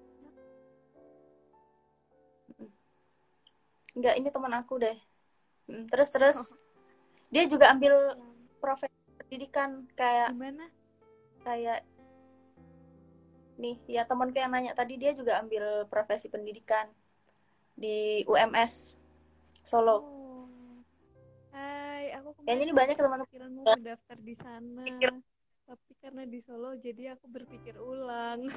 Enggak, 3.96 4.14
ini 4.20 4.28
teman 4.28 4.52
aku 4.52 4.76
deh. 4.76 4.96
Hmm, 5.66 5.88
terus 5.88 6.12
terus 6.12 6.36
oh. 6.36 6.52
dia 7.32 7.48
juga 7.48 7.72
ambil 7.72 7.96
profesi 8.60 8.92
pendidikan 9.16 9.88
kayak 9.96 10.36
gimana? 10.36 10.68
Kayak 11.40 11.80
nih, 13.56 13.80
ya 13.88 14.04
temanku 14.04 14.36
yang 14.36 14.52
nanya 14.52 14.76
tadi 14.76 15.00
dia 15.00 15.16
juga 15.16 15.40
ambil 15.40 15.88
profesi 15.88 16.28
pendidikan 16.28 16.92
di 17.72 18.20
UMS 18.28 19.00
Solo. 19.64 19.96
Oh. 19.96 20.15
Kemarin 22.42 22.62
ini 22.62 22.72
banyak 22.74 22.96
teman-teman 22.98 23.50
mau 23.56 23.64
daftar 23.80 24.18
di 24.20 24.34
sana. 24.38 24.82
Pikir. 24.84 25.10
Tapi 25.66 25.92
karena 25.98 26.22
di 26.28 26.38
Solo 26.44 26.78
jadi 26.78 27.16
aku 27.16 27.26
berpikir 27.26 27.74
ulang. 27.80 28.46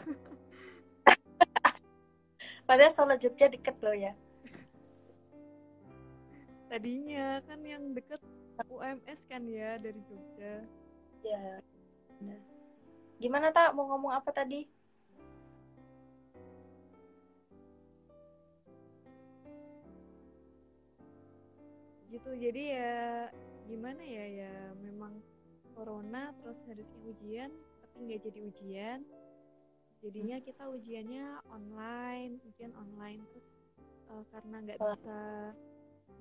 Padahal 2.67 2.93
Solo 2.93 3.15
Jogja 3.17 3.49
deket 3.49 3.82
loh 3.82 3.97
ya 3.97 4.13
tadinya 6.69 7.41
kan 7.49 7.59
yang 7.65 7.97
deket 7.97 8.21
UMS 8.69 9.19
kan 9.25 9.41
ya 9.49 9.82
dari 9.82 9.97
Jogja 10.05 10.61
ya 11.25 11.57
gimana 13.17 13.49
tak 13.49 13.73
mau 13.73 13.89
ngomong 13.89 14.13
apa 14.13 14.30
tadi 14.30 14.69
gitu 22.13 22.30
jadi 22.38 22.63
ya 22.77 22.97
gimana 23.70 24.01
ya 24.01 24.26
ya 24.26 24.53
memang 24.82 25.22
corona 25.78 26.34
terus 26.41 26.57
harusnya 26.65 27.01
ujian 27.05 27.51
tapi 27.86 27.95
nggak 28.09 28.22
jadi 28.26 28.39
ujian 28.49 28.99
jadinya 30.01 30.38
hmm. 30.41 30.45
kita 30.49 30.63
ujiannya 30.74 31.26
online 31.53 32.41
ujian 32.49 32.74
online 32.74 33.22
terus 33.30 33.47
uh, 34.09 34.26
karena 34.34 34.55
nggak 34.65 34.80
bisa 34.82 35.17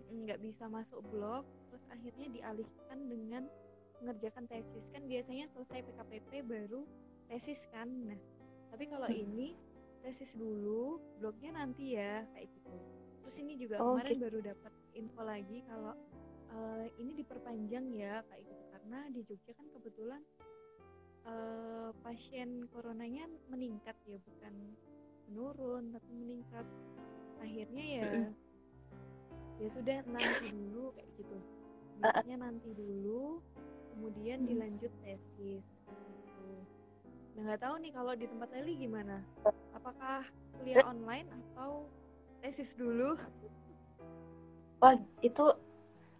nggak 0.09 0.41
bisa 0.45 0.65
masuk 0.69 1.01
blog 1.09 1.49
terus 1.73 1.85
akhirnya 1.89 2.27
dialihkan 2.29 2.99
dengan 3.09 3.45
mengerjakan 3.99 4.45
tesis 4.47 4.85
kan 4.93 5.03
biasanya 5.09 5.51
selesai 5.57 5.81
PKPP 5.89 6.31
baru 6.45 6.85
tesis 7.33 7.65
kan 7.73 7.89
nah 8.07 8.21
tapi 8.69 8.85
kalau 8.93 9.09
hmm. 9.09 9.25
ini 9.25 9.49
tesis 10.05 10.37
dulu 10.37 11.01
blognya 11.19 11.57
nanti 11.57 11.97
ya 11.97 12.23
kayak 12.37 12.49
gitu 12.53 12.77
terus 13.25 13.37
ini 13.41 13.59
juga 13.59 13.81
oh, 13.83 13.97
kemarin 13.97 14.15
okay. 14.15 14.23
baru 14.23 14.39
dapat 14.41 14.73
info 14.95 15.21
lagi 15.25 15.59
kalau 15.67 15.95
uh, 16.53 16.87
ini 17.01 17.13
diperpanjang 17.19 17.87
ya 17.95 18.23
kayak 18.29 18.43
gitu. 18.45 18.65
Karena 18.73 18.99
di 19.13 19.21
Jogja 19.25 19.53
kan 19.53 19.67
kebetulan 19.75 20.23
uh, 21.29 21.91
pasien 22.01 22.69
coronanya 22.73 23.29
meningkat 23.53 23.97
ya 24.09 24.17
bukan 24.23 24.55
menurun 25.29 25.93
tapi 25.93 26.11
meningkat. 26.13 26.67
Akhirnya 27.39 27.85
ya 27.85 28.09
ya 29.59 29.69
sudah 29.75 29.97
nanti 30.07 30.47
dulu 30.55 30.95
kayak 30.95 31.11
gitu. 31.19 31.37
Blognya 31.99 32.37
nanti 32.39 32.71
dulu 32.79 33.43
kemudian 33.99 34.47
hmm. 34.47 34.49
dilanjut 34.55 34.93
tesis 35.03 35.65
gitu. 35.67 36.51
nah 37.35 37.51
nggak 37.51 37.63
tahu 37.67 37.75
nih 37.83 37.91
kalau 37.91 38.13
di 38.15 38.27
tempat 38.31 38.51
Eli 38.55 38.75
gimana? 38.79 39.19
Apakah 39.75 40.23
kuliah 40.59 40.87
online 40.87 41.27
atau 41.35 41.91
tesis 42.43 42.79
dulu? 42.79 43.19
Wah 44.79 44.95
itu 45.23 45.45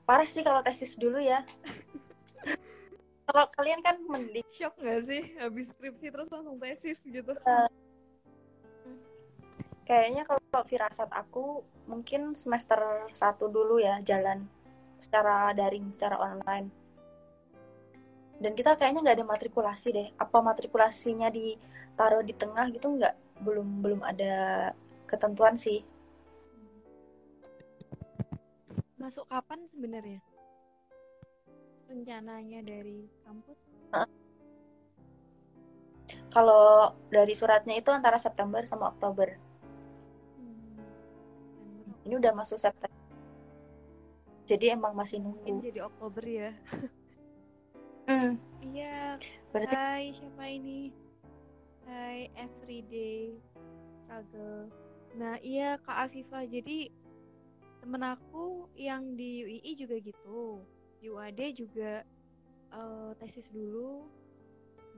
parah 0.09 0.25
sih 0.25 0.41
kalau 0.41 0.65
tesis 0.65 0.97
dulu 0.97 1.21
ya. 1.21 1.45
Kalau 3.29 3.45
kalian 3.53 3.85
kan 3.85 4.01
mending 4.09 4.49
shock 4.49 4.73
nggak 4.81 5.05
sih? 5.05 5.37
Habis 5.37 5.69
skripsi 5.77 6.09
terus 6.09 6.33
langsung 6.33 6.57
tesis 6.57 6.97
gitu. 7.05 7.37
Kayaknya 9.85 10.25
kalau 10.25 10.65
firasat 10.65 11.13
aku 11.13 11.61
mungkin 11.85 12.33
semester 12.33 12.81
satu 13.13 13.53
dulu 13.53 13.85
ya 13.85 14.01
jalan 14.01 14.49
secara 14.97 15.53
daring 15.53 15.93
secara 15.93 16.17
online. 16.17 16.73
Dan 18.41 18.57
kita 18.57 18.81
kayaknya 18.81 19.05
nggak 19.05 19.17
ada 19.21 19.29
matrikulasi 19.29 19.89
deh. 19.93 20.09
Apa 20.17 20.41
matrikulasinya 20.41 21.29
ditaruh 21.29 22.25
di 22.25 22.33
tengah 22.33 22.65
gitu 22.73 22.97
nggak? 22.97 23.45
Belum 23.45 23.85
belum 23.85 24.01
ada 24.09 24.73
ketentuan 25.05 25.53
sih 25.53 25.85
masuk 28.99 29.25
kapan 29.31 29.63
sebenarnya? 29.71 30.21
Rencananya 31.89 32.61
dari 32.67 33.09
kampus? 33.25 33.59
Kalau 36.29 36.93
dari 37.09 37.33
suratnya 37.33 37.81
itu 37.81 37.89
antara 37.89 38.21
September 38.21 38.61
sama 38.69 38.93
Oktober. 38.93 39.33
Ini 42.05 42.15
udah 42.17 42.33
masuk 42.37 42.61
September. 42.61 42.93
Jadi 44.49 44.73
emang 44.73 44.97
masih 44.97 45.21
nunggu. 45.21 45.45
Mungkin 45.45 45.61
jadi 45.65 45.81
Oktober 45.87 46.25
ya. 46.27 46.53
Hmm. 48.09 48.41
iya. 48.65 49.21
Berarti 49.53 49.77
Hai 49.77 50.17
siapa 50.17 50.49
ini? 50.49 50.89
Hai 51.85 52.33
everyday 52.41 53.37
struggle. 54.01 54.73
Nah 55.13 55.37
iya 55.45 55.77
Kak 55.85 56.09
Afifah. 56.09 56.49
Jadi 56.49 56.89
temen 57.81 58.03
aku 58.05 58.67
yang 58.75 59.15
di 59.15 59.47
UII 59.47 59.73
juga 59.79 59.97
gitu. 60.03 60.63
Di 60.99 61.07
UAD 61.09 61.41
juga 61.55 62.03
uh, 62.75 63.15
tesis 63.23 63.47
dulu 63.55 64.05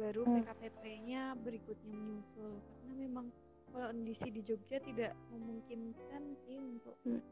baru 0.01 0.25
hmm. 0.25 0.35
PKPP-nya 0.43 1.23
berikutnya 1.45 1.93
menyusul. 1.93 2.53
Karena 2.57 2.95
memang 2.97 3.27
kondisi 3.71 4.29
di 4.33 4.41
Jogja 4.43 4.81
tidak 4.83 5.13
memungkinkan 5.31 6.23
sih 6.49 6.59
untuk 6.59 6.97
hmm. 7.07 7.23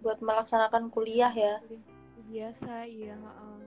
buat 0.00 0.18
melaksanakan 0.22 0.88
kuliah 0.94 1.32
ya? 1.34 1.58
Biasa 2.26 2.86
iya 2.86 3.14
uh, 3.18 3.60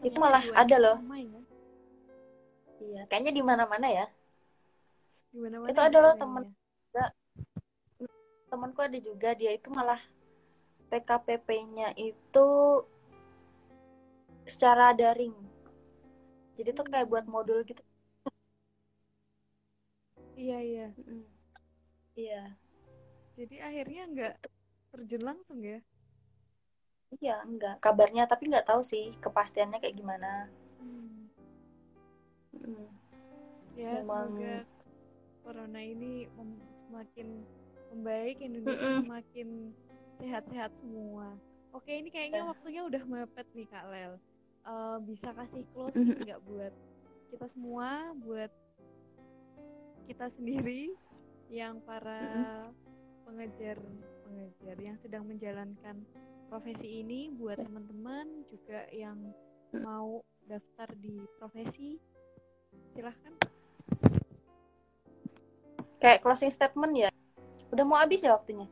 itu 0.00 0.16
malah 0.16 0.40
ada 0.56 0.76
loh. 0.80 0.96
ya? 1.12 1.40
iya 2.80 3.00
kayaknya 3.10 3.32
di 3.36 3.42
mana-mana 3.44 3.86
ya. 3.90 4.06
Itu 5.68 5.80
ada 5.82 5.98
loh 6.00 6.14
temen 6.16 6.56
juga 6.90 7.14
temanku 8.50 8.82
ada 8.82 8.98
juga 8.98 9.30
dia 9.38 9.54
itu 9.54 9.70
malah 9.70 10.02
PKPP-nya 10.90 11.94
itu 11.94 12.48
secara 14.42 14.90
daring. 14.90 15.30
Jadi 16.58 16.74
tuh 16.74 16.82
kayak 16.82 17.06
buat 17.06 17.30
modul 17.30 17.62
gitu. 17.62 17.78
Iya 20.34 20.58
iya 20.58 20.86
iya. 22.18 22.42
Jadi 23.38 23.62
akhirnya 23.62 24.02
nggak 24.10 24.34
terjun 24.90 25.22
langsung 25.22 25.62
ya? 25.62 25.78
Iya 27.22 27.46
enggak 27.46 27.78
kabarnya 27.78 28.26
tapi 28.26 28.50
nggak 28.50 28.66
tahu 28.66 28.82
sih 28.82 29.14
kepastiannya 29.22 29.78
kayak 29.78 29.94
gimana. 29.94 30.50
Hmm. 30.82 31.30
Hmm. 32.50 32.90
ya 33.78 34.02
Memang... 34.02 34.34
semoga 34.34 34.80
corona 35.46 35.80
ini 35.82 36.26
semakin 36.90 37.28
membaik 37.94 38.36
Indonesia 38.42 38.82
mm 38.82 38.94
-mm. 38.98 39.02
semakin 39.06 39.48
sehat-sehat 40.18 40.74
semua 40.82 41.38
oke 41.70 41.86
ini 41.86 42.10
kayaknya 42.10 42.42
yeah. 42.42 42.50
waktunya 42.50 42.82
udah 42.82 43.02
mepet 43.06 43.46
nih 43.54 43.66
kak 43.70 43.86
Lel 43.86 44.18
uh, 44.66 44.98
bisa 45.06 45.30
kasih 45.32 45.62
nggak 45.70 45.94
mm 45.94 46.18
-hmm. 46.18 46.48
buat 46.50 46.74
kita 47.30 47.46
semua, 47.46 48.10
buat 48.26 48.50
kita 50.10 50.26
sendiri 50.34 50.90
yang 51.46 51.78
para 51.86 52.18
mm 52.18 52.42
-hmm. 52.42 52.66
pengejar 53.26 53.76
pengejar 54.26 54.76
yang 54.78 54.96
sedang 54.98 55.24
menjalankan 55.26 55.96
profesi 56.50 57.02
ini, 57.06 57.30
buat 57.30 57.62
teman-teman 57.62 58.26
juga 58.50 58.86
yang 58.90 59.18
mau 59.70 60.22
daftar 60.50 60.90
di 60.98 61.22
profesi, 61.38 61.94
silahkan. 62.94 63.34
Kayak 66.00 66.24
closing 66.24 66.48
statement 66.48 66.96
ya, 66.96 67.10
udah 67.70 67.84
mau 67.84 68.00
habis 68.00 68.24
ya 68.24 68.32
waktunya? 68.32 68.66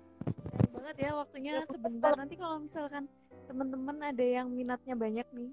banget 0.72 0.96
ya 1.04 1.10
waktunya 1.12 1.52
sebentar. 1.68 2.16
Nanti 2.16 2.34
kalau 2.40 2.64
misalkan 2.64 3.04
teman-teman 3.44 3.96
ada 4.00 4.24
yang 4.24 4.48
minatnya 4.48 4.96
banyak 4.96 5.28
nih, 5.36 5.52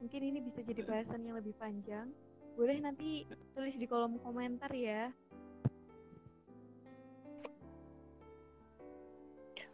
mungkin 0.00 0.20
ini 0.20 0.38
bisa 0.44 0.60
jadi 0.60 0.84
bahasan 0.84 1.24
yang 1.24 1.36
lebih 1.40 1.56
panjang 1.56 2.12
boleh 2.56 2.80
nanti 2.80 3.28
tulis 3.52 3.76
di 3.76 3.84
kolom 3.84 4.16
komentar 4.24 4.72
ya 4.72 5.12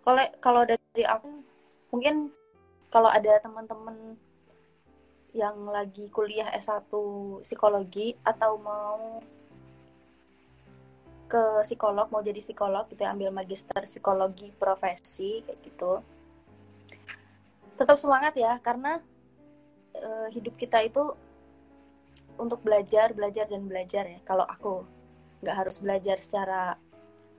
kalau 0.02 0.26
kalau 0.42 0.62
dari 0.66 1.06
aku 1.06 1.46
mungkin 1.94 2.34
kalau 2.90 3.06
ada 3.06 3.38
teman-teman 3.38 4.18
yang 5.32 5.56
lagi 5.70 6.10
kuliah 6.10 6.50
S1 6.58 6.90
psikologi 7.40 8.18
atau 8.26 8.58
mau 8.58 9.22
ke 11.32 11.64
psikolog 11.64 12.12
mau 12.12 12.20
jadi 12.20 12.44
psikolog 12.44 12.84
gitu 12.92 13.00
ya, 13.00 13.16
ambil 13.16 13.32
magister 13.32 13.88
psikologi 13.88 14.52
profesi 14.60 15.40
kayak 15.48 15.64
gitu 15.64 16.04
tetap 17.80 17.96
semangat 17.96 18.36
ya 18.36 18.60
karena 18.60 19.00
uh, 19.96 20.28
hidup 20.28 20.54
kita 20.60 20.84
itu 20.84 21.16
untuk 22.40 22.64
belajar, 22.64 23.12
belajar 23.12 23.46
dan 23.48 23.66
belajar 23.68 24.04
ya. 24.08 24.20
Kalau 24.24 24.46
aku 24.46 24.86
nggak 25.42 25.56
harus 25.56 25.76
belajar 25.82 26.16
secara 26.22 26.78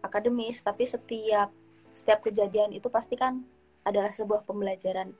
akademis, 0.03 0.59
tapi 0.61 0.83
setiap 0.83 1.49
setiap 1.93 2.19
kejadian 2.25 2.73
itu 2.73 2.89
pasti 2.89 3.15
kan 3.15 3.41
adalah 3.85 4.11
sebuah 4.11 4.43
pembelajaran. 4.45 5.13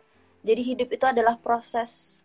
Jadi 0.44 0.62
hidup 0.76 0.90
itu 0.92 1.06
adalah 1.08 1.40
proses 1.40 2.22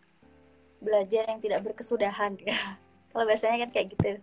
belajar 0.79 1.27
yang 1.27 1.39
tidak 1.39 1.63
berkesudahan 1.71 2.35
ya. 2.43 2.57
kalau 3.15 3.25
biasanya 3.25 3.65
kan 3.67 3.69
kayak 3.71 3.87
gitu. 3.95 4.19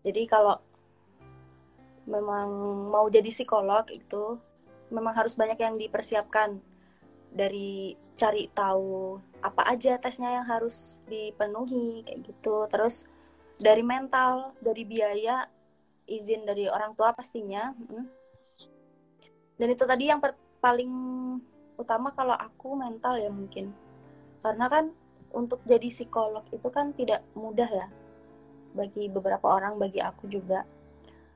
Jadi 0.00 0.24
kalau 0.24 0.56
memang 2.08 2.48
mau 2.88 3.06
jadi 3.12 3.28
psikolog 3.28 3.84
itu 3.92 4.40
memang 4.90 5.14
harus 5.14 5.36
banyak 5.36 5.60
yang 5.60 5.76
dipersiapkan 5.76 6.58
dari 7.30 7.94
cari 8.18 8.50
tahu 8.50 9.16
apa 9.40 9.62
aja 9.72 9.96
tesnya 9.96 10.42
yang 10.42 10.46
harus 10.48 11.00
dipenuhi 11.06 12.04
kayak 12.04 12.20
gitu. 12.26 12.66
Terus 12.68 13.06
dari 13.56 13.80
mental 13.84 14.56
dari 14.60 14.82
biaya 14.84 15.46
izin 16.10 16.42
dari 16.42 16.66
orang 16.66 16.96
tua 16.98 17.14
pastinya 17.14 17.70
dan 19.60 19.68
itu 19.68 19.84
tadi 19.86 20.10
yang 20.10 20.18
paling 20.58 20.92
utama 21.76 22.10
kalau 22.16 22.34
aku 22.34 22.76
mental 22.76 23.16
ya 23.20 23.28
mungkin. 23.28 23.72
Karena 24.40 24.66
kan 24.72 24.90
untuk 25.30 25.62
jadi 25.68 25.86
psikolog 25.86 26.42
itu 26.50 26.68
kan 26.72 26.90
tidak 26.96 27.22
mudah 27.36 27.68
ya 27.68 27.86
bagi 28.74 29.10
beberapa 29.10 29.46
orang 29.50 29.78
bagi 29.78 29.98
aku 30.02 30.26
juga. 30.30 30.66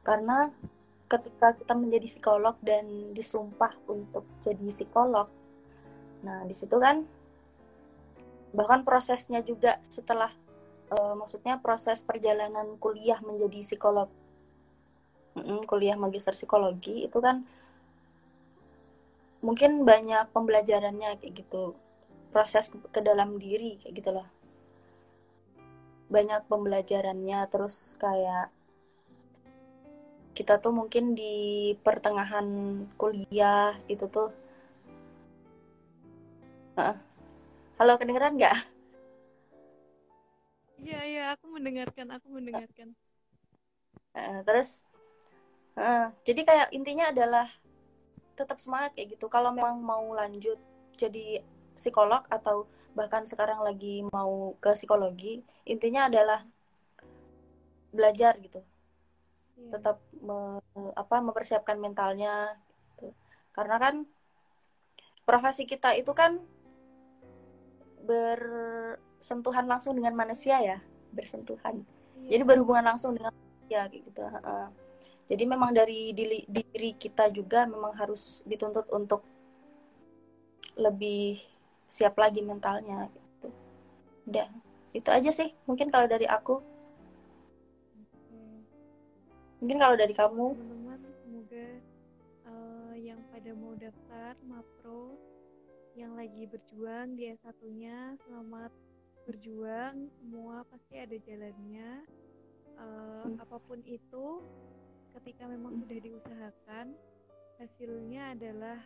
Karena 0.05 0.51
ketika 1.09 1.55
kita 1.55 1.72
menjadi 1.76 2.07
psikolog 2.09 2.57
dan 2.64 3.12
disumpah 3.12 3.72
untuk 3.89 4.24
jadi 4.41 4.64
psikolog 4.68 5.28
Nah, 6.24 6.41
di 6.49 6.57
situ 6.57 6.74
kan 6.80 7.05
bahkan 8.57 8.80
prosesnya 8.80 9.45
juga 9.45 9.76
setelah 9.85 10.32
uh, 10.89 11.14
maksudnya 11.20 11.61
proses 11.61 12.01
perjalanan 12.01 12.80
kuliah 12.80 13.20
menjadi 13.20 13.61
psikolog. 13.61 14.09
Kuliah 15.68 15.99
magister 15.99 16.32
psikologi 16.32 17.05
itu 17.05 17.18
kan 17.20 17.45
mungkin 19.45 19.85
banyak 19.85 20.32
pembelajarannya 20.32 21.20
kayak 21.20 21.45
gitu. 21.45 21.76
Proses 22.32 22.72
ke, 22.72 22.80
ke 22.91 23.01
dalam 23.05 23.37
diri 23.39 23.76
kayak 23.78 23.95
gitu 24.01 24.11
loh 24.11 24.26
banyak 26.14 26.46
pembelajarannya 26.46 27.50
terus 27.50 27.98
kayak 27.98 28.54
kita 30.38 30.62
tuh 30.62 30.70
mungkin 30.70 31.18
di 31.18 31.74
pertengahan 31.82 32.46
kuliah 32.94 33.74
itu 33.90 34.06
tuh 34.06 34.30
Halo, 37.74 37.94
kedengeran 37.98 38.34
nggak? 38.34 38.54
Iya, 40.82 41.00
iya, 41.06 41.22
aku 41.38 41.46
mendengarkan, 41.54 42.06
aku 42.18 42.26
mendengarkan. 42.34 42.98
Uh, 44.14 44.42
terus, 44.42 44.82
uh, 45.78 46.10
jadi 46.26 46.42
kayak 46.42 46.68
intinya 46.74 47.14
adalah 47.14 47.46
tetap 48.34 48.58
semangat 48.58 48.98
kayak 48.98 49.18
gitu. 49.18 49.30
Kalau 49.30 49.54
memang 49.54 49.78
mau 49.82 50.02
lanjut 50.14 50.58
jadi 50.98 51.46
psikolog 51.78 52.26
atau 52.26 52.66
bahkan 52.95 53.26
sekarang 53.26 53.61
lagi 53.61 54.07
mau 54.09 54.55
ke 54.62 54.72
psikologi, 54.72 55.42
intinya 55.66 56.07
adalah 56.07 56.47
belajar 57.95 58.38
gitu. 58.40 58.62
Yeah. 59.59 59.78
Tetap 59.78 59.97
me, 60.22 60.62
apa 60.95 61.16
mempersiapkan 61.22 61.78
mentalnya. 61.78 62.55
Gitu. 62.97 63.11
Karena 63.55 63.76
kan 63.78 63.95
profesi 65.26 65.66
kita 65.66 65.95
itu 65.99 66.11
kan 66.14 66.38
bersentuhan 68.05 69.64
langsung 69.64 69.97
dengan 69.97 70.12
manusia 70.12 70.61
ya 70.61 70.78
bersentuhan 71.14 71.86
Iya. 72.24 72.38
Jadi 72.38 72.42
berhubungan 72.47 72.84
langsung 72.95 73.12
dengan 73.16 73.32
ya 73.68 73.84
gitu. 73.90 74.22
Uh, 74.22 74.68
jadi 75.24 75.45
memang 75.49 75.72
dari 75.72 76.12
diri, 76.12 76.45
diri 76.49 76.97
kita 76.97 77.32
juga 77.32 77.64
memang 77.64 77.97
harus 77.97 78.45
dituntut 78.45 78.88
untuk 78.92 79.24
lebih 80.76 81.40
siap 81.85 82.16
lagi 82.16 82.41
mentalnya 82.41 83.09
gitu. 83.12 83.49
Udah, 84.30 84.49
itu 84.97 85.09
aja 85.11 85.30
sih. 85.30 85.53
Mungkin 85.68 85.93
kalau 85.93 86.09
dari 86.09 86.24
aku. 86.24 86.61
Mungkin 89.62 89.78
kalau 89.80 89.97
dari 89.97 90.12
kamu. 90.12 90.47
Teman-teman, 90.57 91.01
semoga 91.24 91.66
uh, 92.49 92.95
yang 92.97 93.20
pada 93.32 93.51
mau 93.57 93.72
daftar 93.76 94.32
Mapro 94.45 95.16
yang 95.95 96.18
lagi 96.18 96.51
berjuang 96.51 97.14
dia 97.14 97.39
satunya 97.39 98.18
selamat 98.26 98.74
berjuang 99.30 100.11
semua 100.18 100.66
pasti 100.66 100.99
ada 100.99 101.16
jalannya 101.22 102.03
uh, 102.82 103.24
hmm. 103.30 103.39
apa 103.39 103.57
pun 103.62 103.78
itu 103.87 104.43
ketika 105.14 105.47
memang 105.47 105.78
sudah 105.78 105.99
diusahakan 106.03 106.99
hasilnya 107.59 108.34
adalah 108.34 108.78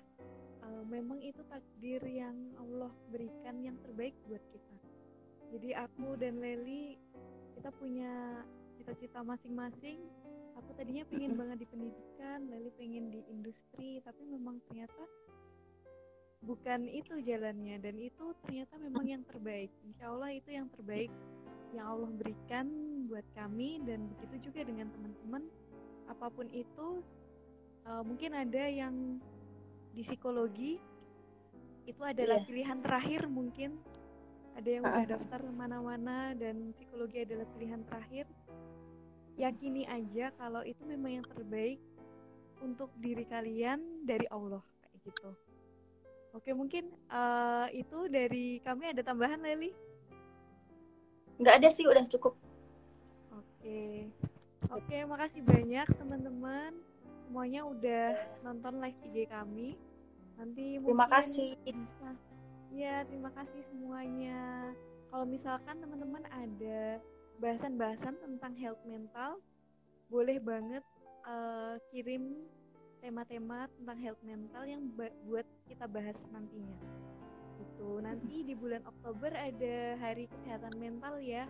uh, 0.64 0.84
memang 0.88 1.20
itu 1.24 1.40
takdir 1.48 2.02
yang 2.04 2.36
Allah 2.60 2.92
berikan 3.08 3.60
yang 3.64 3.76
terbaik 3.84 4.14
buat 4.28 4.42
kita. 4.52 4.76
Jadi 5.48 5.72
aku 5.72 6.20
dan 6.20 6.44
Leli 6.44 7.00
kita 7.56 7.72
punya 7.72 8.44
cita-cita 8.76 9.24
masing-masing. 9.24 10.04
Aku 10.60 10.74
tadinya 10.76 11.06
pengen 11.08 11.38
banget 11.38 11.64
di 11.64 11.66
pendidikan 11.70 12.44
Leli 12.52 12.70
pengen 12.76 13.08
di 13.08 13.20
industri 13.32 14.04
tapi 14.04 14.22
memang 14.28 14.60
ternyata 14.68 15.02
bukan 16.44 16.84
itu 16.92 17.16
jalannya. 17.24 17.80
Dan 17.80 17.96
itu 17.96 18.36
ternyata 18.44 18.76
memang 18.76 19.08
yang 19.08 19.22
terbaik. 19.24 19.72
Insya 19.88 20.12
Allah 20.12 20.36
itu 20.36 20.52
yang 20.52 20.68
terbaik 20.76 21.10
yang 21.72 21.86
Allah 21.96 22.10
berikan 22.12 22.66
buat 23.08 23.24
kami. 23.32 23.80
Dan 23.88 24.12
begitu 24.20 24.52
juga 24.52 24.68
dengan 24.68 24.92
teman-teman 24.92 25.48
apa 26.12 26.28
pun 26.28 26.48
itu 26.52 27.00
uh, 27.86 28.02
mungkin 28.02 28.34
ada 28.34 28.64
yang 28.66 29.22
di 29.94 30.02
psikologi 30.02 30.78
itu 31.88 32.02
adalah 32.04 32.42
yeah. 32.42 32.46
pilihan 32.46 32.78
terakhir 32.82 33.22
mungkin. 33.30 33.78
Ada 34.58 34.68
yang 34.68 34.82
udah 34.82 35.06
daftar 35.06 35.40
mana-mana 35.54 36.34
dan 36.34 36.74
psikologi 36.74 37.22
adalah 37.22 37.46
pilihan 37.54 37.78
terakhir. 37.86 38.26
Yakini 39.38 39.86
aja 39.86 40.34
kalau 40.34 40.66
itu 40.66 40.82
memang 40.82 41.22
yang 41.22 41.26
terbaik 41.30 41.78
untuk 42.58 42.90
diri 42.98 43.22
kalian 43.22 44.02
dari 44.02 44.26
Allah 44.34 44.58
kayak 44.82 44.98
gitu. 45.06 45.30
Oke 46.34 46.50
mungkin 46.50 46.90
uh, 47.06 47.70
itu 47.70 48.10
dari 48.10 48.58
kami 48.66 48.90
ada 48.90 49.06
tambahan 49.06 49.38
Leli? 49.38 49.70
Nggak 51.38 51.54
ada 51.62 51.68
sih 51.70 51.86
udah 51.86 52.02
cukup. 52.10 52.34
Oke. 53.30 54.10
Oke, 54.68 54.96
makasih 55.06 55.40
banyak 55.46 55.86
teman-teman. 55.96 56.74
Semuanya 57.28 57.60
udah 57.60 58.16
nonton 58.40 58.80
live 58.80 58.96
IG 59.04 59.28
kami. 59.28 59.76
Nanti 60.40 60.80
Terima 60.80 61.04
kasih. 61.12 61.60
Bisa. 61.60 62.16
Ya, 62.72 63.04
terima 63.04 63.28
kasih 63.36 63.60
semuanya. 63.68 64.72
Kalau 65.12 65.28
misalkan 65.28 65.76
teman-teman 65.76 66.24
ada 66.32 66.96
bahasan-bahasan 67.36 68.16
tentang 68.16 68.56
health 68.56 68.80
mental, 68.88 69.44
boleh 70.08 70.40
banget 70.40 70.80
uh, 71.28 71.76
kirim 71.92 72.48
tema-tema 73.04 73.68
tentang 73.76 73.98
health 74.00 74.22
mental 74.24 74.64
yang 74.64 74.88
buat 75.28 75.44
kita 75.68 75.84
bahas 75.84 76.16
nantinya. 76.32 76.80
Itu 77.60 78.00
nanti 78.00 78.40
di 78.40 78.56
bulan 78.56 78.88
Oktober 78.88 79.36
ada 79.36 80.00
Hari 80.00 80.32
Kesehatan 80.32 80.80
Mental 80.80 81.20
ya 81.20 81.44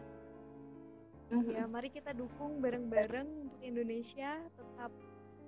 ya 1.28 1.68
mari 1.68 1.92
kita 1.92 2.16
dukung 2.16 2.64
bareng-bareng 2.64 3.28
untuk 3.28 3.60
Indonesia 3.60 4.40
tetap 4.56 4.88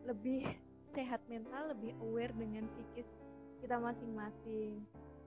lebih 0.08 0.48
sehat 0.96 1.20
mental 1.30 1.70
lebih 1.70 1.94
aware 2.02 2.34
dengan 2.34 2.66
psikis 2.74 3.08
kita 3.60 3.76
masing-masing 3.78 4.80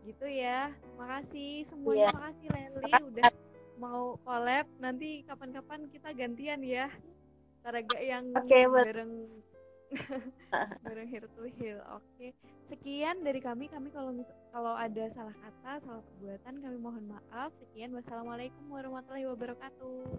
gitu 0.03 0.25
ya 0.27 0.73
makasih 0.99 1.63
semuanya 1.71 2.11
yeah. 2.11 2.15
makasih 2.15 2.47
Leli 2.51 2.93
udah 3.13 3.31
mau 3.79 4.19
collab 4.27 4.67
nanti 4.77 5.23
kapan-kapan 5.23 5.87
kita 5.89 6.11
gantian 6.11 6.61
ya 6.61 6.91
Taraga 7.63 7.95
yang 8.03 8.27
okay, 8.35 8.67
bareng 8.67 9.31
bareng 10.83 11.07
Here 11.07 11.23
to 11.23 11.47
Heal. 11.55 11.79
Oke. 11.95 12.03
Okay. 12.19 12.29
Sekian 12.67 13.23
dari 13.23 13.39
kami. 13.39 13.71
Kami 13.71 13.87
kalau 13.95 14.11
kalau 14.51 14.75
ada 14.75 15.07
salah 15.15 15.31
kata, 15.31 15.79
salah 15.79 16.03
perbuatan 16.03 16.59
kami 16.59 16.77
mohon 16.81 17.07
maaf. 17.07 17.55
Sekian. 17.63 17.95
Wassalamualaikum 17.95 18.67
warahmatullahi 18.67 19.31
wabarakatuh. 19.31 20.11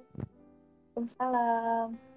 Waalaikumsalam. 0.97 2.14